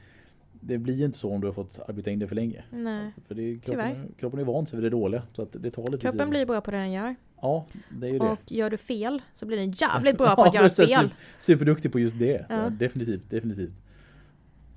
det 0.74 0.78
blir 0.78 0.94
ju 0.94 1.04
inte 1.04 1.18
så 1.18 1.30
om 1.32 1.40
du 1.40 1.46
har 1.46 1.54
fått 1.54 1.80
arbeta 1.88 2.10
in 2.10 2.18
det 2.18 2.28
för 2.28 2.34
länge. 2.34 2.64
Nej. 2.70 3.12
För 3.26 3.34
det 3.34 3.42
är, 3.42 3.58
Tyvärr. 3.58 3.90
kroppen, 3.94 4.14
kroppen 4.18 4.40
är 4.40 4.44
van 4.44 4.66
sig 4.66 4.76
vid 4.76 4.84
det 4.84 4.90
dåliga. 4.90 5.22
Så 5.32 5.42
att 5.42 5.52
det 5.52 5.70
tar 5.70 5.82
lite 5.82 5.98
Kroppen 5.98 6.18
tid. 6.20 6.30
blir 6.30 6.46
bra 6.46 6.60
på 6.60 6.70
det 6.70 6.76
den 6.76 6.92
gör. 6.92 7.14
Ja, 7.42 7.66
det 8.00 8.06
är 8.08 8.12
ju 8.12 8.18
det. 8.18 8.24
Och 8.24 8.52
gör 8.52 8.70
du 8.70 8.76
fel 8.76 9.22
så 9.34 9.46
blir 9.46 9.56
den 9.56 9.70
jävligt 9.72 10.18
bra 10.18 10.26
på 10.36 10.42
att 10.42 10.54
Ja, 10.54 10.60
göra 10.60 10.70
fel. 10.70 10.86
super- 10.88 11.10
Superduktig 11.38 11.92
på 11.92 11.98
just 12.00 12.18
det. 12.18 12.46
Ja. 12.48 12.62
Ja. 12.62 12.70
definitivt, 12.70 13.30
definitivt. 13.30 13.72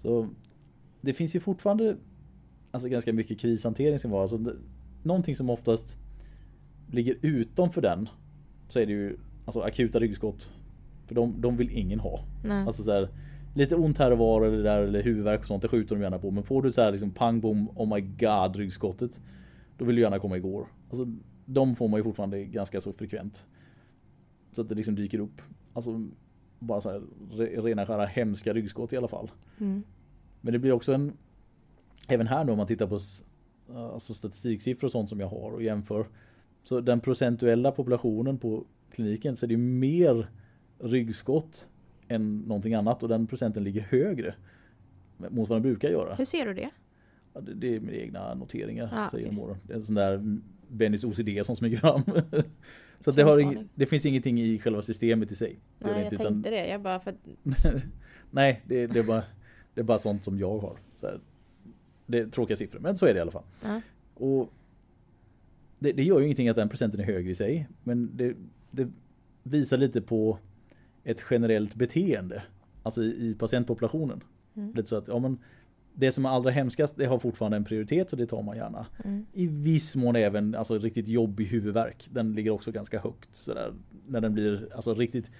Så 0.02 0.30
det 1.02 1.14
finns 1.14 1.36
ju 1.36 1.40
fortfarande 1.40 1.98
alltså 2.72 2.90
ganska 2.90 3.14
mycket 3.14 3.40
krishantering 3.40 4.00
som 4.00 4.12
var. 4.12 4.22
Alltså, 4.22 4.38
det- 4.38 4.56
någonting 5.04 5.36
som 5.36 5.50
oftast 5.50 5.98
ligger 6.92 7.18
utom 7.22 7.72
för 7.72 7.82
den 7.82 8.10
så 8.70 8.80
är 8.80 8.86
det 8.86 8.92
ju 8.92 9.18
alltså, 9.46 9.62
akuta 9.62 10.00
ryggskott. 10.00 10.54
För 11.08 11.16
de, 11.16 11.42
de 11.42 11.58
vill 11.58 11.78
ingen 11.78 12.00
ha. 12.00 12.24
Nej. 12.44 12.66
Alltså 12.66 12.84
så 12.84 12.92
här, 12.92 13.10
lite 13.56 13.76
ont 13.76 13.98
här 13.98 14.12
och 14.12 14.18
var 14.18 14.42
eller, 14.42 14.64
där, 14.64 14.82
eller 14.82 15.04
huvudvärk 15.04 15.40
och 15.40 15.46
sånt, 15.46 15.62
det 15.62 15.68
skjuter 15.68 15.96
de 15.96 16.02
gärna 16.02 16.20
på. 16.20 16.32
Men 16.32 16.44
får 16.44 16.62
du 16.62 16.72
så 16.72 16.82
här 16.82 16.92
liksom 16.92 17.12
pang 17.12 17.42
bom, 17.42 17.70
oh 17.76 17.96
my 17.96 18.02
god 18.02 18.56
ryggskottet. 18.56 19.22
Då 19.78 19.86
vill 19.86 19.96
du 19.96 20.02
gärna 20.02 20.20
komma 20.20 20.38
igår. 20.38 20.68
Alltså, 20.90 21.06
de 21.46 21.76
får 21.76 21.88
man 21.88 22.00
ju 22.00 22.04
fortfarande 22.04 22.44
ganska 22.44 22.82
så 22.82 22.94
frekvent. 22.94 23.46
Så 24.52 24.62
att 24.62 24.70
det 24.70 24.76
liksom 24.76 24.96
dyker 24.96 25.20
upp. 25.20 25.42
Alltså 25.74 26.08
bara 26.60 26.82
så 26.82 26.92
här 26.92 27.02
re, 27.32 27.46
rena 27.46 27.86
skära 27.86 28.06
hemska 28.06 28.54
ryggskott 28.54 28.94
i 28.94 28.98
alla 28.98 29.08
fall. 29.08 29.32
Mm. 29.60 29.84
Men 30.42 30.54
det 30.54 30.60
blir 30.60 30.72
också 30.72 30.94
en 30.94 31.14
Även 32.08 32.28
här 32.28 32.44
nu 32.44 32.52
om 32.52 32.58
man 32.58 32.68
tittar 32.68 32.88
på 32.88 33.00
alltså 33.76 34.14
statistiksiffror 34.14 34.88
och 34.88 34.92
sånt 34.92 35.10
som 35.10 35.20
jag 35.20 35.28
har 35.28 35.52
och 35.52 35.64
jämför. 35.64 36.08
Så 36.64 36.82
den 36.82 37.00
procentuella 37.00 37.72
populationen 37.72 38.38
på 38.38 38.66
kliniken 38.92 39.36
så 39.36 39.46
är 39.46 39.48
det 39.48 39.54
ju 39.54 39.58
mer 39.58 40.30
ryggskott 40.80 41.70
än 42.08 42.40
någonting 42.40 42.74
annat 42.74 43.04
och 43.04 43.10
den 43.10 43.28
procenten 43.28 43.64
ligger 43.64 43.82
högre 43.82 44.36
mot 45.18 45.50
vad 45.50 45.56
den 45.56 45.64
brukar 45.64 45.90
göra. 45.90 46.16
Hur 46.16 46.26
ser 46.26 46.46
du 46.46 46.54
det? 46.54 46.70
Ja, 47.34 47.42
det, 47.42 47.54
det 47.54 47.76
är 47.76 47.80
mina 47.80 47.98
egna 47.98 48.34
noteringar 48.34 48.90
Ah, 48.94 49.10
säger 49.10 49.40
åren. 49.40 49.58
Det 49.64 49.74
är 49.74 49.78
en 49.78 49.84
sån 49.84 49.96
där 49.96 50.38
Bennys 50.68 51.04
OCD 51.04 51.46
som 51.46 51.56
smyger 51.56 51.78
fram. 51.78 52.04
så 53.00 53.12
det, 53.12 53.24
har 53.24 53.66
det 53.76 53.86
finns 53.86 54.06
ingenting 54.06 54.42
i 54.42 54.60
själva 54.60 54.82
systemet 54.82 55.32
i 55.32 55.36
sig. 55.36 55.60
Nej, 55.80 55.94
det 55.94 55.98
jag 55.98 56.06
inte, 56.06 56.18
tänkte 56.18 56.50
det. 56.50 56.68
Jag 56.68 56.82
bara 56.82 57.00
för. 57.00 57.14
Nej, 58.32 58.62
det, 58.66 58.88
det, 58.88 59.00
är 59.00 59.04
bara, 59.04 59.24
det 59.74 59.82
är 59.82 59.86
bara 59.86 59.98
sånt 59.98 60.24
som 60.24 60.40
jag 60.40 60.60
har. 60.60 60.78
Här, 61.02 61.20
det 62.06 62.18
är 62.20 62.28
tråkiga 62.28 62.58
siffror, 62.58 62.80
men 62.80 62.98
så 62.98 63.06
är 63.06 63.14
det 63.14 63.18
i 63.18 63.22
alla 63.22 63.32
fall. 63.32 63.44
Ja. 63.64 63.82
Och 64.14 64.54
det, 65.80 65.92
det 65.92 66.04
gör 66.04 66.20
ju 66.20 66.26
ingenting 66.26 66.50
att 66.50 66.56
den 66.56 66.70
procenten 66.70 67.00
är 67.00 67.04
högre 67.04 67.32
i 67.32 67.36
sig. 67.36 67.68
Men 67.84 68.12
det 68.72 68.88
visar 69.44 69.78
lite 69.78 70.02
på 70.02 70.40
ett 71.08 71.24
generellt 71.30 71.76
beteende. 71.76 72.44
Alltså 72.84 73.04
i, 73.04 73.30
i 73.30 73.36
patientpopulationen. 73.36 74.24
Mm. 74.56 74.74
Lite 74.74 74.90
så 74.90 74.96
att, 74.96 75.08
ja, 75.08 75.20
men 75.20 75.38
det 75.94 76.12
som 76.12 76.26
är 76.26 76.30
allra 76.30 76.52
hemskast 76.52 76.96
det 76.98 77.06
har 77.06 77.20
fortfarande 77.20 77.58
en 77.58 77.64
prioritet 77.64 78.10
så 78.10 78.16
det 78.16 78.26
tar 78.26 78.44
man 78.44 78.58
gärna. 78.58 78.86
Mm. 79.04 79.26
I 79.34 79.48
viss 79.48 79.96
mån 79.96 80.16
även 80.16 80.56
alltså, 80.56 80.78
riktigt 80.78 81.08
jobbig 81.08 81.46
huvudvärk. 81.46 82.08
Den 82.12 82.34
ligger 82.34 82.52
också 82.52 82.72
ganska 82.72 83.00
högt. 83.00 83.30
Så 83.32 83.54
där, 83.54 83.74
när 84.08 84.22
den 84.22 84.34
blir 84.34 84.68
alltså, 84.76 84.94
riktigt 84.94 85.32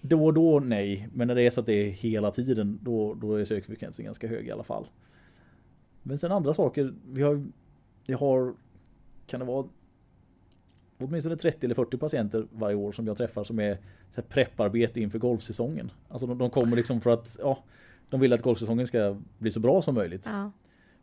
då 0.00 0.24
och 0.24 0.34
då 0.34 0.60
nej. 0.60 1.08
Men 1.12 1.28
när 1.28 1.34
det 1.34 1.42
är 1.42 1.50
så 1.50 1.60
att 1.60 1.66
det 1.66 1.72
är 1.72 1.90
hela 1.90 2.30
tiden 2.30 2.78
då, 2.82 3.14
då 3.14 3.34
är 3.34 3.44
sökfrekvensen 3.44 4.04
ganska 4.04 4.28
hög 4.28 4.46
i 4.46 4.50
alla 4.50 4.64
fall. 4.64 4.86
Men 6.02 6.18
sen 6.18 6.32
andra 6.32 6.54
saker. 6.54 6.94
Vi 7.12 7.22
har, 7.22 7.46
vi 8.06 8.14
har 8.14 8.54
kan 9.26 9.40
det 9.40 9.46
vara 9.46 9.66
åtminstone 11.04 11.36
30 11.36 11.66
eller 11.66 11.74
40 11.74 11.96
patienter 11.96 12.46
varje 12.52 12.76
år 12.76 12.92
som 12.92 13.06
jag 13.06 13.16
träffar 13.16 13.44
som 13.44 13.58
är 13.58 13.78
så 14.10 14.20
här 14.20 14.28
prepparbete 14.28 15.00
inför 15.00 15.18
golfsäsongen. 15.18 15.90
Alltså 16.08 16.26
de, 16.26 16.38
de 16.38 16.50
kommer 16.50 16.76
liksom 16.76 17.00
för 17.00 17.10
att 17.10 17.36
ja, 17.40 17.58
de 18.10 18.20
vill 18.20 18.32
att 18.32 18.42
golfsäsongen 18.42 18.86
ska 18.86 19.16
bli 19.38 19.50
så 19.50 19.60
bra 19.60 19.82
som 19.82 19.94
möjligt. 19.94 20.26
Ja. 20.26 20.52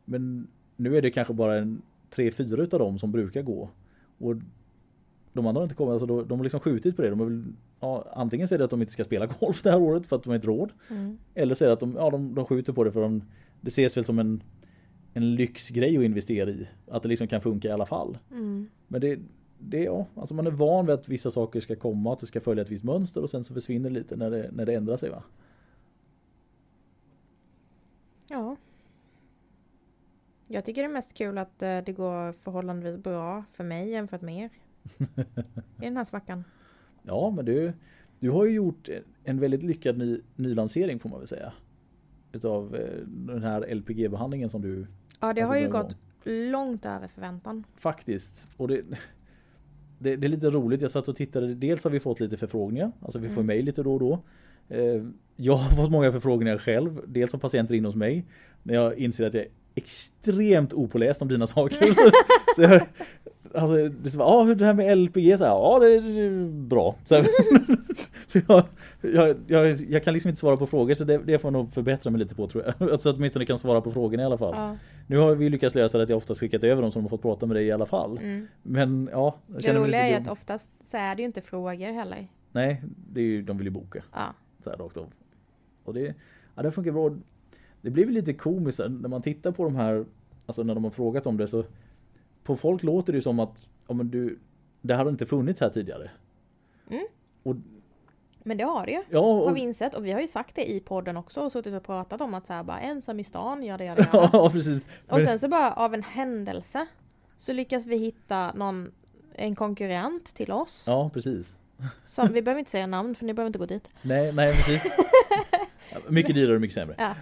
Men 0.06 0.48
nu 0.76 0.98
är 0.98 1.02
det 1.02 1.12
kanske 1.12 1.34
bara 1.34 1.58
en 1.58 1.82
tre, 2.10 2.32
fyra 2.32 2.64
utav 2.64 2.80
dem 2.80 3.00
som 3.00 3.12
brukar 3.12 3.42
gå. 3.42 3.70
Och 4.18 4.36
de 5.34 5.48
andra 5.48 5.60
har 5.60 5.64
inte 5.64 5.76
kommit, 5.76 5.92
alltså 5.92 6.06
de, 6.06 6.28
de 6.28 6.40
har 6.40 6.44
liksom 6.44 6.60
skjutit 6.60 6.96
på 6.96 7.02
det. 7.02 7.10
De 7.10 7.20
väl, 7.20 7.44
ja, 7.80 8.08
antingen 8.14 8.48
säger 8.48 8.58
det 8.58 8.66
att 8.66 8.72
de 8.72 8.82
inte 8.82 8.94
ska 8.94 9.04
spela 9.04 9.26
golf 9.40 9.62
det 9.64 9.72
här 9.72 9.82
året 9.82 10.06
för 10.06 10.16
att 10.16 10.24
de 10.24 10.30
har 10.30 10.36
inte 10.36 10.48
råd. 10.48 10.72
Mm. 10.90 11.18
Eller 11.36 11.56
säger 11.56 11.72
att 11.72 11.80
de, 11.80 11.96
ja, 11.96 12.10
de, 12.10 12.36
de 12.36 12.46
skjuter 12.46 12.74
på 12.74 12.84
det 12.84 12.92
för 12.92 13.02
de, 13.02 13.24
det 13.62 13.68
ses 13.68 13.98
väl 13.98 14.06
som 14.06 14.20
en, 14.20 14.44
en 15.14 15.36
lyxgrej 15.36 15.98
att 15.98 16.04
investera 16.04 16.50
i. 16.50 16.68
Att 16.88 17.04
det 17.04 17.10
liksom 17.10 17.28
kan 17.28 17.42
funka 17.42 17.68
i 17.68 17.72
alla 17.72 17.86
fall. 17.86 18.18
Mm. 18.32 18.70
Men 18.88 19.02
det, 19.02 19.20
det 19.64 19.84
ja, 19.84 20.06
alltså 20.16 20.34
man 20.34 20.48
är 20.48 20.52
van 20.52 20.86
vid 20.86 20.94
att 20.96 21.10
vissa 21.10 21.32
saker 21.32 21.60
ska 21.60 21.76
komma, 21.76 22.14
att 22.14 22.20
det 22.20 22.26
ska 22.26 22.42
följa 22.42 22.64
ett 22.64 22.70
visst 22.70 22.84
mönster 22.84 23.24
och 23.24 23.30
sen 23.30 23.44
så 23.44 23.54
försvinner 23.54 23.90
det 23.90 23.94
lite 23.94 24.16
när 24.16 24.32
det, 24.32 24.50
när 24.52 24.66
det 24.66 24.74
ändrar 24.74 24.98
sig 24.98 25.10
va. 25.10 25.24
Ja. 28.30 28.56
Jag 30.48 30.66
tycker 30.66 30.82
det 30.82 30.88
är 30.88 30.94
mest 30.94 31.14
kul 31.14 31.38
att 31.38 31.62
eh, 31.62 31.78
det 31.78 31.94
går 31.94 32.32
förhållandevis 32.34 32.98
bra 32.98 33.44
för 33.54 33.64
mig 33.64 33.90
jämfört 33.90 34.22
med 34.22 34.44
er. 34.44 34.50
I 35.82 35.86
den 35.86 35.98
här 35.98 36.04
svackan. 36.04 36.44
Ja, 37.04 37.34
men 37.36 37.46
du, 37.46 37.74
du 38.20 38.30
har 38.30 38.46
ju 38.46 38.52
gjort 38.52 38.90
en 39.24 39.40
väldigt 39.40 39.64
lyckad 39.64 39.98
ny, 39.98 40.22
nylansering 40.36 41.00
får 41.00 41.10
man 41.10 41.20
väl 41.20 41.28
säga. 41.28 41.54
Utav 42.32 42.76
eh, 42.76 43.06
den 43.06 43.44
här 43.44 43.76
LPG-behandlingen 43.76 44.50
som 44.50 44.62
du 44.62 44.88
Ja, 45.20 45.34
det 45.34 45.42
har 45.42 45.58
ju 45.58 45.70
gått 45.70 45.98
långt 46.24 46.86
över 46.86 47.08
förväntan. 47.08 47.64
faktiskt. 47.78 48.50
Och 48.58 48.68
det, 48.68 48.86
det, 50.02 50.16
det 50.16 50.28
är 50.28 50.30
lite 50.30 50.50
roligt. 50.50 50.82
Jag 50.82 50.92
satt 50.92 51.08
och 51.08 51.16
tittade. 51.16 51.56
Dels 51.56 51.84
har 51.84 51.92
vi 51.92 52.00
fått 52.00 52.20
lite 52.20 52.38
förfrågningar. 52.38 52.92
Alltså 53.02 53.20
vi 53.20 53.28
får 53.28 53.34
Mm. 53.42 53.46
mejl 53.46 53.66
lite 53.66 53.84
då 53.84 53.94
och 53.94 54.00
då. 54.00 54.24
Eh, 54.70 55.04
jag 55.36 55.54
har 55.54 55.76
fått 55.76 55.92
många 55.92 56.12
förfrågningar 56.12 56.58
själv, 56.58 57.02
dels 57.08 57.32
som 57.32 57.40
patienter 57.40 57.76
in 57.76 57.86
hos 57.86 57.96
mig, 57.96 58.26
när 58.64 58.74
jag 58.74 58.98
inser 58.98 59.28
att 59.28 59.34
jag 59.34 59.44
är 59.44 59.50
extremt 59.76 60.74
opåläst 60.74 61.22
om 61.22 61.28
dina 61.28 61.48
saker. 61.48 61.78
så 62.56 62.62
jag, 62.62 62.82
alltså, 63.54 63.90
det 63.90 64.10
så, 64.10 64.22
ah, 64.22 64.44
hur 64.44 64.56
det 64.56 64.66
här 64.66 64.74
med 64.74 64.98
LPG, 64.98 65.38
så 65.38 65.44
här, 65.44 65.52
ja 65.52 65.80
det 65.80 65.96
är 65.96 66.46
bra. 66.48 66.96
Så 67.04 67.16
här, 67.16 67.28
jag, 68.48 68.64
jag, 69.02 69.36
jag, 69.48 69.82
jag, 69.90 70.04
kan 70.04 70.14
liksom 70.14 70.30
inte 70.30 70.40
svara 70.40 70.58
på 70.58 70.68
frågor 70.68 70.94
så 70.94 71.04
det, 71.04 71.18
det 71.18 71.40
får 71.40 71.48
jag 71.48 71.54
nog 71.54 71.74
förbättra 71.74 72.12
mig 72.12 72.20
lite 72.20 72.36
på 72.36 72.48
tror 72.48 72.64
jag. 72.66 72.92
Alltså 72.92 73.12
åtminstone 73.12 73.46
kan 73.46 73.60
svara 73.60 73.82
på 73.82 73.92
frågorna 73.92 74.24
i 74.24 74.26
alla 74.26 74.38
fall. 74.38 74.54
Ja. 74.56 74.78
Nu 75.08 75.18
har 75.18 75.36
vi 75.36 75.50
lyckats 75.50 75.76
lösa 75.76 75.98
det 75.98 76.04
att 76.04 76.10
jag 76.10 76.18
oftast 76.18 76.40
skickat 76.40 76.64
över 76.64 76.82
dem 76.82 76.92
som 76.92 77.02
har 77.02 77.10
fått 77.10 77.22
prata 77.22 77.46
med 77.46 77.56
dig 77.56 77.66
i 77.66 77.72
alla 77.72 77.86
fall. 77.86 78.18
Mm. 78.18 78.48
Men 78.64 79.10
ja, 79.12 79.36
jag 79.48 79.64
Det 79.64 79.74
roliga 79.74 80.08
är 80.08 80.22
att 80.22 80.28
oftast 80.28 80.70
så 80.82 80.98
är 80.98 81.16
det 81.16 81.22
ju 81.22 81.26
inte 81.26 81.42
frågor 81.42 81.94
heller. 81.94 82.28
Nej, 82.52 82.84
det 83.14 83.22
är 83.22 83.26
ju, 83.26 83.42
de 83.42 83.58
vill 83.58 83.68
ju 83.68 83.72
boka. 83.72 84.04
Ja. 84.14 84.34
Så 84.64 84.70
här 84.70 84.78
rakt 84.78 84.98
av. 84.98 85.14
Och 85.84 85.94
det, 85.94 86.14
ja, 86.56 86.62
det 86.64 86.72
funkar 86.72 86.92
bra. 86.92 87.12
Det 87.82 87.90
blir 87.90 88.06
lite 88.06 88.34
komiskt 88.34 88.80
när 88.80 89.10
man 89.10 89.22
tittar 89.22 89.52
på 89.52 89.64
de 89.64 89.76
här, 89.76 90.06
alltså 90.46 90.64
när 90.64 90.76
de 90.76 90.84
har 90.84 90.92
frågat 90.92 91.28
om 91.28 91.38
det 91.38 91.48
så 91.48 91.64
på 92.52 92.58
folk 92.58 92.84
låter 92.84 93.14
det 93.14 93.18
ju 93.18 93.22
som 93.22 93.40
att 93.40 93.68
ja, 93.88 93.94
men 93.94 94.12
du, 94.12 94.40
det 94.82 94.96
hade 94.96 95.10
inte 95.10 95.26
funnits 95.26 95.62
här 95.62 95.70
tidigare. 95.70 96.12
Mm. 96.90 97.06
Och, 97.44 97.56
Men 98.44 98.58
det 98.58 98.64
har 98.64 98.86
det 98.86 98.92
ju. 98.92 99.04
ja, 99.10 99.22
Har 99.34 99.42
och, 99.42 99.56
vi 99.56 99.60
insett 99.62 99.94
och 99.96 100.06
vi 100.06 100.12
har 100.12 100.22
ju 100.22 100.28
sagt 100.28 100.56
det 100.56 100.72
i 100.72 100.80
podden 100.80 101.18
också 101.18 101.42
och 101.42 101.52
suttit 101.52 101.74
och 101.74 101.84
pratat 101.84 102.22
om 102.22 102.34
att 102.34 102.48
så 102.48 102.54
här 102.54 102.64
bara 102.64 102.80
ensam 102.80 103.20
i 103.20 103.24
stan, 103.24 103.64
gör 103.64 103.78
det, 103.78 103.86
gör 103.86 103.96
det, 103.96 104.10
ja, 104.14 104.50
precis. 104.54 104.84
Och 105.08 105.18
Men- 105.18 105.26
sen 105.26 105.40
så 105.40 105.48
bara 105.48 105.74
av 105.74 105.94
en 105.94 106.04
händelse 106.04 106.86
så 107.38 107.54
lyckas 107.54 107.86
vi 107.86 107.98
hitta 107.98 108.54
någon, 108.54 108.92
en 109.36 109.56
konkurrent 109.56 110.26
till 110.36 110.52
oss. 110.52 110.84
Ja, 110.88 111.10
precis. 111.14 111.58
Som, 112.06 112.28
vi 112.34 112.42
behöver 112.42 112.60
inte 112.60 112.72
säga 112.72 112.88
namn 112.88 113.16
för 113.16 113.26
ni 113.26 113.34
behöver 113.34 113.48
inte 113.48 113.60
gå 113.60 113.66
dit. 113.66 113.90
Nej, 114.02 114.34
nej 114.34 114.54
precis. 114.56 114.92
Mycket 116.08 116.36
dyrare 116.36 116.56
och 116.56 116.62
mycket 116.62 116.74
sämre. 116.76 116.96
Ja. 116.98 117.16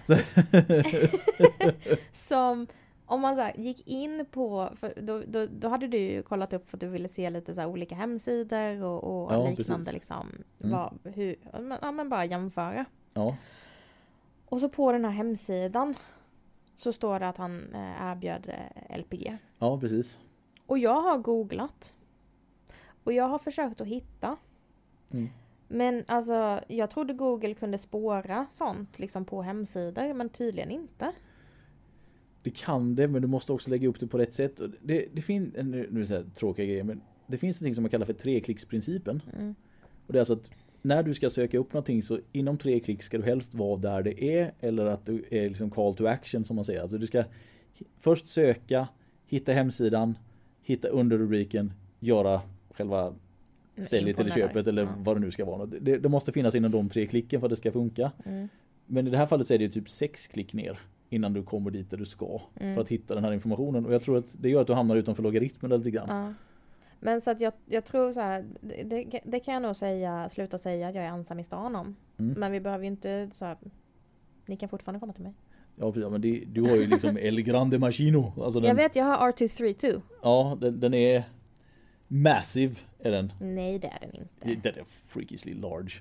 som 2.14 2.66
om 3.10 3.20
man 3.20 3.36
så 3.36 3.50
gick 3.60 3.86
in 3.88 4.26
på, 4.30 4.70
då, 4.96 5.22
då, 5.26 5.46
då 5.46 5.68
hade 5.68 5.88
du 5.88 5.98
ju 5.98 6.22
kollat 6.22 6.52
upp 6.52 6.70
för 6.70 6.76
att 6.76 6.80
du 6.80 6.88
ville 6.88 7.08
se 7.08 7.30
lite 7.30 7.54
så 7.54 7.66
olika 7.66 7.94
hemsidor 7.94 8.82
och, 8.82 9.04
och 9.24 9.32
Ja, 9.32 9.50
liknande 9.50 9.92
liksom. 9.92 10.26
Mm. 10.64 10.72
Vad, 10.72 11.14
hur, 11.14 11.36
ja, 11.52 11.60
men- 11.60 11.78
ja 11.82 11.92
men 11.92 12.08
bara 12.08 12.24
jämföra. 12.24 12.84
Ja, 13.12 13.36
Och 14.46 14.60
så 14.60 14.68
på 14.68 14.92
den 14.92 15.04
här 15.04 15.12
hemsidan 15.12 15.94
så 16.74 16.92
står 16.92 17.20
det 17.20 17.28
att 17.28 17.36
han 17.36 17.74
eh, 17.74 18.02
erbjöd 18.12 18.48
eh, 18.48 18.98
LPG. 18.98 19.36
ja 19.58 19.80
precis. 19.80 20.18
Och 20.66 20.78
jag 20.78 21.00
har 21.02 21.18
googlat. 21.18 21.94
Och 23.04 23.12
jag 23.12 23.28
har 23.28 23.38
försökt 23.38 23.80
att 23.80 23.86
hitta. 23.86 24.36
Mm. 25.12 25.28
Men 25.68 26.04
alltså 26.08 26.60
jag 26.68 26.90
trodde 26.90 27.12
Google 27.14 27.54
kunde 27.54 27.78
spåra 27.78 28.46
sånt 28.50 28.98
liksom 28.98 29.24
på 29.24 29.42
hemsidor 29.42 30.14
men 30.14 30.28
tydligen 30.28 30.70
inte. 30.70 31.12
Det 32.42 32.50
kan 32.50 32.94
det, 32.94 33.08
men 33.08 33.22
du 33.22 33.28
måste 33.28 33.52
också 33.52 33.70
lägga 33.70 33.88
upp 33.88 34.00
det 34.00 34.06
på 34.06 34.18
rätt 34.18 34.34
sätt. 34.34 34.60
Det, 34.82 35.06
det 35.14 35.22
finns, 35.22 35.54
nu, 35.54 35.88
nu 35.90 36.02
är 36.02 36.06
det 36.06 36.34
tråkiga 36.34 36.66
grejer, 36.66 36.84
men 36.84 37.00
det 37.26 37.38
finns 37.38 37.60
något 37.60 37.74
som 37.74 37.82
man 37.82 37.90
kallar 37.90 38.06
för 38.06 38.12
treklicksprincipen. 38.12 39.22
Mm. 39.38 39.54
Och 40.06 40.12
det 40.12 40.18
är 40.18 40.20
alltså 40.20 40.32
att 40.32 40.50
när 40.82 41.02
du 41.02 41.14
ska 41.14 41.30
söka 41.30 41.58
upp 41.58 41.72
någonting 41.72 42.02
så 42.02 42.18
inom 42.32 42.58
tre 42.58 42.80
klick 42.80 43.02
ska 43.02 43.18
du 43.18 43.24
helst 43.24 43.54
vara 43.54 43.76
där 43.76 44.02
det 44.02 44.24
är 44.38 44.52
eller 44.60 44.86
att 44.86 45.06
du 45.06 45.24
är 45.30 45.48
liksom 45.48 45.70
call 45.70 45.94
to 45.94 46.06
action 46.06 46.44
som 46.44 46.56
man 46.56 46.64
säger. 46.64 46.82
Alltså 46.82 46.98
du 46.98 47.06
ska 47.06 47.24
först 47.98 48.28
söka, 48.28 48.88
hitta 49.26 49.52
hemsidan, 49.52 50.18
hitta 50.62 50.88
underrubriken, 50.88 51.72
göra 52.00 52.40
själva 52.70 53.14
säljet 53.88 54.20
eller 54.20 54.30
köpet 54.30 54.66
eller 54.66 54.82
Ja. 54.82 54.94
vad 54.98 55.16
det 55.16 55.20
nu 55.20 55.30
ska 55.30 55.44
vara. 55.44 55.66
Det, 55.66 55.98
det 55.98 56.08
måste 56.08 56.32
finnas 56.32 56.54
inom 56.54 56.70
de 56.70 56.88
tre 56.88 57.06
klicken 57.06 57.40
för 57.40 57.46
att 57.46 57.50
det 57.50 57.56
ska 57.56 57.72
funka. 57.72 58.12
Mm. 58.24 58.48
Men 58.86 59.06
i 59.06 59.10
det 59.10 59.16
här 59.16 59.26
fallet 59.26 59.46
så 59.46 59.54
är 59.54 59.58
det 59.58 59.68
typ 59.68 59.90
sex 59.90 60.26
klick 60.26 60.52
ner 60.52 60.80
innan 61.10 61.32
du 61.32 61.42
kommer 61.42 61.70
dit 61.70 61.90
där 61.90 61.96
du 61.96 62.04
ska 62.04 62.40
Mm. 62.60 62.74
för 62.74 62.82
att 62.82 62.88
hitta 62.88 63.14
den 63.14 63.24
här 63.24 63.32
informationen. 63.32 63.86
Och 63.86 63.94
jag 63.94 64.02
tror 64.02 64.18
att 64.18 64.42
det 64.42 64.48
gör 64.48 64.60
att 64.60 64.66
du 64.66 64.74
hamnar 64.74 64.96
utanför 64.96 65.22
logaritmen 65.22 65.70
lite 65.70 65.90
grann. 65.90 66.06
Ja. 66.08 66.34
Men 67.00 67.20
så 67.20 67.30
att 67.30 67.40
jag, 67.40 67.52
jag 67.66 67.84
tror 67.84 68.12
så 68.12 68.20
här, 68.20 68.44
det, 68.84 69.20
det, 69.24 69.40
kan 69.40 69.54
jag 69.54 69.62
nog 69.62 69.76
säga, 69.76 70.28
sluta 70.28 70.58
säga 70.58 70.88
att 70.88 70.94
jag 70.94 71.04
är 71.04 71.08
ensam 71.08 71.38
i 71.38 71.44
stan 71.44 71.76
om. 71.76 71.96
Mm. 72.18 72.34
Men 72.40 72.52
vi 72.52 72.60
behöver 72.60 72.84
ju 72.84 72.90
inte 72.90 73.30
så 73.32 73.44
här, 73.44 73.56
ni 74.46 74.56
kan 74.56 74.68
fortfarande 74.68 75.00
komma 75.00 75.12
till 75.12 75.22
mig. 75.22 75.32
Ja, 75.76 75.92
precis, 75.92 76.10
men 76.10 76.20
det, 76.20 76.44
du 76.46 76.62
har 76.62 76.76
ju 76.76 76.86
liksom 76.86 77.16
El 77.20 77.40
Grande 77.42 77.78
Machino. 77.78 78.32
Alltså 78.42 78.60
den, 78.60 78.68
Jag 78.68 78.74
vet, 78.74 78.96
jag 78.96 79.04
har 79.04 79.32
R232. 79.32 80.00
Ja, 80.22 80.58
den, 80.60 80.80
den 80.80 80.94
är 80.94 81.24
massive 82.08 82.74
är 82.98 83.10
den. 83.10 83.32
Nej 83.40 83.78
det 83.78 83.88
är 83.88 84.00
den 84.00 84.14
inte. 84.16 84.68
Den 84.68 84.78
är 84.78 84.84
freakishly 85.06 85.54
large. 85.54 85.92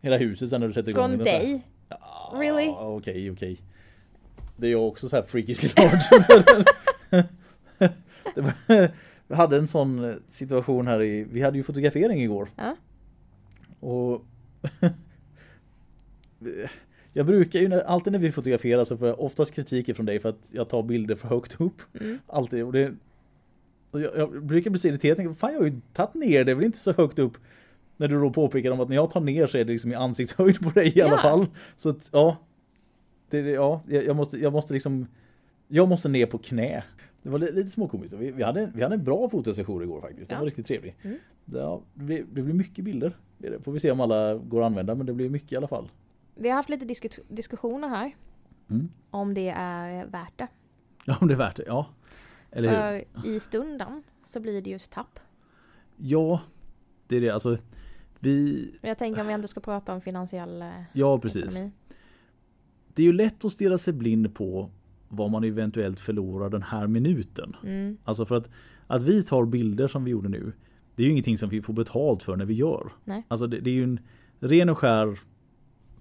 Hela 0.00 0.16
huset 0.16 0.50
sen 0.50 0.60
när 0.60 0.66
du 0.68 0.72
sätter 0.72 0.90
igång 0.90 1.08
Från 1.08 1.18
den. 1.18 1.26
så 1.26 1.32
här- 1.32 1.40
dig? 1.40 1.66
Ja, 1.88 2.32
Really? 2.34 2.68
Okej, 2.68 3.30
okej. 3.30 3.58
Det 4.56 4.66
är 4.66 4.70
ju 4.70 4.76
också 4.76 5.08
så 5.08 5.16
här 5.16 5.22
freakishly 5.22 5.68
large. 5.76 6.00
Var- 8.36 8.90
Vi 9.28 9.34
hade 9.34 9.56
en 9.56 9.68
sån 9.68 10.04
eh, 10.10 10.14
situation 10.30 10.86
här 10.86 11.02
i, 11.02 11.24
vi 11.30 11.42
hade 11.42 11.56
ju 11.58 11.62
fotografering 11.64 12.22
igår. 12.22 12.48
Ja. 12.56 12.76
Och 13.80 14.24
jag 17.12 17.26
brukar 17.26 17.60
ju, 17.60 17.80
alltid 17.82 18.12
när 18.12 18.18
vi 18.20 18.32
fotograferar 18.32 18.84
så 18.84 18.96
får 18.96 19.08
jag 19.08 19.20
oftast 19.20 19.54
kritik 19.54 19.96
från 19.96 20.06
dig 20.06 20.20
för 20.20 20.28
att 20.28 20.48
jag 20.50 20.68
tar 20.68 20.82
bilder 20.82 21.14
för 21.16 21.28
högt 21.28 21.60
upp. 21.60 21.82
Mm. 22.00 22.18
Alltid. 22.26 22.64
Och 22.64 22.72
det, 22.72 22.92
och 23.90 24.00
jag, 24.00 24.16
jag 24.16 24.44
brukar 24.44 24.70
bli 24.70 24.80
så 24.80 24.88
irriterad. 24.88 25.10
Jag 25.10 25.16
tänker, 25.16 25.34
Fan 25.34 25.52
jag 25.52 25.60
har 25.60 25.66
ju 25.66 25.80
tagit 25.92 26.14
ner 26.14 26.44
det, 26.44 26.54
väl 26.54 26.64
inte 26.64 26.78
så 26.78 26.92
högt 26.92 27.18
upp. 27.18 27.32
När 27.96 28.08
du 28.08 28.20
då 28.20 28.30
påpekar 28.30 28.70
om 28.70 28.80
att 28.80 28.88
när 28.88 28.96
jag 28.96 29.10
tar 29.10 29.20
ner 29.20 29.46
så 29.46 29.58
är 29.58 29.64
det 29.64 29.72
liksom 29.72 29.92
i 29.92 29.94
ansiktshöjd 29.94 30.60
på 30.60 30.70
dig 30.70 30.86
i 30.88 30.92
Ja. 30.98 31.06
alla 31.08 31.18
fall. 31.18 31.46
Så 31.76 31.88
att, 31.88 32.08
ja. 32.12 32.36
Det, 33.32 33.50
ja, 33.50 33.80
jag 33.88 34.16
måste, 34.16 34.36
jag 34.36 34.52
måste 34.52 34.72
liksom 34.72 35.06
Jag 35.68 35.88
måste 35.88 36.08
ner 36.08 36.26
på 36.26 36.38
knä. 36.38 36.84
Det 37.22 37.28
var 37.30 37.38
li- 37.38 37.52
lite 37.52 37.70
småkomiskt. 37.70 38.14
Vi, 38.16 38.30
vi, 38.30 38.42
hade, 38.42 38.72
vi 38.74 38.82
hade 38.82 38.94
en 38.94 39.04
bra 39.04 39.28
fotosession 39.28 39.82
igår 39.82 40.00
faktiskt. 40.00 40.28
Den 40.28 40.36
Ja. 40.36 40.38
var 40.40 40.44
riktigt 40.46 40.66
trevlig. 40.66 40.96
Mm. 41.02 41.18
Det, 41.44 41.80
blir, 41.94 42.24
det 42.32 42.42
blir 42.42 42.54
mycket 42.54 42.84
bilder. 42.84 43.16
Det. 43.38 43.64
Får 43.64 43.72
vi 43.72 43.80
se 43.80 43.90
om 43.90 44.00
alla 44.00 44.34
går 44.34 44.60
att 44.62 44.66
använda 44.66 44.94
men 44.94 45.06
det 45.06 45.12
blir 45.12 45.30
mycket 45.30 45.52
i 45.52 45.56
alla 45.56 45.68
fall. 45.68 45.90
Vi 46.34 46.48
har 46.48 46.56
haft 46.56 46.68
lite 46.68 46.84
disku- 46.86 47.20
diskussioner 47.28 47.88
här. 47.88 48.16
Mm. 48.70 48.88
Om 49.10 49.34
det 49.34 49.48
är 49.56 50.06
värt 50.06 50.38
det. 50.38 50.48
Ja 51.04 51.16
om 51.20 51.28
det 51.28 51.34
är 51.34 51.38
värt 51.38 51.56
det, 51.56 51.64
ja. 51.66 51.86
Eller 52.50 52.68
hur? 52.68 52.76
För 53.22 53.28
i 53.28 53.40
stunden 53.40 54.02
så 54.24 54.40
blir 54.40 54.62
det 54.62 54.70
ju 54.70 54.76
ett 54.76 54.90
tapp. 54.90 55.18
Ja, 55.96 56.40
det 57.06 57.16
är 57.16 57.20
det. 57.20 57.30
Alltså, 57.30 57.58
vi... 58.20 58.70
Jag 58.80 58.98
tänker 58.98 59.20
om 59.20 59.26
vi 59.26 59.32
ändå 59.32 59.48
ska 59.48 59.60
prata 59.60 59.92
om 59.94 60.00
finansiell 60.00 60.62
eh, 60.62 60.68
Ja, 60.92 61.18
precis. 61.18 61.44
ekonomi. 61.44 61.70
Det 62.94 63.02
är 63.02 63.06
ju 63.06 63.12
lätt 63.12 63.44
att 63.44 63.52
stirra 63.52 63.78
sig 63.78 63.92
blind 63.92 64.34
på 64.34 64.70
vad 65.08 65.30
man 65.30 65.44
eventuellt 65.44 66.00
förlorar 66.00 66.50
den 66.50 66.62
här 66.62 66.86
minuten. 66.86 67.56
Mm. 67.64 67.96
Alltså 68.04 68.26
för 68.26 68.36
att, 68.36 68.50
att 68.86 69.02
vi 69.02 69.22
tar 69.22 69.44
bilder 69.44 69.88
som 69.88 70.04
vi 70.04 70.10
gjorde 70.10 70.28
nu, 70.28 70.52
det 70.96 71.02
är 71.02 71.04
ju 71.04 71.12
ingenting 71.12 71.38
som 71.38 71.48
vi 71.48 71.62
får 71.62 71.74
betalt 71.74 72.22
för 72.22 72.36
när 72.36 72.44
vi 72.44 72.54
gör. 72.54 72.92
Nej. 73.04 73.26
Alltså 73.28 73.46
det, 73.46 73.60
det 73.60 73.70
är 73.70 73.74
ju 73.74 73.84
en 73.84 74.00
ren 74.40 74.68
och 74.68 74.78
skär 74.78 75.18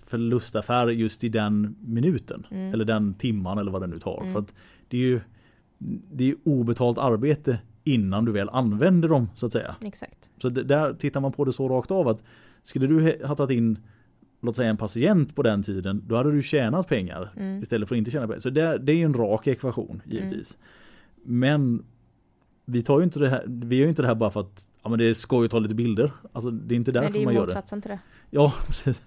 förlustaffär 0.07 0.87
just 0.87 1.23
i 1.23 1.29
den 1.29 1.75
minuten. 1.81 2.47
Mm. 2.51 2.73
Eller 2.73 2.85
den 2.85 3.13
timman 3.13 3.57
eller 3.57 3.71
vad 3.71 3.81
det 3.81 3.87
nu 3.87 3.99
tar. 3.99 4.21
Mm. 4.21 4.33
För 4.33 4.39
att 4.39 4.55
det 4.87 4.97
är 4.97 5.01
ju 5.01 5.21
det 6.11 6.29
är 6.29 6.35
obetalt 6.43 6.97
arbete 6.97 7.59
innan 7.83 8.25
du 8.25 8.31
väl 8.31 8.49
använder 8.49 9.09
dem 9.09 9.29
så 9.35 9.45
att 9.45 9.51
säga. 9.51 9.75
Exakt. 9.81 10.29
Så 10.37 10.49
det, 10.49 10.63
där 10.63 10.93
tittar 10.93 11.21
man 11.21 11.31
på 11.31 11.45
det 11.45 11.53
så 11.53 11.69
rakt 11.69 11.91
av 11.91 12.07
att 12.07 12.23
skulle 12.63 12.87
du 12.87 13.25
ha 13.25 13.35
tagit 13.35 13.57
in 13.57 13.79
låt 14.41 14.55
säga 14.55 14.69
en 14.69 14.77
patient 14.77 15.35
på 15.35 15.43
den 15.43 15.63
tiden, 15.63 16.03
då 16.07 16.15
hade 16.15 16.31
du 16.31 16.41
tjänat 16.43 16.87
pengar 16.87 17.33
Mm. 17.37 17.61
istället 17.61 17.89
för 17.89 17.95
att 17.95 17.97
inte 17.97 18.11
tjäna 18.11 18.27
pengar. 18.27 18.39
Så 18.39 18.49
det, 18.49 18.77
det 18.77 18.91
är 18.91 18.95
ju 18.95 19.03
en 19.03 19.13
rak 19.13 19.47
ekvation 19.47 20.01
givetvis. 20.05 20.57
Men 21.23 21.83
vi 22.65 22.81
tar 22.81 22.99
ju 22.99 23.03
inte 23.03 23.19
det 23.19 23.29
här, 23.29 23.43
vi 23.47 23.75
gör 23.75 23.83
ju 23.83 23.89
inte 23.89 24.01
det 24.01 24.07
här 24.07 24.15
bara 24.15 24.31
för 24.31 24.39
att 24.39 24.67
ja, 24.83 24.89
men 24.89 24.99
det 24.99 25.05
är 25.05 25.13
skoj 25.13 25.45
att 25.45 25.51
ta 25.51 25.59
lite 25.59 25.75
bilder. 25.75 26.11
Alltså 26.33 26.51
det 26.51 26.75
är 26.75 26.77
inte 26.77 26.91
därför 26.91 27.13
det 27.13 27.21
är 27.21 27.25
man 27.25 27.33
gör 27.33 27.41
det. 27.41 27.47
motsatsen 27.47 27.81
till 27.81 27.91
det. 27.91 27.99
Ja, 28.29 28.53
precis. 28.67 29.01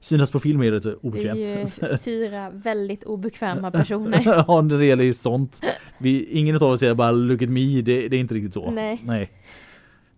Synas 0.00 0.30
på 0.30 0.40
film 0.40 0.62
är 0.62 0.70
det 0.72 0.94
obekvämt. 0.94 1.38
är 1.38 1.90
ju 1.92 1.98
fyra 2.02 2.50
väldigt 2.50 3.04
obekväma 3.04 3.70
personer. 3.70 4.22
ja, 4.48 4.60
när 4.62 4.78
det 4.78 4.86
gäller 4.86 5.04
ju 5.04 5.14
sånt. 5.14 5.62
Vi, 5.98 6.24
ingen 6.24 6.56
av 6.56 6.62
oss 6.62 6.80
säger 6.80 6.94
bara 6.94 7.10
look 7.10 7.42
at 7.42 7.48
me, 7.48 7.82
det, 7.82 8.08
det 8.08 8.16
är 8.16 8.20
inte 8.20 8.34
riktigt 8.34 8.54
så. 8.54 8.70
Nej. 8.70 9.32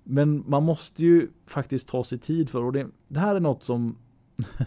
Men 0.05 0.45
man 0.47 0.63
måste 0.63 1.05
ju 1.05 1.29
faktiskt 1.47 1.89
ta 1.89 2.05
sig 2.05 2.19
tid 2.19 2.51
för 2.51 2.65
och 2.65 2.73
det, 2.73 2.87
det 3.09 3.21
här 3.21 3.35
är 3.35 3.41
något 3.41 3.63
som 3.63 3.97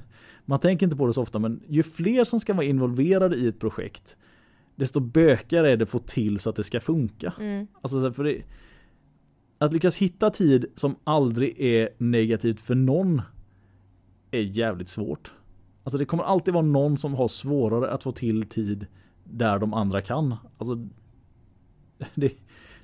man 0.46 0.60
tänker 0.60 0.86
inte 0.86 0.98
på 0.98 1.08
det 1.08 1.14
så 1.14 1.22
ofta 1.22 1.40
men 1.40 1.64
ju 1.68 1.84
fler 1.84 2.26
som 2.26 2.40
ska 2.40 2.54
vara 2.54 2.66
involverade 2.66 3.36
i 3.36 3.48
ett 3.48 3.60
projekt 3.60 4.18
desto 4.76 5.00
bökigare 5.00 5.72
är 5.72 5.78
det 5.78 5.84
att 5.84 5.90
få 5.90 6.00
till 6.00 6.40
så 6.40 6.50
att 6.50 6.56
det 6.56 6.64
ska 6.64 6.80
funka. 6.80 7.34
Mm. 7.40 7.68
Alltså 7.82 8.14
för 8.14 8.24
det, 8.24 8.42
att 9.58 9.74
lyckas 9.74 9.96
hitta 9.96 10.30
tid 10.30 10.66
som 10.76 10.96
aldrig 11.04 11.60
är 11.62 11.90
negativt 11.98 12.60
för 12.60 12.76
någon 12.76 13.22
är 14.32 14.42
jävligt 14.42 14.88
svårt. 14.88 15.32
Alltså 15.84 15.98
det 15.98 16.06
kommer 16.06 16.24
alltid 16.24 16.54
vara 16.54 16.66
någon 16.66 16.98
som 16.98 17.14
har 17.14 17.28
svårare 17.28 17.92
att 17.92 18.04
få 18.04 18.12
till 18.12 18.44
tid 18.44 18.88
där 19.24 19.60
de 19.60 19.74
andra 19.74 20.02
kan. 20.02 20.36
Alltså 20.58 20.76
det, 22.16 22.32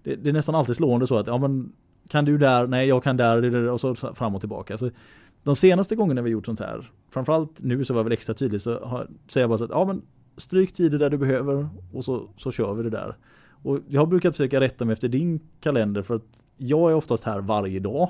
det, 0.04 0.15
det 0.15 0.30
är 0.30 0.34
nästan 0.34 0.56
alltid 0.56 0.75
slående 0.75 1.08
så 1.08 1.17
att 1.17 1.28
ja 1.28 1.38
men 1.38 1.71
kan 2.08 2.25
du 2.25 2.38
där? 2.38 2.67
Nej 2.67 2.88
jag 2.88 3.04
kan 3.04 3.17
där 3.17 3.69
och 3.69 3.82
så 3.82 3.95
fram 3.95 4.36
och 4.36 4.41
tillbaka. 4.41 4.73
Alltså, 4.73 4.91
de 5.43 5.56
senaste 5.56 5.95
gångerna 5.95 6.21
vi 6.21 6.30
gjort 6.30 6.45
sånt 6.45 6.60
här, 6.60 6.91
framförallt 7.10 7.62
nu 7.62 7.86
så 7.86 7.93
var 7.93 8.04
väl 8.04 8.13
extra 8.13 8.36
tydlig, 8.36 8.62
så 8.62 8.80
har, 8.80 9.08
säger 9.28 9.43
jag 9.43 9.49
bara 9.49 9.58
så 9.58 9.63
att 9.63 9.69
ja 9.69 9.86
men 9.86 10.02
stryk 10.38 10.71
tider 10.71 10.99
där 10.99 11.10
du 11.10 11.17
behöver 11.17 11.69
och 11.93 12.06
så, 12.06 12.30
så 12.38 12.52
kör 12.52 12.73
vi 12.73 12.84
det 12.84 12.89
där. 12.89 13.17
Och 13.63 13.80
jag 13.88 14.02
har 14.02 14.06
brukat 14.06 14.34
försöka 14.34 14.60
rätta 14.60 14.86
mig 14.86 14.93
efter 14.93 15.08
din 15.08 15.39
kalender 15.62 16.02
för 16.02 16.15
att 16.15 16.43
jag 16.58 16.91
är 16.91 16.95
oftast 16.95 17.23
här 17.23 17.41
varje 17.41 17.80
dag. 17.80 18.10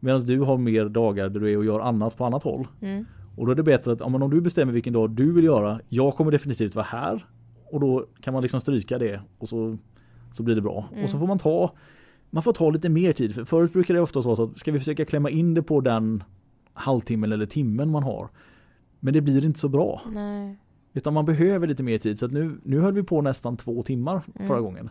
Medan 0.00 0.20
du 0.20 0.40
har 0.40 0.58
mer 0.58 0.84
dagar 0.88 1.28
där 1.28 1.40
du 1.40 1.52
är 1.52 1.58
och 1.58 1.64
gör 1.64 1.80
annat 1.80 2.16
på 2.16 2.24
annat 2.24 2.42
håll. 2.42 2.68
Mm. 2.80 3.04
Och 3.36 3.46
då 3.46 3.52
är 3.52 3.56
det 3.56 3.62
bättre 3.62 3.92
att 3.92 4.00
ja, 4.00 4.06
om 4.06 4.30
du 4.30 4.40
bestämmer 4.40 4.72
vilken 4.72 4.92
dag 4.92 5.10
du 5.10 5.32
vill 5.32 5.44
göra, 5.44 5.80
jag 5.88 6.14
kommer 6.14 6.30
definitivt 6.30 6.74
vara 6.74 6.86
här. 6.86 7.26
Och 7.70 7.80
då 7.80 8.06
kan 8.20 8.34
man 8.34 8.42
liksom 8.42 8.60
stryka 8.60 8.98
det 8.98 9.20
och 9.38 9.48
så, 9.48 9.78
så 10.32 10.42
blir 10.42 10.54
det 10.54 10.62
bra. 10.62 10.88
Mm. 10.92 11.04
Och 11.04 11.10
så 11.10 11.18
får 11.18 11.26
man 11.26 11.38
ta 11.38 11.74
man 12.30 12.42
får 12.42 12.52
ta 12.52 12.70
lite 12.70 12.88
mer 12.88 13.12
tid. 13.12 13.34
För 13.34 13.44
förut 13.44 13.72
brukade 13.72 13.98
det 13.98 14.02
ofta 14.02 14.20
vara 14.20 14.36
så 14.36 14.42
att 14.42 14.58
ska 14.58 14.72
vi 14.72 14.78
försöka 14.78 15.04
klämma 15.04 15.30
in 15.30 15.54
det 15.54 15.62
på 15.62 15.80
den 15.80 16.22
halvtimmen 16.80 17.32
eller 17.32 17.46
timmen 17.46 17.90
man 17.90 18.02
har. 18.02 18.28
Men 19.00 19.14
det 19.14 19.20
blir 19.20 19.44
inte 19.44 19.58
så 19.58 19.68
bra. 19.68 20.00
Nej. 20.12 20.56
Utan 20.92 21.14
man 21.14 21.24
behöver 21.24 21.66
lite 21.66 21.82
mer 21.82 21.98
tid. 21.98 22.18
Så 22.18 22.28
nu, 22.28 22.60
nu 22.64 22.80
höll 22.80 22.94
vi 22.94 23.02
på 23.02 23.22
nästan 23.22 23.56
två 23.56 23.82
timmar 23.82 24.22
Mm. 24.34 24.48
förra 24.48 24.60
gången. 24.60 24.90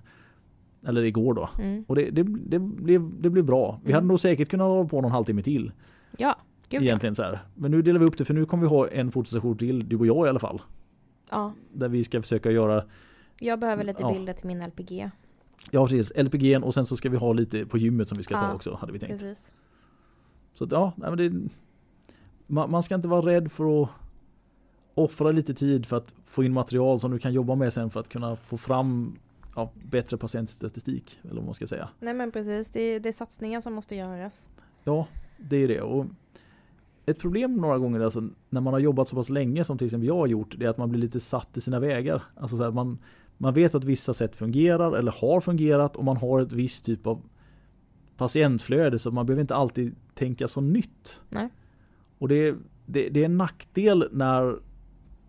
Eller 0.85 1.03
igår 1.03 1.33
då. 1.33 1.49
Mm. 1.59 1.85
Och 1.87 1.95
det, 1.95 2.09
det, 2.09 2.23
det, 2.23 2.59
blev, 2.59 3.21
det 3.21 3.29
blev 3.29 3.45
bra. 3.45 3.79
Vi 3.83 3.91
Mm. 3.91 3.95
hade 3.95 4.07
nog 4.07 4.19
säkert 4.19 4.49
kunnat 4.49 4.67
hålla 4.67 4.89
på 4.89 5.01
någon 5.01 5.11
halvtimme 5.11 5.41
till. 5.43 5.71
Ja, 6.17 6.35
gud 6.69 6.81
egentligen 6.81 7.15
så 7.15 7.23
här. 7.23 7.39
Men 7.55 7.71
nu 7.71 7.81
delar 7.81 7.99
vi 7.99 8.05
upp 8.05 8.17
det 8.17 8.25
för 8.25 8.33
nu 8.33 8.45
kommer 8.45 8.63
vi 8.63 8.69
ha 8.69 8.87
en 8.87 9.11
fotosession 9.11 9.57
till, 9.57 9.89
du 9.89 9.95
och 9.97 10.05
jag 10.07 10.25
i 10.25 10.29
alla 10.29 10.39
fall. 10.39 10.61
ja. 11.29 11.53
Där 11.73 11.89
vi 11.89 12.03
ska 12.03 12.21
försöka 12.21 12.51
göra, 12.51 12.83
Jag 13.39 13.59
behöver 13.59 13.83
lite 13.83 14.01
Ja. 14.01 14.13
bilder 14.13 14.33
till 14.33 14.47
min 14.47 14.59
LPG. 14.61 15.09
ja 15.71 15.87
precis, 15.87 16.11
LPG 16.15 16.57
och 16.63 16.73
sen 16.73 16.85
så 16.85 16.95
ska 16.97 17.09
vi 17.09 17.17
ha 17.17 17.33
lite 17.33 17.65
på 17.65 17.77
gymmet 17.77 18.09
som 18.09 18.17
vi 18.17 18.23
ska 18.23 18.39
ta 18.39 18.45
Ja, 18.45 18.53
också, 18.53 18.77
hade 18.81 18.93
vi 18.93 18.99
tänkt. 18.99 19.11
Precis. 19.21 19.51
Så 20.53 20.67
ja, 20.71 20.93
nej, 20.95 21.09
men 21.09 21.17
det, 21.17 21.49
man, 22.49 22.71
man 22.71 22.83
ska 22.83 22.95
inte 22.95 23.07
vara 23.07 23.25
rädd 23.25 23.51
för 23.51 23.83
att 23.83 23.89
offra 24.93 25.31
lite 25.31 25.53
tid 25.53 25.85
för 25.85 25.97
att 25.97 26.13
få 26.25 26.43
in 26.43 26.53
material 26.53 26.99
som 26.99 27.11
du 27.11 27.19
kan 27.19 27.33
jobba 27.33 27.55
med 27.55 27.73
sen 27.73 27.89
för 27.89 27.99
att 27.99 28.09
kunna 28.09 28.35
få 28.35 28.57
fram 28.57 29.15
ja, 29.55 29.71
bättre 29.83 30.17
patientstatistik. 30.17 31.19
Eller 31.23 31.35
vad 31.35 31.45
man 31.45 31.53
ska 31.53 31.67
säga. 31.67 31.89
Nej 31.99 32.13
men 32.13 32.31
precis, 32.31 32.69
det 32.69 32.81
är, 32.81 32.99
det 32.99 33.09
är 33.09 33.13
satsningar 33.13 33.61
som 33.61 33.73
måste 33.73 33.95
göras. 33.95 34.49
Ja, 34.83 35.07
det 35.37 35.57
är 35.57 35.67
det. 35.67 35.81
Och 35.81 36.05
ett 37.05 37.19
problem 37.19 37.55
några 37.55 37.77
gånger 37.77 37.99
alltså, 37.99 38.29
när 38.49 38.61
man 38.61 38.73
har 38.73 38.79
jobbat 38.79 39.07
så 39.07 39.15
pass 39.15 39.29
länge 39.29 39.63
som 39.63 39.77
till 39.77 39.85
exempel 39.85 40.07
jag 40.07 40.15
har 40.15 40.27
gjort, 40.27 40.55
det 40.57 40.65
är 40.65 40.69
att 40.69 40.77
man 40.77 40.89
blir 40.89 40.99
lite 40.99 41.19
satt 41.19 41.57
i 41.57 41.61
sina 41.61 41.79
vägar. 41.79 42.23
Alltså 42.35 42.57
så 42.57 42.63
här, 42.63 42.71
man, 42.71 42.97
man 43.37 43.53
vet 43.53 43.75
att 43.75 43.83
vissa 43.83 44.13
sätt 44.13 44.35
fungerar 44.35 44.97
eller 44.97 45.11
har 45.21 45.41
fungerat 45.41 45.95
och 45.95 46.03
man 46.03 46.17
har 46.17 46.41
ett 46.41 46.51
visst 46.51 46.85
typ 46.85 47.07
av 47.07 47.21
patientflöde 48.17 48.99
så 48.99 49.11
man 49.11 49.25
behöver 49.25 49.41
inte 49.41 49.55
alltid 49.55 49.95
tänka 50.15 50.47
så 50.47 50.61
nytt. 50.61 51.21
Nej. 51.29 51.49
Och 52.19 52.27
det, 52.27 52.55
det, 52.85 53.09
det 53.09 53.21
är 53.21 53.25
en 53.25 53.37
nackdel 53.37 54.09
när, 54.11 54.59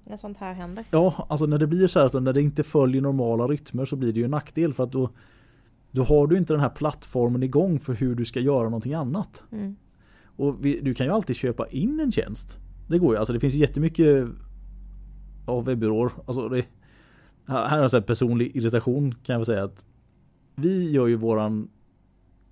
När 0.05 0.17
sånt 0.17 0.39
här 0.39 0.55
händer. 0.55 0.85
ja, 0.91 1.27
alltså 1.29 1.47
när 1.47 1.59
det 1.59 1.67
blir 1.67 1.87
så 1.87 2.01
här, 2.01 2.21
när 2.21 2.33
det 2.33 2.43
inte 2.43 2.63
följer 2.63 3.03
normala 3.03 3.47
rytmer 3.47 3.85
så 3.85 3.97
blir 3.97 4.13
det 4.13 4.19
ju 4.19 4.25
en 4.25 4.31
nackdel 4.31 4.75
för 4.75 4.85
att 4.85 4.93
då, 4.93 5.11
då 5.91 6.03
har 6.05 6.27
du 6.27 6.37
inte 6.37 6.53
den 6.53 6.61
här 6.61 6.69
plattformen 6.69 7.43
igång 7.43 7.81
för 7.81 7.95
hur 7.95 8.15
du 8.15 8.25
ska 8.25 8.41
göra 8.41 8.65
någonting 8.65 8.95
annat. 8.95 9.43
Mm. 9.53 9.77
Och 10.37 10.65
vi, 10.65 10.81
du 10.81 10.95
kan 10.95 11.07
ju 11.07 11.13
alltid 11.13 11.37
köpa 11.37 11.69
in 11.69 12.01
en 12.01 12.13
tjänst. 12.13 12.59
Det 12.89 12.99
går 12.99 13.15
ju. 13.15 13.19
Alltså 13.19 13.33
det 13.33 13.41
finns 13.41 13.55
ju 13.55 13.59
jättemycket 13.59 14.29
av 15.47 15.65
webbyråer. 15.65 16.13
Alltså 16.27 16.49
det, 16.49 16.65
här 17.47 17.89
så 17.89 17.97
här 17.97 18.03
personlig 18.03 18.57
irritation 18.57 19.15
kan 19.15 19.33
jag 19.33 19.39
väl 19.39 19.47
säga 19.47 19.65
att 19.65 19.85
vi 20.57 20.91
gör 20.91 21.07
ju 21.07 21.17
våran 21.17 21.69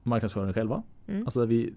marknadsföring 0.03 0.53
själva. 0.53 0.83
Mm. 1.07 1.25
Alltså 1.25 1.47
vi 1.47 1.75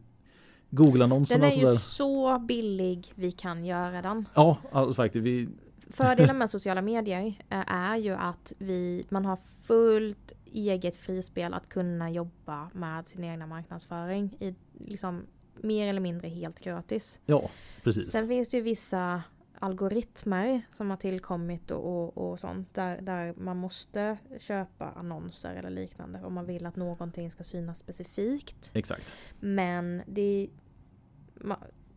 Google-annonserna 0.71 1.45
Den 1.49 1.59
är 1.59 1.71
ju 1.71 1.77
så 1.77 2.39
billig 2.39 3.13
vi 3.15 3.31
kan 3.31 3.65
göra 3.65 4.01
den. 4.01 4.27
Ja, 4.33 4.57
alltså 4.71 4.93
faktiskt. 4.93 5.25
Vi, 5.25 5.49
Fördelen 5.89 6.37
med 6.37 6.49
sociala 6.49 6.81
medier 6.81 7.33
eh, 7.49 7.73
är 7.73 7.97
ju 7.97 8.11
att 8.11 8.53
vi, 8.57 9.05
man 9.09 9.25
har 9.25 9.37
fullt 9.63 10.33
eget 10.53 10.95
frispel 10.95 11.53
att 11.53 11.69
kunna 11.69 12.11
jobba 12.11 12.69
med 12.73 13.07
sin 13.07 13.23
egna 13.23 13.47
marknadsföring. 13.47 14.37
I, 14.39 14.55
liksom, 14.87 15.25
mer 15.55 15.87
eller 15.87 16.01
mindre 16.01 16.27
helt 16.27 16.59
gratis. 16.59 17.19
ja, 17.25 17.49
precis. 17.83 18.11
Sen 18.11 18.27
finns 18.27 18.49
det 18.49 18.57
ju 18.57 18.63
vissa 18.63 19.23
algoritmer 19.61 20.61
som 20.71 20.89
har 20.89 20.97
tillkommit 20.97 21.71
och, 21.71 21.85
och, 21.85 22.17
och 22.17 22.39
sånt 22.39 22.73
där, 22.73 23.01
där 23.01 23.33
man 23.37 23.57
måste 23.57 24.17
köpa 24.39 24.91
annonser 24.91 25.55
eller 25.55 25.69
liknande 25.69 26.21
om 26.23 26.33
man 26.33 26.45
vill 26.45 26.65
att 26.65 26.75
någonting 26.75 27.31
ska 27.31 27.43
synas 27.43 27.77
specifikt. 27.77 28.71
Exakt. 28.73 29.15
Men 29.39 30.01
det, 30.07 30.49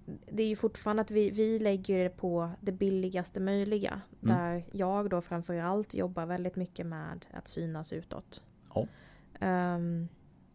det 0.06 0.42
är 0.42 0.46
ju 0.46 0.56
fortfarande 0.56 1.00
att 1.00 1.10
vi, 1.10 1.30
vi 1.30 1.58
lägger 1.58 2.04
det 2.04 2.10
på 2.10 2.50
det 2.60 2.72
billigaste 2.72 3.40
möjliga. 3.40 4.00
Mm. 4.22 4.36
Där 4.36 4.64
jag 4.72 5.10
då 5.10 5.20
framförallt 5.20 5.94
jobbar 5.94 6.26
väldigt 6.26 6.56
mycket 6.56 6.86
med 6.86 7.26
att 7.32 7.48
synas 7.48 7.92
utåt. 7.92 8.42
Ja. 8.74 8.86
Ehm, 9.40 10.08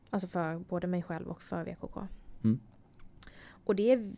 alltså 0.09 0.27
för 0.27 0.59
både 0.59 0.87
mig 0.87 1.03
själv 1.03 1.27
och 1.27 1.41
för 1.41 1.63
VKK. 1.63 2.07
Mm. 2.43 2.59
Och 3.65 3.75
det 3.75 3.91
är 3.91 4.11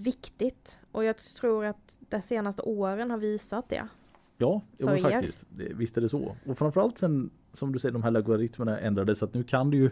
viktigt. 0.00 0.78
Och 0.92 1.04
jag 1.04 1.16
tror 1.18 1.64
att 1.64 1.98
de 2.08 2.22
senaste 2.22 2.62
åren 2.62 3.10
har 3.10 3.18
visat 3.18 3.68
det. 3.68 3.88
Ja, 4.38 4.62
jo, 4.78 4.86
För 4.86 4.92
men 4.94 5.02
faktiskt. 5.02 5.46
Visst 5.50 5.96
är 5.96 6.00
det 6.00 6.08
så. 6.08 6.36
Och 6.46 6.58
framförallt 6.58 6.98
sen 6.98 7.30
som 7.52 7.72
du 7.72 7.78
säger 7.78 7.92
de 7.92 8.02
här 8.02 8.16
algoritmerna 8.16 8.80
ändrades 8.80 9.18
så 9.18 9.24
att 9.24 9.34
nu 9.34 9.42
kan 9.42 9.70
du 9.70 9.76
ju 9.76 9.90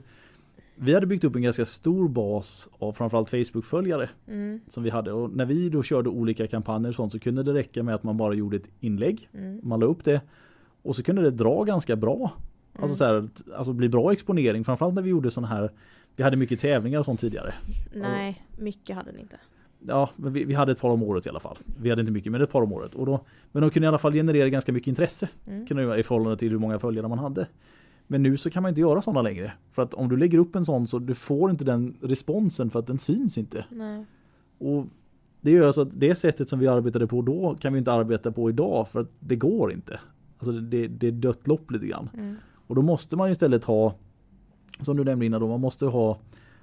Vi 0.74 0.94
hade 0.94 1.06
byggt 1.06 1.24
upp 1.24 1.36
en 1.36 1.42
ganska 1.42 1.66
stor 1.66 2.08
bas 2.08 2.68
av 2.78 2.92
framförallt 2.92 3.30
Facebook-följare 3.30 4.10
Mm, 4.26 4.60
som 4.68 4.82
vi 4.82 4.90
hade 4.90 5.12
och 5.12 5.30
när 5.30 5.46
vi 5.46 5.68
då 5.68 5.82
körde 5.82 6.08
olika 6.08 6.46
kampanjer 6.46 6.88
och 6.88 6.94
sånt 6.94 7.12
så 7.12 7.18
kunde 7.18 7.42
det 7.42 7.54
räcka 7.54 7.82
med 7.82 7.94
att 7.94 8.02
man 8.02 8.16
bara 8.16 8.34
gjorde 8.34 8.56
ett 8.56 8.70
inlägg. 8.80 9.28
mm, 9.32 9.60
Man 9.62 9.80
la 9.80 9.86
upp 9.86 10.04
det 10.04 10.20
och 10.82 10.96
så 10.96 11.02
kunde 11.02 11.22
det 11.22 11.30
dra 11.30 11.64
ganska 11.64 11.96
bra. 11.96 12.32
Alltså, 12.72 13.04
mm. 13.04 13.28
så 13.28 13.44
här, 13.44 13.56
alltså 13.56 13.72
bli 13.72 13.88
bra 13.88 14.12
exponering 14.12 14.64
framförallt 14.64 14.94
när 14.94 15.02
vi 15.02 15.10
gjorde 15.10 15.30
sådana 15.30 15.54
här 15.54 15.70
Vi 16.16 16.24
hade 16.24 16.36
mycket 16.36 16.60
tävlingar 16.60 16.98
och 16.98 17.04
sånt 17.04 17.20
tidigare. 17.20 17.54
Nej, 17.94 18.46
mycket 18.58 18.96
hade 18.96 19.12
ni 19.12 19.20
inte. 19.20 19.36
Ja, 19.86 20.10
men 20.16 20.32
vi, 20.32 20.44
vi 20.44 20.54
hade 20.54 20.72
ett 20.72 20.80
par 20.80 20.90
om 20.90 21.02
året 21.02 21.26
i 21.26 21.28
alla 21.28 21.40
fall. 21.40 21.58
Vi 21.80 21.90
hade 21.90 22.00
inte 22.00 22.12
mycket 22.12 22.32
men 22.32 22.42
ett 22.42 22.50
par 22.50 22.62
om 22.62 22.72
året. 22.72 22.94
Och 22.94 23.06
då, 23.06 23.20
men 23.52 23.62
de 23.62 23.70
kunde 23.70 23.86
i 23.86 23.88
alla 23.88 23.98
fall 23.98 24.12
generera 24.12 24.48
ganska 24.48 24.72
mycket 24.72 24.88
intresse. 24.88 25.28
Mm. 25.46 25.66
Kunde 25.66 26.00
i 26.00 26.02
förhållande 26.02 26.36
till 26.36 26.50
hur 26.50 26.58
många 26.58 26.78
följare 26.78 27.08
man 27.08 27.18
hade. 27.18 27.46
Men 28.06 28.22
nu 28.22 28.36
så 28.36 28.50
kan 28.50 28.62
man 28.62 28.68
inte 28.68 28.80
göra 28.80 29.02
sådana 29.02 29.22
längre. 29.22 29.52
För 29.72 29.82
att 29.82 29.94
om 29.94 30.08
du 30.08 30.16
lägger 30.16 30.38
upp 30.38 30.56
en 30.56 30.64
sån 30.64 30.86
så 30.86 30.98
du 30.98 31.14
får 31.14 31.50
inte 31.50 31.64
den 31.64 31.96
responsen 32.00 32.70
för 32.70 32.78
att 32.78 32.86
den 32.86 32.98
syns 32.98 33.38
inte. 33.38 33.64
Nej. 33.70 34.04
Och 34.58 34.86
det 35.40 35.50
gör 35.50 35.72
så 35.72 35.82
att 35.82 36.00
det 36.00 36.14
sättet 36.14 36.48
som 36.48 36.58
vi 36.58 36.68
arbetade 36.68 37.06
på 37.06 37.22
då 37.22 37.56
kan 37.60 37.72
vi 37.72 37.78
inte 37.78 37.92
arbeta 37.92 38.32
på 38.32 38.50
idag 38.50 38.88
för 38.88 39.00
att 39.00 39.10
det 39.20 39.36
går 39.36 39.72
inte. 39.72 40.00
Alltså 40.38 40.52
det, 40.52 40.60
det, 40.60 40.88
det 40.88 41.06
är 41.06 41.12
dött 41.12 41.46
lopp 41.46 41.70
lite 41.70 41.86
grann. 41.86 42.10
Mm. 42.14 42.36
Och 42.66 42.74
då 42.74 42.82
måste 42.82 43.16
man 43.16 43.30
istället 43.30 43.64
ha 43.64 43.94
som 44.80 44.96
du 44.96 45.04
nämnde 45.04 45.26
innan 45.26 45.40
då, 45.40 45.48
man 45.48 45.60
måste 45.60 45.86
ha 45.86 46.18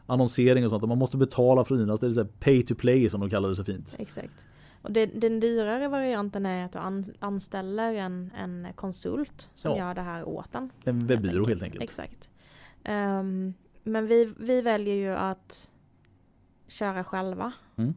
annonsering 0.06 0.64
och 0.64 0.70
sånt. 0.70 0.84
Man 0.84 0.98
måste 0.98 1.18
betala 1.18 1.66
för 1.66 1.76
det. 1.76 1.92
Alltså 1.92 2.08
det 2.08 2.12
är 2.22 2.24
så 2.24 2.30
pay 2.40 2.64
to 2.64 2.76
play 2.76 3.10
som 3.10 3.20
de 3.22 3.30
kallar 3.30 3.50
det 3.50 3.56
så 3.56 3.64
fint. 3.64 3.96
Exakt. 4.00 4.48
Och 4.82 4.92
det, 4.92 5.06
den 5.06 5.40
dyrare 5.40 5.88
varianten 5.88 6.46
är 6.46 6.66
att 6.66 6.72
du 6.72 6.80
an, 6.80 7.06
anställer 7.20 7.94
en, 7.94 8.32
en 8.38 8.68
konsult 8.76 9.50
som 9.56 9.72
Ja. 9.72 9.78
gör 9.78 9.94
det 9.96 10.02
här 10.02 10.24
åt 10.28 10.56
en. 10.56 10.70
En 10.84 11.08
webbyrå 11.08 11.46
helt 11.46 11.64
enkelt. 11.64 11.84
Exakt. 11.84 12.30
Ehm, 12.84 13.54
men 13.84 14.08
vi, 14.08 14.34
vi 14.40 14.62
väljer 14.62 14.96
ju 14.96 15.10
att 15.10 15.72
köra 16.68 17.04
själva. 17.04 17.52
Mm. 17.76 17.94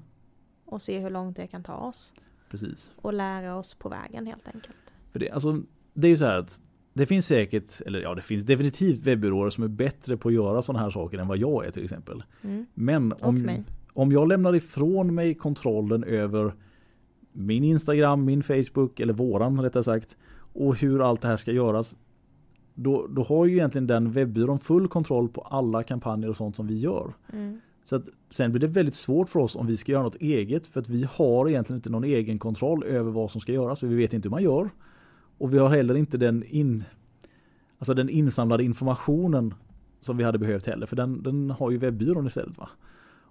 Och 0.65 0.83
se 0.83 0.99
hur 0.99 1.11
långt 1.11 1.37
det 1.37 1.47
kan 1.47 1.63
ta 1.63 1.75
oss. 1.77 2.13
Precis. 2.51 2.93
Och 2.97 3.13
lära 3.13 3.57
oss 3.57 3.75
på 3.75 3.89
vägen 3.89 4.27
helt 4.27 4.47
enkelt. 4.55 4.77
För 5.13 5.19
det, 5.19 5.31
alltså, 5.31 5.63
det 5.95 6.07
är 6.07 6.11
ju 6.11 6.17
så 6.17 6.25
här 6.25 6.39
att 6.39 6.61
det 6.99 7.07
finns 7.07 7.27
säkert, 7.27 7.81
eller 7.87 8.01
ja 8.01 8.15
det 8.15 8.23
finns 8.23 8.45
definitivt 8.45 9.07
webbyråer 9.07 9.51
som 9.51 9.65
är 9.65 9.69
bättre 9.69 10.17
på 10.17 10.29
att 10.29 10.35
göra 10.35 10.63
sådana 10.63 10.85
här 10.85 10.91
saker 10.91 11.19
än 11.19 11.29
vad 11.29 11.39
jag 11.39 11.67
är 11.67 11.71
till 11.71 11.85
exempel. 11.85 12.23
Mm. 12.43 12.67
Men 12.75 13.15
om, 13.21 13.65
om 13.93 14.13
jag 14.13 14.29
lämnar 14.29 14.55
ifrån 14.55 15.15
mig 15.15 15.35
kontrollen 15.35 16.05
över 16.05 16.55
min 17.33 17.65
Instagram, 17.65 18.25
min 18.25 18.43
Facebook 18.43 19.01
eller 19.01 19.13
våran 19.13 19.61
rättare 19.61 19.85
sagt 19.85 20.17
och 20.53 20.77
hur 20.77 21.09
allt 21.09 21.21
det 21.21 21.29
här 21.29 21.37
ska 21.37 21.53
göras 21.53 21.97
då, 22.75 23.07
då 23.07 23.23
har 23.23 23.47
ju 23.47 23.53
egentligen 23.53 23.87
den 23.87 24.13
webbyrån 24.13 24.59
full 24.59 24.89
kontroll 24.89 25.29
på 25.29 25.41
alla 25.41 25.83
kampanjer 25.83 26.31
och 26.31 26.37
sånt 26.37 26.57
som 26.57 26.67
vi 26.67 26.79
gör. 26.79 27.13
Mm. 27.33 27.61
Så 27.85 27.97
att 27.97 28.09
sen 28.31 28.53
blir 28.53 28.61
det 28.61 28.67
väldigt 28.67 28.95
svårt 28.95 29.29
för 29.29 29.41
oss 29.41 29.57
om 29.57 29.67
vi 29.67 29.77
ska 29.77 29.93
göra 29.93 30.03
något 30.03 30.17
eget 30.17 30.67
för 30.67 30.81
att 30.81 30.89
vi 30.89 31.09
har 31.13 31.49
egentligen 31.49 31.79
inte 31.79 31.91
någon 31.91 32.05
egen 32.05 32.39
kontroll 32.39 32.85
över 32.85 33.11
vad 33.11 33.31
som 33.31 33.41
ska 33.41 33.53
göras 33.53 33.81
för 33.81 33.87
vi 33.87 33.97
vet 33.97 34.13
inte 34.13 34.29
hur 34.29 34.31
man 34.31 34.43
gör. 34.43 34.71
Och 35.39 35.55
vi 35.55 35.59
har 35.59 35.69
heller 35.69 35.95
inte 35.95 36.17
den, 36.17 36.45
in, 36.45 36.85
alltså 37.79 37.95
den 37.95 38.09
insamlade 38.09 38.65
informationen 38.65 39.55
som 40.01 40.17
vi 40.17 40.25
hade 40.25 40.39
behövt 40.39 40.67
heller 40.67 40.87
för 40.87 40.97
den, 40.97 41.23
den 41.23 41.51
har 41.51 41.71
ju 41.71 41.79
webbyrån 41.79 42.27
istället. 42.27 42.59
Va? 42.59 42.69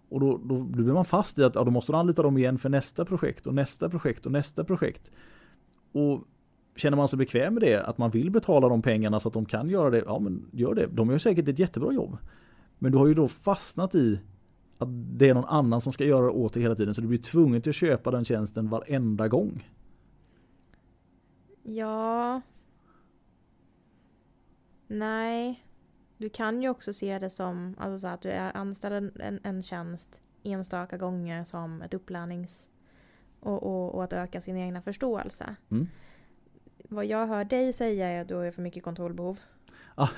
Och 0.09 0.19
då, 0.19 0.41
då, 0.45 0.57
då 0.57 0.83
blir 0.83 0.93
man 0.93 1.05
fast 1.05 1.39
i 1.39 1.43
att 1.43 1.55
ja, 1.55 1.63
då 1.63 1.71
måste 1.71 1.91
du 1.91 1.97
anlita 1.97 2.23
dem 2.23 2.37
igen 2.37 2.57
för 2.57 2.69
nästa 2.69 3.05
projekt 3.05 3.47
och 3.47 3.53
nästa 3.53 3.89
projekt 3.89 4.25
och 4.25 4.31
nästa 4.31 4.63
projekt. 4.63 5.11
Och 5.91 6.27
Känner 6.77 6.97
man 6.97 7.07
sig 7.07 7.17
bekväm 7.17 7.53
med 7.53 7.63
det, 7.63 7.83
att 7.83 7.97
man 7.97 8.11
vill 8.11 8.31
betala 8.31 8.69
de 8.69 8.81
pengarna 8.81 9.19
så 9.19 9.27
att 9.27 9.33
de 9.33 9.45
kan 9.45 9.69
göra 9.69 9.89
det, 9.89 10.03
ja 10.05 10.19
men 10.19 10.45
gör 10.51 10.73
det. 10.75 10.87
De 10.87 11.09
gör 11.09 11.17
säkert 11.17 11.47
ett 11.47 11.59
jättebra 11.59 11.93
jobb. 11.93 12.17
Men 12.79 12.91
du 12.91 12.97
har 12.97 13.07
ju 13.07 13.13
då 13.13 13.27
fastnat 13.27 13.95
i 13.95 14.19
att 14.77 14.89
det 14.91 15.29
är 15.29 15.33
någon 15.33 15.45
annan 15.45 15.81
som 15.81 15.93
ska 15.93 16.05
göra 16.05 16.25
det 16.25 16.31
åt 16.31 16.53
dig 16.53 16.63
hela 16.63 16.75
tiden 16.75 16.93
så 16.93 17.01
du 17.01 17.07
blir 17.07 17.17
tvungen 17.17 17.61
till 17.61 17.69
att 17.69 17.75
köpa 17.75 18.11
den 18.11 18.25
tjänsten 18.25 18.69
varenda 18.69 19.27
gång. 19.27 19.67
Ja. 21.69 22.41
Nej. 24.87 25.63
Du 26.17 26.29
kan 26.29 26.61
ju 26.61 26.69
också 26.69 26.93
se 26.93 27.19
det 27.19 27.29
som 27.29 27.75
alltså 27.79 27.97
så 27.99 28.07
att 28.07 28.21
du 28.21 28.29
är 28.29 28.57
anställd 28.57 29.21
en, 29.21 29.39
en 29.43 29.63
tjänst 29.63 30.21
enstaka 30.43 30.97
gånger 30.97 31.43
som 31.43 31.81
ett 31.81 31.93
upplärnings 31.93 32.69
och, 33.39 33.63
och, 33.63 33.95
och 33.95 34.03
att 34.03 34.13
öka 34.13 34.41
sin 34.41 34.57
egna 34.57 34.81
förståelse. 34.81 35.55
Mm. 35.71 35.87
Vad 36.89 37.05
jag 37.05 37.27
hör 37.27 37.45
dig 37.45 37.73
säga 37.73 38.07
är 38.07 38.21
att 38.21 38.27
du 38.27 38.35
har 38.35 38.51
för 38.51 38.61
mycket 38.61 38.83
kontrollbehov. 38.83 39.39
Ja, 39.95 40.09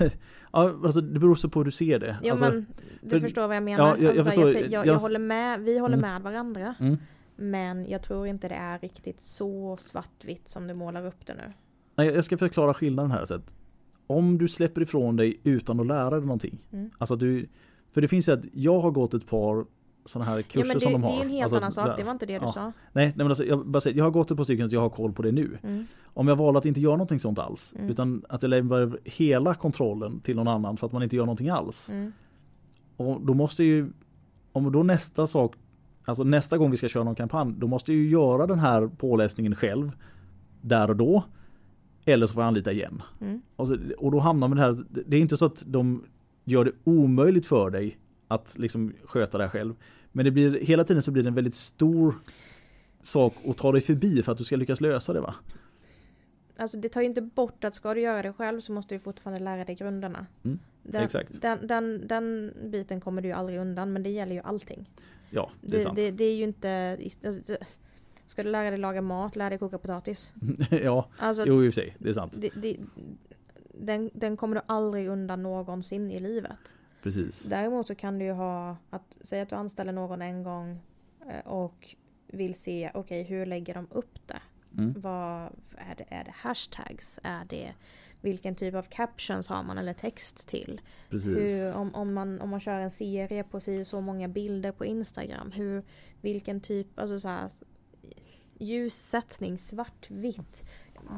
alltså 0.50 1.00
det 1.00 1.18
beror 1.20 1.34
så 1.34 1.48
på 1.48 1.58
hur 1.60 1.64
du 1.64 1.70
ser 1.70 1.98
det. 1.98 2.18
Ja 2.22 2.30
alltså, 2.30 2.46
men 2.46 2.66
du 3.02 3.10
för- 3.10 3.20
förstår 3.20 3.46
vad 3.46 3.56
jag 3.56 3.62
menar. 3.62 3.86
Ja, 3.88 3.96
jag- 3.96 4.16
jag 4.16 4.26
alltså, 4.26 4.40
förstår. 4.40 4.62
jag, 4.62 4.70
jag, 4.72 4.86
Jag- 4.86 4.98
håller 4.98 5.18
med, 5.18 5.60
vi 5.60 5.78
håller 5.78 5.96
Mm. 5.98 6.10
med 6.12 6.22
varandra. 6.22 6.74
mm. 6.80 6.96
Men 7.40 7.88
jag 7.90 8.02
tror 8.02 8.26
inte 8.26 8.48
det 8.48 8.54
är 8.54 8.78
riktigt 8.78 9.20
så 9.20 9.76
svartvitt 9.80 10.48
som 10.48 10.66
du 10.66 10.74
målar 10.74 11.06
upp 11.06 11.26
det 11.26 11.34
nu. 11.34 11.52
Nej, 11.96 12.06
jag 12.06 12.24
ska 12.24 12.38
förklara 12.38 12.74
skillnaden 12.74 13.10
här. 13.10 13.24
Så 13.24 13.34
att 13.34 13.54
om 14.06 14.38
du 14.38 14.48
släpper 14.48 14.80
ifrån 14.80 15.16
dig 15.16 15.40
utan 15.44 15.80
att 15.80 15.86
lära 15.86 16.10
dig 16.10 16.20
någonting. 16.20 16.58
Mm. 16.72 16.90
Alltså 16.98 17.16
du, 17.16 17.48
för 17.92 18.00
det 18.00 18.08
finns 18.08 18.28
ju 18.28 18.32
att 18.32 18.44
jag 18.52 18.80
har 18.80 18.90
gått 18.90 19.14
ett 19.14 19.26
par 19.26 19.66
sådana 20.04 20.30
här 20.30 20.36
Ja, 20.36 20.42
kurser 20.42 20.66
men 20.68 20.74
det, 20.74 20.80
som 20.80 20.92
de 20.92 21.00
det 21.00 21.06
har. 21.06 21.14
är 21.14 21.18
ju 21.18 21.22
en 21.24 21.30
helt 21.30 21.42
Alltså, 21.42 21.56
annan 21.56 21.72
sak, 21.72 21.96
det 21.96 22.04
var 22.04 22.12
inte 22.12 22.26
det 22.26 22.38
du 22.38 22.44
Ja. 22.44 22.52
sa. 22.52 22.64
Nej, 22.64 22.72
nej 22.92 23.12
men 23.16 23.26
alltså, 23.26 23.44
jag, 23.44 23.66
bara 23.66 23.80
säger, 23.80 23.96
jag 23.96 24.04
har 24.04 24.10
gått 24.10 24.30
ett 24.30 24.36
par 24.36 24.44
stycken 24.44 24.68
så 24.68 24.74
jag 24.76 24.80
har 24.80 24.88
koll 24.90 25.12
på 25.12 25.22
det 25.22 25.32
nu. 25.32 25.58
Mm. 25.62 25.86
Om 26.04 26.28
jag 26.28 26.36
valde 26.36 26.58
att 26.58 26.66
inte 26.66 26.80
göra 26.80 26.92
någonting 26.96 27.20
sånt 27.20 27.38
alls. 27.38 27.74
Mm. 27.78 27.90
Utan 27.90 28.24
att 28.28 28.42
jag 28.42 28.48
lämnar 28.48 28.98
hela 29.04 29.54
kontrollen 29.54 30.20
till 30.20 30.36
någon 30.36 30.48
annan 30.48 30.76
så 30.76 30.86
att 30.86 30.92
man 30.92 31.02
inte 31.02 31.16
gör 31.16 31.24
någonting 31.26 31.48
alls. 31.48 31.90
Mm. 31.90 32.12
Och 32.96 33.20
då 33.20 33.34
måste 33.34 33.64
ju, 33.64 33.92
om 34.52 34.72
då 34.72 34.82
nästa 34.82 35.26
sak, 35.26 35.54
alltså 36.04 36.24
nästa 36.24 36.58
gång 36.58 36.70
vi 36.70 36.76
ska 36.76 36.88
köra 36.88 37.04
någon 37.04 37.14
kampanj, 37.14 37.54
då 37.58 37.66
måste 37.66 37.92
jag 37.92 37.98
ju 37.98 38.10
göra 38.10 38.46
den 38.46 38.58
här 38.58 38.86
påläsningen 38.86 39.56
själv. 39.56 39.92
Där 40.60 40.90
och 40.90 40.96
då. 40.96 41.24
Eller 42.04 42.26
så 42.26 42.32
får 42.32 42.42
jag 42.42 42.48
anlita 42.48 42.72
igen. 42.72 43.02
Mm. 43.20 43.42
Och, 43.56 43.68
så, 43.68 43.76
och 43.98 44.12
då 44.12 44.18
hamnar 44.18 44.48
man 44.48 44.56
det 44.56 44.62
här, 44.62 44.84
det 44.88 45.16
är 45.16 45.20
inte 45.20 45.36
så 45.36 45.46
att 45.46 45.62
de 45.66 46.04
gör 46.44 46.64
det 46.64 46.72
omöjligt 46.84 47.46
för 47.46 47.70
dig 47.70 47.98
att 48.28 48.58
liksom 48.58 48.92
sköta 49.04 49.38
det 49.38 49.44
här 49.44 49.50
själv. 49.50 49.74
Men 50.12 50.24
det 50.24 50.30
blir, 50.30 50.60
hela 50.60 50.84
tiden 50.84 51.02
så 51.02 51.10
blir 51.10 51.22
det 51.22 51.28
en 51.28 51.34
väldigt 51.34 51.54
stor 51.54 52.14
sak 53.02 53.34
att 53.48 53.56
ta 53.56 53.72
dig 53.72 53.80
förbi 53.80 54.22
för 54.22 54.32
att 54.32 54.38
du 54.38 54.44
ska 54.44 54.56
lyckas 54.56 54.80
lösa 54.80 55.12
det 55.12 55.20
va? 55.20 55.34
Alltså 56.56 56.76
det 56.78 56.88
tar 56.88 57.00
ju 57.00 57.06
inte 57.06 57.22
bort 57.22 57.64
att 57.64 57.74
ska 57.74 57.94
du 57.94 58.00
göra 58.00 58.22
det 58.22 58.32
själv 58.32 58.60
så 58.60 58.72
måste 58.72 58.94
du 58.94 58.98
fortfarande 58.98 59.44
lära 59.44 59.64
dig 59.64 59.74
grunderna. 59.74 60.26
Mm, 60.44 60.58
Den, 60.82 61.02
exakt. 61.02 61.42
Den, 61.42 61.66
den, 61.66 62.06
den 62.06 62.52
biten 62.64 63.00
kommer 63.00 63.22
du 63.22 63.28
ju 63.28 63.34
aldrig 63.34 63.58
undan 63.58 63.92
men 63.92 64.02
det 64.02 64.10
gäller 64.10 64.34
ju 64.34 64.40
allting. 64.40 64.90
Ja, 65.30 65.50
det 65.60 65.66
är 65.74 65.78
Det, 65.78 65.80
sant. 65.84 65.96
det, 65.96 66.10
det 66.10 66.24
är 66.24 66.36
ju 66.36 66.44
inte... 66.44 66.98
alltså, 67.26 67.56
Ska 68.26 68.42
du 68.42 68.50
lära 68.50 68.70
dig 68.70 68.78
laga 68.78 69.02
mat, 69.02 69.36
lär 69.36 69.50
dig 69.50 69.58
koka 69.58 69.78
potatis. 69.78 70.32
ja, 70.70 71.08
Alltså, 71.18 71.44
jo 71.46 71.64
i 71.64 71.68
och 71.68 71.74
för 71.74 71.80
sig, 71.82 71.96
det 71.98 72.08
är 72.08 72.12
sant. 72.12 72.36
det, 72.56 72.76
den, 73.74 74.10
den 74.14 74.36
kommer 74.36 74.54
du 74.56 74.62
aldrig 74.66 75.08
undan 75.08 75.42
någonsin 75.42 76.10
i 76.10 76.18
livet. 76.18 76.74
Precis. 77.02 77.42
Däremot 77.42 77.86
så 77.86 77.94
kan 77.94 78.18
du 78.18 78.24
ju 78.24 78.32
ha 78.32 78.76
att 78.90 79.18
säga 79.20 79.42
att 79.42 79.48
du 79.48 79.56
anställer 79.56 79.92
någon 79.92 80.22
en 80.22 80.42
gång 80.42 80.80
eh, 81.28 81.46
och 81.52 81.94
vill 82.26 82.54
se 82.54 82.90
okej 82.94 83.22
hur 83.22 83.46
lägger 83.46 83.74
de 83.74 83.88
upp 83.90 84.18
det? 84.26 84.40
Mm. 84.78 84.94
Vad 85.00 85.42
är 85.76 85.94
det? 85.96 86.04
Är 86.08 86.24
det 86.24 86.34
hashtags? 86.34 87.18
Är 87.22 87.44
det 87.48 87.72
vilken 88.20 88.54
typ 88.54 88.74
av 88.74 88.82
captions 88.82 89.48
har 89.48 89.62
man 89.62 89.78
eller 89.78 89.92
text 89.92 90.48
till? 90.48 90.80
Hur, 91.10 91.72
om, 91.74 91.94
om, 91.94 92.14
man, 92.14 92.40
om 92.40 92.48
man 92.48 92.60
kör 92.60 92.80
en 92.80 92.90
serie 92.90 93.44
på 93.44 93.60
si 93.60 93.84
så 93.84 94.00
många 94.00 94.28
bilder 94.28 94.72
på 94.72 94.84
Instagram. 94.84 95.52
Hur, 95.52 95.82
vilken 96.20 96.60
typ, 96.60 96.98
alltså 96.98 97.20
så 97.20 97.28
här, 97.28 97.50
ljussättning, 98.58 99.58
svartvitt, 99.58 100.64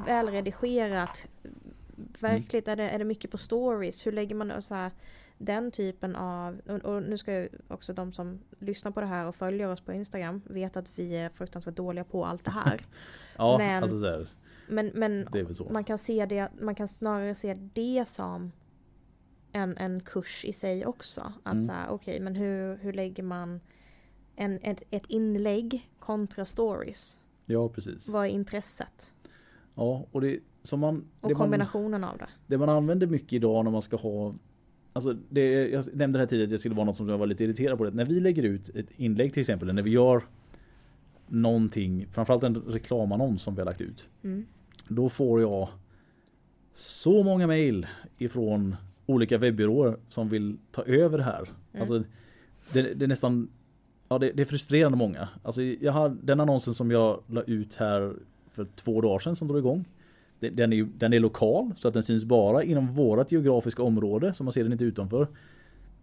välredigerat. 0.06 1.26
Verkligt, 2.20 2.68
är, 2.68 2.76
det, 2.76 2.90
är 2.90 2.98
det 2.98 3.04
mycket 3.04 3.30
på 3.30 3.38
stories? 3.38 4.06
Hur 4.06 4.12
lägger 4.12 4.34
man 4.34 4.62
så 4.62 4.74
här, 4.74 4.90
den 5.38 5.70
typen 5.70 6.16
av, 6.16 6.60
och, 6.66 6.78
och 6.78 7.02
nu 7.02 7.18
ska 7.18 7.32
ju 7.32 7.48
också 7.68 7.92
de 7.92 8.12
som 8.12 8.40
lyssnar 8.58 8.92
på 8.92 9.00
det 9.00 9.06
här 9.06 9.26
och 9.26 9.36
följer 9.36 9.68
oss 9.68 9.80
på 9.80 9.92
Instagram 9.92 10.42
veta 10.44 10.78
att 10.78 10.88
vi 10.94 11.16
är 11.16 11.28
fruktansvärt 11.28 11.76
dåliga 11.76 12.04
på 12.04 12.24
allt 12.24 12.44
det 12.44 12.50
här. 12.50 12.86
Ja, 13.36 13.58
men- 13.58 13.82
alltså 13.82 14.00
så 14.00 14.06
här, 14.06 14.28
Men, 14.72 14.90
men 14.94 15.26
det 15.32 15.70
man 15.70 15.84
kan, 15.84 15.98
se 15.98 16.26
det, 16.26 16.48
man 16.60 16.74
kan 16.74 16.88
snarare 16.88 17.34
se 17.34 17.54
det 17.74 18.08
som 18.08 18.52
en, 19.52 19.76
en 19.76 20.00
kurs 20.00 20.44
i 20.44 20.52
sig 20.52 20.86
också. 20.86 21.32
Att 21.42 21.52
Mm. 21.52 21.64
så 21.64 21.72
här, 21.72 21.88
okej, 21.90 22.20
men 22.20 22.34
hur, 22.36 22.76
hur 22.76 22.92
lägger 22.92 23.22
man 23.22 23.60
en, 24.36 24.58
ett, 24.62 24.82
ett 24.90 25.06
inlägg 25.08 25.90
kontra 25.98 26.44
stories? 26.44 27.20
Ja, 27.46 27.68
precis. 27.68 28.08
Vad 28.08 28.26
är 28.26 28.30
intresset? 28.30 29.12
Ja, 29.74 30.06
och 30.12 30.20
det 30.20 30.38
som 30.62 30.80
man, 30.80 30.96
Och 31.20 31.28
det 31.28 31.34
man, 31.34 31.42
kombinationen 31.42 32.04
av 32.04 32.18
det. 32.18 32.28
det 32.46 32.58
man 32.58 32.68
använder 32.68 33.06
mycket 33.06 33.32
idag 33.32 33.64
när 33.64 33.70
man 33.70 33.82
ska 33.82 33.96
ha 33.96 34.34
Alltså 34.94 35.16
det, 35.28 35.68
jag 35.68 35.94
nämnde 35.94 36.18
här 36.18 36.26
tidigare 36.26 36.44
att 36.46 36.50
det 36.50 36.58
skulle 36.58 36.74
vara 36.74 36.86
något 36.86 36.96
som 36.96 37.08
jag 37.08 37.18
var 37.18 37.26
lite 37.26 37.44
irriterad 37.44 37.78
på. 37.78 37.84
Det. 37.84 37.90
När 37.90 38.04
vi 38.04 38.20
lägger 38.20 38.42
ut 38.42 38.68
ett 38.68 38.86
inlägg 38.96 39.32
till 39.32 39.40
exempel, 39.40 39.74
när 39.74 39.82
vi 39.82 39.90
gör 39.90 40.22
någonting, 41.28 42.06
framförallt 42.10 42.42
en 42.44 42.56
reklamannons 42.56 43.42
som 43.42 43.54
vi 43.54 43.60
har 43.60 43.66
lagt 43.66 43.80
ut. 43.80 44.08
Mm. 44.22 44.46
Då 44.94 45.08
får 45.08 45.40
jag 45.40 45.68
så 46.72 47.22
många 47.22 47.46
mejl 47.46 47.86
ifrån 48.18 48.76
olika 49.06 49.38
webbyråer 49.38 49.96
som 50.08 50.28
vill 50.28 50.56
ta 50.70 50.82
över 50.82 51.18
det 51.18 51.24
här. 51.24 51.48
Alltså, 51.78 52.02
det, 52.72 52.82
det 52.94 53.04
är 53.04 53.08
nästan 53.08 53.48
Ja 54.08 54.18
det, 54.18 54.32
det 54.32 54.42
är 54.42 54.46
frustrerande 54.46 54.98
många. 54.98 55.28
Alltså, 55.42 55.62
jag 55.62 55.92
har, 55.92 56.16
den 56.22 56.40
annonsen 56.40 56.74
som 56.74 56.90
jag 56.90 57.22
la 57.26 57.42
ut 57.42 57.74
här 57.76 58.14
för 58.50 58.64
två 58.64 59.00
dagar 59.00 59.18
sedan 59.18 59.36
som 59.36 59.48
drog 59.48 59.58
igång. 59.58 59.84
Den 60.40 60.72
är, 60.72 60.88
den 60.98 61.12
är 61.12 61.20
lokal 61.20 61.72
så 61.78 61.88
att 61.88 61.94
den 61.94 62.02
syns 62.02 62.24
bara 62.24 62.62
inom 62.64 62.94
vårat 62.94 63.32
geografiska 63.32 63.82
område 63.82 64.34
så 64.34 64.44
man 64.44 64.52
ser 64.52 64.62
den 64.62 64.72
inte 64.72 64.84
utanför. 64.84 65.28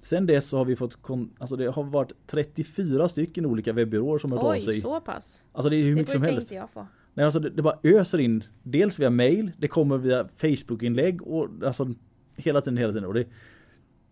Sen 0.01 0.25
dess 0.25 0.49
så 0.49 0.57
har 0.57 0.65
vi 0.65 0.75
fått, 0.75 0.97
alltså 1.37 1.55
det 1.55 1.65
har 1.71 1.83
varit 1.83 2.11
34 2.27 3.07
stycken 3.09 3.45
olika 3.45 3.73
webbyråer 3.73 4.19
som 4.19 4.31
har 4.31 4.37
hört 4.39 4.45
av 4.45 4.51
Oj, 4.51 4.61
sig. 4.61 4.81
så 4.81 4.99
pass? 5.01 5.45
Alltså 5.51 5.69
det 5.69 5.75
är 5.75 5.83
hur 5.83 5.89
Det 5.89 5.95
mycket 5.95 6.11
som 6.13 6.21
helst. 6.23 6.41
inte 6.41 6.55
jag 6.55 6.69
få. 6.69 6.87
Nej, 7.13 7.25
alltså 7.25 7.39
det, 7.39 7.49
det 7.49 7.61
bara 7.61 7.79
öser 7.83 8.17
in 8.17 8.43
dels 8.63 8.99
via 8.99 9.09
mail, 9.09 9.51
det 9.57 9.67
kommer 9.67 9.97
via 9.97 10.27
Facebook-inlägg 10.37 11.21
och 11.21 11.49
alltså 11.65 11.87
hela 12.35 12.61
tiden, 12.61 12.77
hela 12.77 12.93
tiden. 12.93 13.05
Och 13.07 13.13
det, 13.13 13.27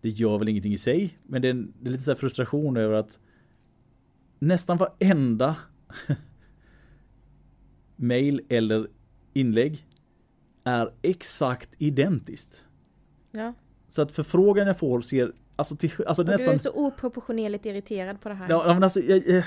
det 0.02 0.10
gör 0.10 0.38
väl 0.38 0.50
ingenting 0.50 0.74
i 0.74 0.78
sig, 0.78 1.18
men 1.24 1.42
det 1.42 1.48
är, 1.48 1.52
en- 1.52 1.74
det 1.82 1.88
är 1.90 1.92
lite 1.92 2.04
så 2.04 2.16
frustration 2.16 2.78
över 2.78 2.96
att 2.96 3.20
nästan 4.40 4.78
varenda 4.78 5.56
mail 7.96 8.42
eller 8.50 8.88
inlägg 9.34 9.88
är 10.64 10.94
exakt 11.02 11.70
identiskt. 11.78 12.66
Ja. 13.32 13.54
Så 13.90 14.02
att 14.02 14.12
förfrågan 14.12 14.68
jag 14.68 14.78
får 14.80 15.02
ser 15.02 15.34
alltså 15.56 15.76
till, 15.76 15.92
alltså 16.08 16.22
Och 16.22 16.26
du 16.26 16.32
nästan 16.32 16.54
är 16.54 16.58
så 16.58 16.72
oproportionerligt 16.88 17.66
irriterad 17.66 18.22
på 18.22 18.30
det 18.30 18.36
här. 18.36 18.50
Ja, 18.50 18.74
men 18.74 18.84
alltså, 18.84 19.00
jag, 19.00 19.28
jag, 19.28 19.44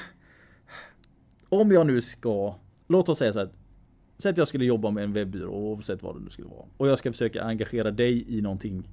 om 1.48 1.70
jag 1.72 1.86
nu 1.86 2.00
ska, 2.02 2.54
låt 2.90 3.08
oss 3.08 3.18
säga 3.18 3.32
så 3.32 3.38
här. 3.38 3.48
Säg 4.18 4.30
att 4.30 4.38
jag 4.38 4.48
skulle 4.48 4.64
jobba 4.64 4.90
med 4.90 5.04
en 5.04 5.12
webbyrå 5.12 5.52
oavsett 5.52 6.02
vad 6.02 6.16
det 6.16 6.20
nu 6.20 6.30
skulle 6.30 6.48
vara. 6.48 6.66
Och 6.76 6.88
jag 6.88 6.98
ska 6.98 7.12
försöka 7.12 7.42
engagera 7.42 7.90
dig 7.90 8.38
i 8.38 8.40
någonting. 8.42 8.88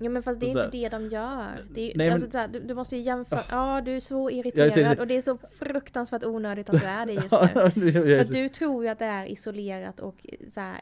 Ja 0.00 0.10
men 0.10 0.22
fast 0.22 0.40
det 0.40 0.46
är 0.46 0.48
inte 0.48 0.68
det 0.72 0.88
de 0.88 1.08
gör. 1.08 1.64
Det 1.74 1.92
är, 1.92 1.96
Nej, 1.96 2.06
men- 2.06 2.12
alltså, 2.12 2.30
så 2.30 2.38
här, 2.38 2.48
du, 2.48 2.60
du 2.60 2.74
måste 2.74 2.96
ju 2.96 3.02
jämföra. 3.02 3.42
Ja 3.50 3.80
du 3.84 3.96
är 3.96 4.00
så 4.00 4.30
irriterad 4.30 4.72
ser 4.72 5.00
och 5.00 5.06
det 5.06 5.16
är 5.16 5.20
så 5.22 5.38
fruktansvärt 5.58 6.24
onödigt 6.24 6.68
att 6.70 6.80
du 6.80 6.86
är 6.86 7.06
det 7.06 7.12
just 7.12 7.30
nu. 7.76 7.92
För 7.92 8.20
att 8.20 8.32
du 8.32 8.48
tror 8.48 8.84
ju 8.84 8.90
att 8.90 8.98
det 8.98 9.04
är 9.04 9.26
isolerat 9.26 10.00
och 10.00 10.26
så 10.48 10.60
här, 10.60 10.80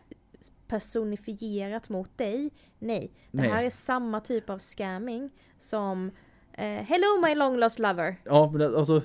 personifierat 0.68 1.88
mot 1.88 2.18
dig. 2.18 2.50
Nej, 2.78 3.10
det 3.30 3.38
Nej. 3.38 3.48
här 3.50 3.62
är 3.62 3.70
samma 3.70 4.20
typ 4.20 4.50
av 4.50 4.58
scamming 4.58 5.30
som 5.58 6.10
eh, 6.52 6.64
Hello 6.64 7.20
my 7.28 7.34
long 7.34 7.56
lost 7.56 7.78
lover. 7.78 8.16
Ja, 8.24 8.50
men 8.52 8.74
alltså 8.76 9.02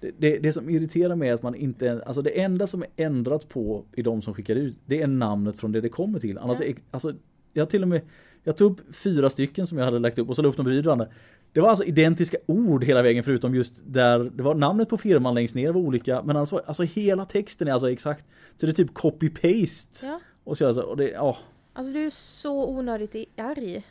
det, 0.00 0.10
det, 0.18 0.38
det 0.38 0.52
som 0.52 0.70
irriterar 0.70 1.16
mig 1.16 1.28
är 1.28 1.34
att 1.34 1.42
man 1.42 1.54
inte, 1.54 2.02
alltså 2.06 2.22
det 2.22 2.40
enda 2.40 2.66
som 2.66 2.82
är 2.82 2.88
ändrat 2.96 3.48
på 3.48 3.84
i 3.92 4.02
de 4.02 4.22
som 4.22 4.34
skickar 4.34 4.56
ut, 4.56 4.78
det 4.86 5.02
är 5.02 5.06
namnet 5.06 5.60
från 5.60 5.72
det 5.72 5.80
det 5.80 5.88
kommer 5.88 6.18
till. 6.18 6.38
Annars 6.38 6.60
är, 6.60 6.74
alltså, 6.90 7.12
jag 7.52 7.70
till 7.70 7.82
och 7.82 7.88
med, 7.88 8.00
jag 8.44 8.56
tog 8.56 8.72
upp 8.72 8.96
fyra 8.96 9.30
stycken 9.30 9.66
som 9.66 9.78
jag 9.78 9.84
hade 9.84 9.98
lagt 9.98 10.18
upp 10.18 10.28
och 10.28 10.36
så 10.36 10.42
la 10.42 10.48
upp 10.48 10.56
dem 10.56 10.64
bredvid 10.64 10.84
varandra. 10.84 11.06
Det 11.52 11.60
var 11.60 11.68
alltså 11.68 11.84
identiska 11.84 12.36
ord 12.46 12.84
hela 12.84 13.02
vägen 13.02 13.24
förutom 13.24 13.54
just 13.54 13.82
där 13.86 14.30
det 14.34 14.42
var 14.42 14.54
namnet 14.54 14.88
på 14.88 14.96
firman 14.96 15.34
längst 15.34 15.54
ner 15.54 15.72
var 15.72 15.80
olika 15.80 16.22
men 16.22 16.36
alltså, 16.36 16.62
alltså 16.66 16.82
hela 16.82 17.24
texten 17.24 17.68
är 17.68 17.72
alltså 17.72 17.90
exakt 17.90 18.24
så 18.56 18.66
det 18.66 18.72
är 18.72 18.74
typ 18.74 18.92
copy-paste. 18.92 20.06
Ja. 20.06 20.20
Och 20.44 20.58
så 20.58 20.66
alltså, 20.66 20.82
och 20.82 20.96
det, 20.96 21.10
ja. 21.10 21.36
Alltså 21.72 21.92
du 21.92 22.06
är 22.06 22.10
så 22.10 22.68
onödigt 22.68 23.14
arg. 23.36 23.82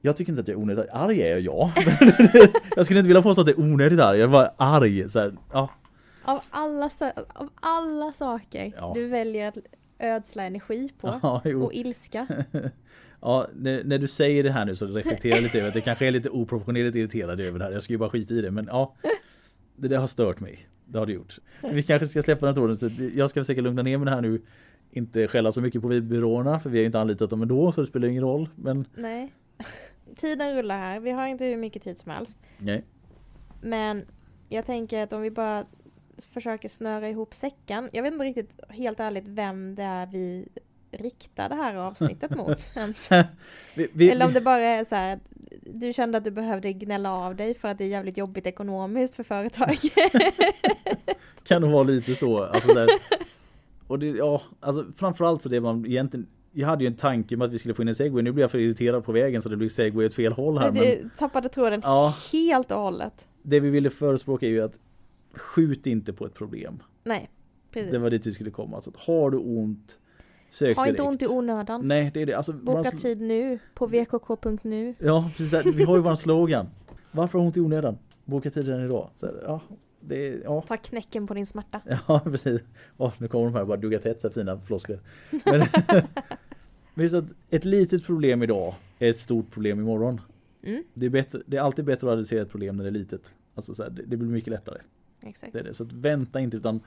Jag 0.00 0.16
tycker 0.16 0.32
inte 0.32 0.40
att 0.40 0.48
jag 0.48 0.54
är 0.58 0.62
onödigt 0.62 0.86
arg 0.92 1.22
är 1.22 1.38
jag. 1.38 1.70
jag 2.76 2.84
skulle 2.84 3.00
inte 3.00 3.08
vilja 3.08 3.22
påstå 3.22 3.40
att 3.40 3.46
det 3.46 3.52
är 3.52 3.60
onödigt 3.60 4.00
arg, 4.00 4.18
jag 4.18 4.28
är 4.28 4.32
bara 4.32 4.52
arg. 4.56 5.08
Så 5.10 5.18
här, 5.18 5.32
ja. 5.52 5.70
Av 6.24 6.40
alla, 6.50 6.90
av 7.34 7.48
alla 7.60 8.12
saker 8.12 8.72
Ja. 8.76 8.92
du 8.94 9.06
väljer 9.08 9.48
att 9.48 9.58
ödsla 9.98 10.42
energi 10.44 10.92
på. 11.00 11.08
Ja. 11.22 11.42
Och 11.62 11.74
ilska. 11.74 12.26
Ja, 13.22 13.46
när, 13.54 13.84
när 13.84 13.98
du 13.98 14.08
säger 14.08 14.42
det 14.44 14.50
här 14.50 14.64
nu 14.64 14.74
så 14.74 14.86
reflekterar 14.86 15.34
jag 15.34 15.42
lite 15.42 15.58
över 15.58 15.68
att 15.68 15.74
det 15.74 15.80
kanske 15.80 16.06
är 16.06 16.10
lite 16.10 16.30
oproportionerligt 16.30 16.96
irriterad 16.96 17.40
över 17.40 17.58
det 17.58 17.64
här. 17.64 17.72
Jag 17.72 17.82
ska 17.82 17.92
ju 17.92 17.98
bara 17.98 18.10
skita 18.10 18.34
i 18.34 18.40
det 18.40 18.50
men 18.50 18.66
ja. 18.66 18.94
Det 19.76 19.88
där 19.88 19.98
har 19.98 20.06
stört 20.06 20.40
mig. 20.40 20.58
Det 20.84 20.98
har 20.98 21.06
det 21.06 21.12
gjort. 21.12 21.38
Vi 21.72 21.82
kanske 21.82 22.08
ska 22.08 22.22
släppa 22.22 22.46
den 22.46 22.54
tråden. 22.54 22.78
Så 22.78 22.90
jag 23.14 23.30
ska 23.30 23.40
försöka 23.40 23.60
lugna 23.60 23.82
ner 23.82 23.98
mig 23.98 24.14
här 24.14 24.20
nu. 24.20 24.42
Inte 24.90 25.28
skälla 25.28 25.52
så 25.52 25.60
mycket 25.60 25.82
på 25.82 25.88
byråerna 25.88 26.60
för 26.60 26.70
vi 26.70 26.78
har 26.78 26.86
inte 26.86 27.00
anlitat 27.00 27.30
dem 27.30 27.42
ändå 27.42 27.72
så 27.72 27.80
det 27.80 27.86
spelar 27.86 28.08
ingen 28.08 28.22
roll. 28.22 28.48
Men 28.56 28.84
Nej. 28.94 29.32
Tiden 30.16 30.56
rullar 30.56 30.78
här. 30.78 31.00
Vi 31.00 31.10
har 31.10 31.26
inte 31.26 31.44
hur 31.44 31.56
mycket 31.56 31.82
tid 31.82 31.98
som 31.98 32.12
helst. 32.12 32.38
nej. 32.58 32.84
Men 33.62 34.06
jag 34.48 34.66
tänker 34.66 35.02
att 35.02 35.12
om 35.12 35.22
vi 35.22 35.30
bara 35.30 35.64
försöker 36.32 36.68
snöra 36.68 37.08
ihop 37.08 37.34
säcken. 37.34 37.90
Jag 37.92 38.02
vet 38.02 38.12
inte 38.12 38.24
riktigt 38.24 38.60
helt 38.68 39.00
ärligt 39.00 39.24
vem 39.26 39.74
det 39.74 39.82
är 39.82 40.06
vi 40.06 40.48
riktar 40.92 41.48
det 41.48 41.54
här 41.54 41.74
avsnittet 41.74 42.36
mot 42.36 42.72
ens. 42.76 43.10
Vi, 43.74 43.88
vi, 43.92 44.10
Eller 44.10 44.26
om 44.26 44.32
det 44.32 44.40
bara 44.40 44.64
är 44.64 44.84
så 44.84 44.94
här 44.94 45.12
att 45.12 45.32
du 45.60 45.92
kände 45.92 46.18
att 46.18 46.24
du 46.24 46.30
behövde 46.30 46.72
gnälla 46.72 47.12
av 47.12 47.36
dig 47.36 47.54
för 47.54 47.68
att 47.68 47.78
det 47.78 47.84
är 47.84 47.88
jävligt 47.88 48.16
jobbigt 48.16 48.46
ekonomiskt 48.46 49.14
för 49.14 49.22
företag. 49.22 49.76
kan 51.44 51.62
nog 51.62 51.70
vara 51.70 51.82
lite 51.82 52.14
så. 52.14 52.44
Alltså 52.44 52.74
där. 52.74 52.88
Och 53.86 53.98
det, 53.98 54.06
ja, 54.06 54.42
alltså 54.60 54.86
framförallt 54.96 55.42
så 55.42 55.48
det 55.48 55.60
man 55.60 55.86
egentligen 55.86 56.26
jag 56.52 56.68
hade 56.68 56.84
ju 56.84 56.88
en 56.88 56.96
tanke 56.96 57.36
med 57.36 57.46
att 57.46 57.52
vi 57.52 57.58
skulle 57.58 57.74
få 57.74 57.82
in 57.82 57.88
en 57.88 57.94
segway. 57.94 58.22
Nu 58.22 58.32
blir 58.32 58.44
jag 58.44 58.50
för 58.50 58.58
irriterad 58.58 59.04
på 59.04 59.12
vägen 59.12 59.42
så 59.42 59.48
det 59.48 59.56
blir 59.56 59.68
segway 59.68 60.06
åt 60.06 60.14
fel 60.14 60.32
håll 60.32 60.58
här. 60.58 60.72
Men 60.72 60.82
Du 60.82 61.10
tappade 61.18 61.48
tråden 61.48 61.80
Ja. 61.84 62.14
helt 62.32 62.70
och 62.72 62.78
hållet. 62.80 63.26
det 63.42 63.60
vi 63.60 63.70
ville 63.70 63.90
förespråka 63.90 64.46
är 64.46 64.50
ju 64.50 64.62
att 64.62 64.78
skjut 65.34 65.86
inte 65.86 66.12
på 66.12 66.26
ett 66.26 66.34
problem. 66.34 66.82
Nej, 67.04 67.30
precis. 67.72 67.92
Det 67.92 67.98
var 67.98 68.10
dit 68.10 68.26
vi 68.26 68.32
skulle 68.32 68.50
komma. 68.50 68.80
Så 68.80 68.90
att 68.90 68.96
har 68.96 69.30
du 69.30 69.36
ont, 69.38 70.00
sök 70.50 70.76
ha 70.76 70.84
direkt. 70.84 70.98
inte 71.00 71.08
ont 71.08 71.22
i 71.22 71.26
onödan. 71.26 71.88
Nej, 71.88 72.10
det 72.14 72.22
är 72.22 72.26
det. 72.26 72.34
Alltså, 72.34 72.52
Boka 72.52 72.90
sl- 72.90 72.98
tid 72.98 73.20
nu 73.20 73.58
på 73.74 73.86
vkk.nu. 73.86 74.94
Ja, 74.98 75.30
precis. 75.36 75.50
Där. 75.50 75.72
Vi 75.72 75.84
har 75.84 75.96
ju 75.96 76.02
våran 76.02 76.16
slogan. 76.16 76.66
Varför 77.12 77.38
har 77.38 77.46
ont 77.46 77.56
i 77.56 77.60
onödan? 77.60 77.98
Boka 78.24 78.50
tid 78.50 78.66
redan 78.66 78.84
idag. 78.84 79.10
Så, 79.16 79.28
ja, 79.44 79.60
det 80.00 80.40
ja. 80.44 80.62
Ta 80.62 80.76
knäcken 80.76 81.26
på 81.26 81.34
din 81.34 81.46
smärta. 81.46 81.80
Ja, 82.08 82.20
precis. 82.24 82.60
Åh, 82.96 83.12
nu 83.18 83.28
kommer 83.28 83.44
de 83.44 83.54
här 83.54 83.64
bara 83.64 83.76
dugga 83.76 83.98
tätt, 83.98 84.20
så 84.20 84.30
fina 84.30 84.60
floskler. 84.60 85.00
Men, 85.44 85.66
men 86.94 87.16
att 87.16 87.24
ett 87.50 87.64
litet 87.64 88.06
problem 88.06 88.42
idag 88.42 88.74
är 88.98 89.10
ett 89.10 89.18
stort 89.18 89.50
problem 89.50 89.80
imorgon. 89.80 90.20
Mm, 90.62 90.84
Det 90.94 91.06
är, 91.06 91.10
bättre, 91.10 91.42
det 91.46 91.56
är 91.56 91.60
alltid 91.60 91.84
bättre 91.84 92.06
att 92.06 92.12
adressera 92.12 92.42
ett 92.42 92.50
problem 92.50 92.76
när 92.76 92.84
det 92.84 92.90
är 92.90 92.92
litet. 92.92 93.34
Alltså 93.54 93.74
så 93.74 93.82
här, 93.82 93.90
det, 93.90 94.02
det 94.02 94.16
blir 94.16 94.28
mycket 94.28 94.50
lättare. 94.50 94.78
exakt. 95.22 95.52
Det 95.52 95.58
är 95.58 95.62
det. 95.62 95.74
Så 95.74 95.82
att 95.82 95.92
vänta 95.92 96.40
inte 96.40 96.56
utan 96.56 96.80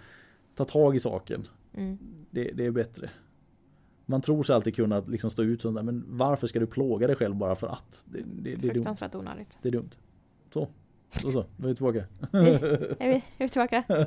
ta 0.56 0.66
tag 0.66 0.96
i 0.96 1.00
saken. 1.00 1.48
Mm. 1.74 1.98
Det, 2.32 2.44
det 2.44 2.66
är 2.66 2.72
bättre. 2.72 3.10
Man 4.06 4.22
tror 4.22 4.44
sig 4.44 4.56
alltid 4.56 4.76
kunna 4.76 5.00
liksom 5.00 5.30
stå 5.30 5.44
ut 5.44 5.62
sånt 5.62 5.76
där, 5.76 5.84
men 5.84 6.04
varför 6.08 6.48
ska 6.48 6.60
du 6.60 6.68
plåga 6.68 7.08
dig 7.08 7.16
själv 7.16 7.36
bara 7.36 7.56
för 7.56 7.68
att? 7.68 8.04
Det, 8.06 8.20
det, 8.22 8.26
det, 8.42 8.52
är, 8.52 8.56
dumt. 8.56 8.72
Fruktansvärt 8.74 9.16
onödigt. 9.16 9.58
det 9.62 9.68
är 9.68 9.72
dumt. 9.72 9.90
Så, 10.54 10.68
så, 11.22 11.32
så. 11.32 11.46
Nu 11.58 11.66
är 11.66 11.70
vi 11.70 11.76
tillbaka. 11.76 12.00
Är 13.00 13.10
vi, 13.10 13.16
är 13.16 13.22
vi 13.38 13.50
tillbaka? 13.50 13.84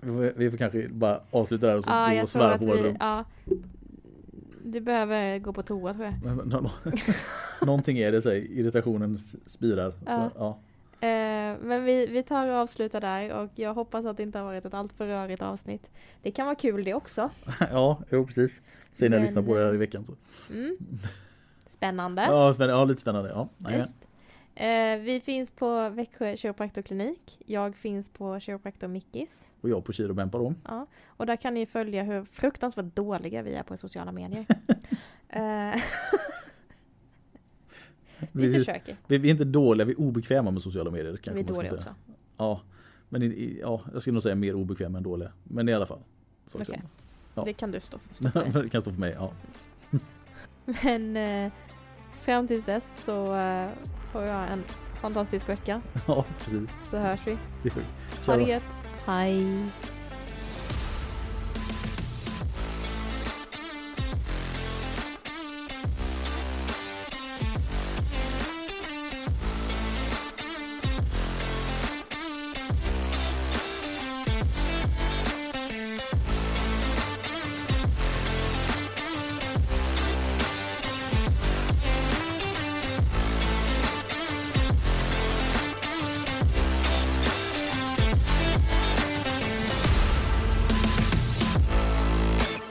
Vi 0.00 0.12
får, 0.12 0.32
vi 0.38 0.50
får 0.50 0.58
kanske 0.58 0.88
bara 0.88 1.20
avsluta 1.30 1.66
där 1.66 1.78
och 1.78 1.84
så 1.84 1.90
Ja, 1.90 2.22
och 2.22 2.28
svära 2.28 2.58
på 2.58 2.64
våra 2.64 2.76
vi... 2.76 2.82
rum. 2.88 2.96
Ja, 3.00 3.24
du 4.64 4.80
behöver 4.80 5.38
gå 5.38 5.52
på 5.52 5.62
toa 5.62 5.94
tror 5.94 6.04
jag. 6.04 6.36
Men- 6.36 6.48
nå- 6.48 6.70
Någonting 7.66 7.98
är 7.98 8.12
det, 8.12 8.24
här, 8.24 8.34
irritationen 8.34 9.18
spirar. 9.46 9.92
Ja. 10.06 10.30
Så, 10.34 10.38
ja. 10.38 10.58
Eh, 11.08 11.56
men 11.62 11.84
vi, 11.84 12.06
vi 12.06 12.22
tar 12.22 12.48
och 12.48 12.54
avslutar 12.56 13.00
där 13.00 13.32
och 13.32 13.50
jag 13.54 13.74
hoppas 13.74 14.06
att 14.06 14.16
det 14.16 14.22
inte 14.22 14.38
har 14.38 14.44
varit 14.44 14.64
ett 14.64 14.74
alltför 14.74 15.06
rörigt 15.06 15.42
avsnitt. 15.42 15.90
Det 16.22 16.30
kan 16.30 16.46
vara 16.46 16.56
kul 16.56 16.84
det 16.84 16.94
också. 16.94 17.30
ja, 17.70 17.98
jo 18.10 18.26
precis. 18.26 18.62
Sen 18.92 19.10
när 19.10 19.18
jag 19.18 19.22
lyssnar 19.22 19.42
på 19.42 19.54
det 19.54 19.60
här 19.64 19.70
i 19.70 19.74
eh, 19.74 19.78
veckan 19.78 20.04
så. 20.04 20.14
Mm. 20.52 20.76
Spännande. 21.68 22.22
Ja, 22.22 22.54
spännande. 22.54 22.74
ja 22.80 22.84
lite 22.84 23.00
spännande. 23.00 23.30
Ja, 23.30 23.48
jajamän. 23.58 23.88
Eh, 24.56 24.98
vi 24.98 25.20
finns 25.24 25.50
på 25.50 25.88
Växjö 25.88 26.36
kiropraktorklinik. 26.36 27.38
Jag 27.46 27.76
finns 27.76 28.08
på 28.08 28.40
kiropraktor 28.40 28.88
Mickis. 28.88 29.52
Och 29.60 29.68
jag 29.68 29.84
på 29.84 29.92
Kirobempa 29.92 30.38
då. 30.38 30.54
Ja. 30.64 30.86
Och 31.06 31.26
där 31.26 31.36
kan 31.36 31.54
ni 31.54 31.66
följa 31.66 32.02
hur 32.02 32.24
fruktansvärt 32.24 32.96
dåliga 32.96 33.42
vi 33.42 33.54
är 33.54 33.62
på 33.62 33.76
sociala 33.76 34.12
medier. 34.12 34.46
eh, 35.28 35.40
vi 38.32 38.46
Vi, 38.46 38.54
försöker. 38.54 38.96
vi, 39.06 39.18
vi 39.18 39.28
är 39.28 39.32
inte 39.32 39.44
dåliga, 39.44 39.84
vi 39.84 39.92
är 39.92 40.00
obekväma 40.00 40.50
med 40.50 40.62
sociala 40.62 40.90
medier. 40.90 41.16
Kanske 41.16 41.32
Vi 41.32 41.40
är 41.40 41.54
dåliga 41.54 41.74
också. 41.74 41.94
Ja, 42.36 42.60
men 43.08 43.34
ja, 43.60 43.80
jag 43.92 44.02
skulle 44.02 44.14
nog 44.14 44.22
säga 44.22 44.34
mer 44.34 44.54
obekväma 44.54 44.98
än 44.98 45.04
dåliga. 45.04 45.32
Men 45.44 45.68
i 45.68 45.74
alla 45.74 45.86
fall. 45.86 46.00
Okej. 46.54 46.66
samma. 46.66 46.78
Ja. 47.34 47.42
Det 47.44 47.52
kan 47.52 47.70
du 47.70 47.80
stå 47.80 47.98
för. 47.98 48.14
Stå 48.14 48.28
för. 48.30 48.62
det 48.62 48.68
kan 48.68 48.80
stå 48.80 48.90
för 48.90 49.00
mig, 49.00 49.12
ja. 49.16 49.32
Men 50.82 51.16
eh, 51.16 51.52
fram 52.20 52.46
tills 52.46 52.64
dess 52.64 53.02
så 53.04 53.34
får 54.16 54.24
jag 54.24 54.52
en 54.52 54.64
fantastisk 55.00 55.48
vecka. 55.48 55.80
Ja, 56.06 56.24
precis. 56.38 56.70
Så 56.90 56.96
hörs 56.96 57.20
vi. 57.26 57.38
Det 57.62 57.76
gör 57.76 57.82
vi. 57.82 58.26
Ha 58.26 58.36
det 58.36 58.42
gött. 58.42 58.64
Hej. 59.06 59.64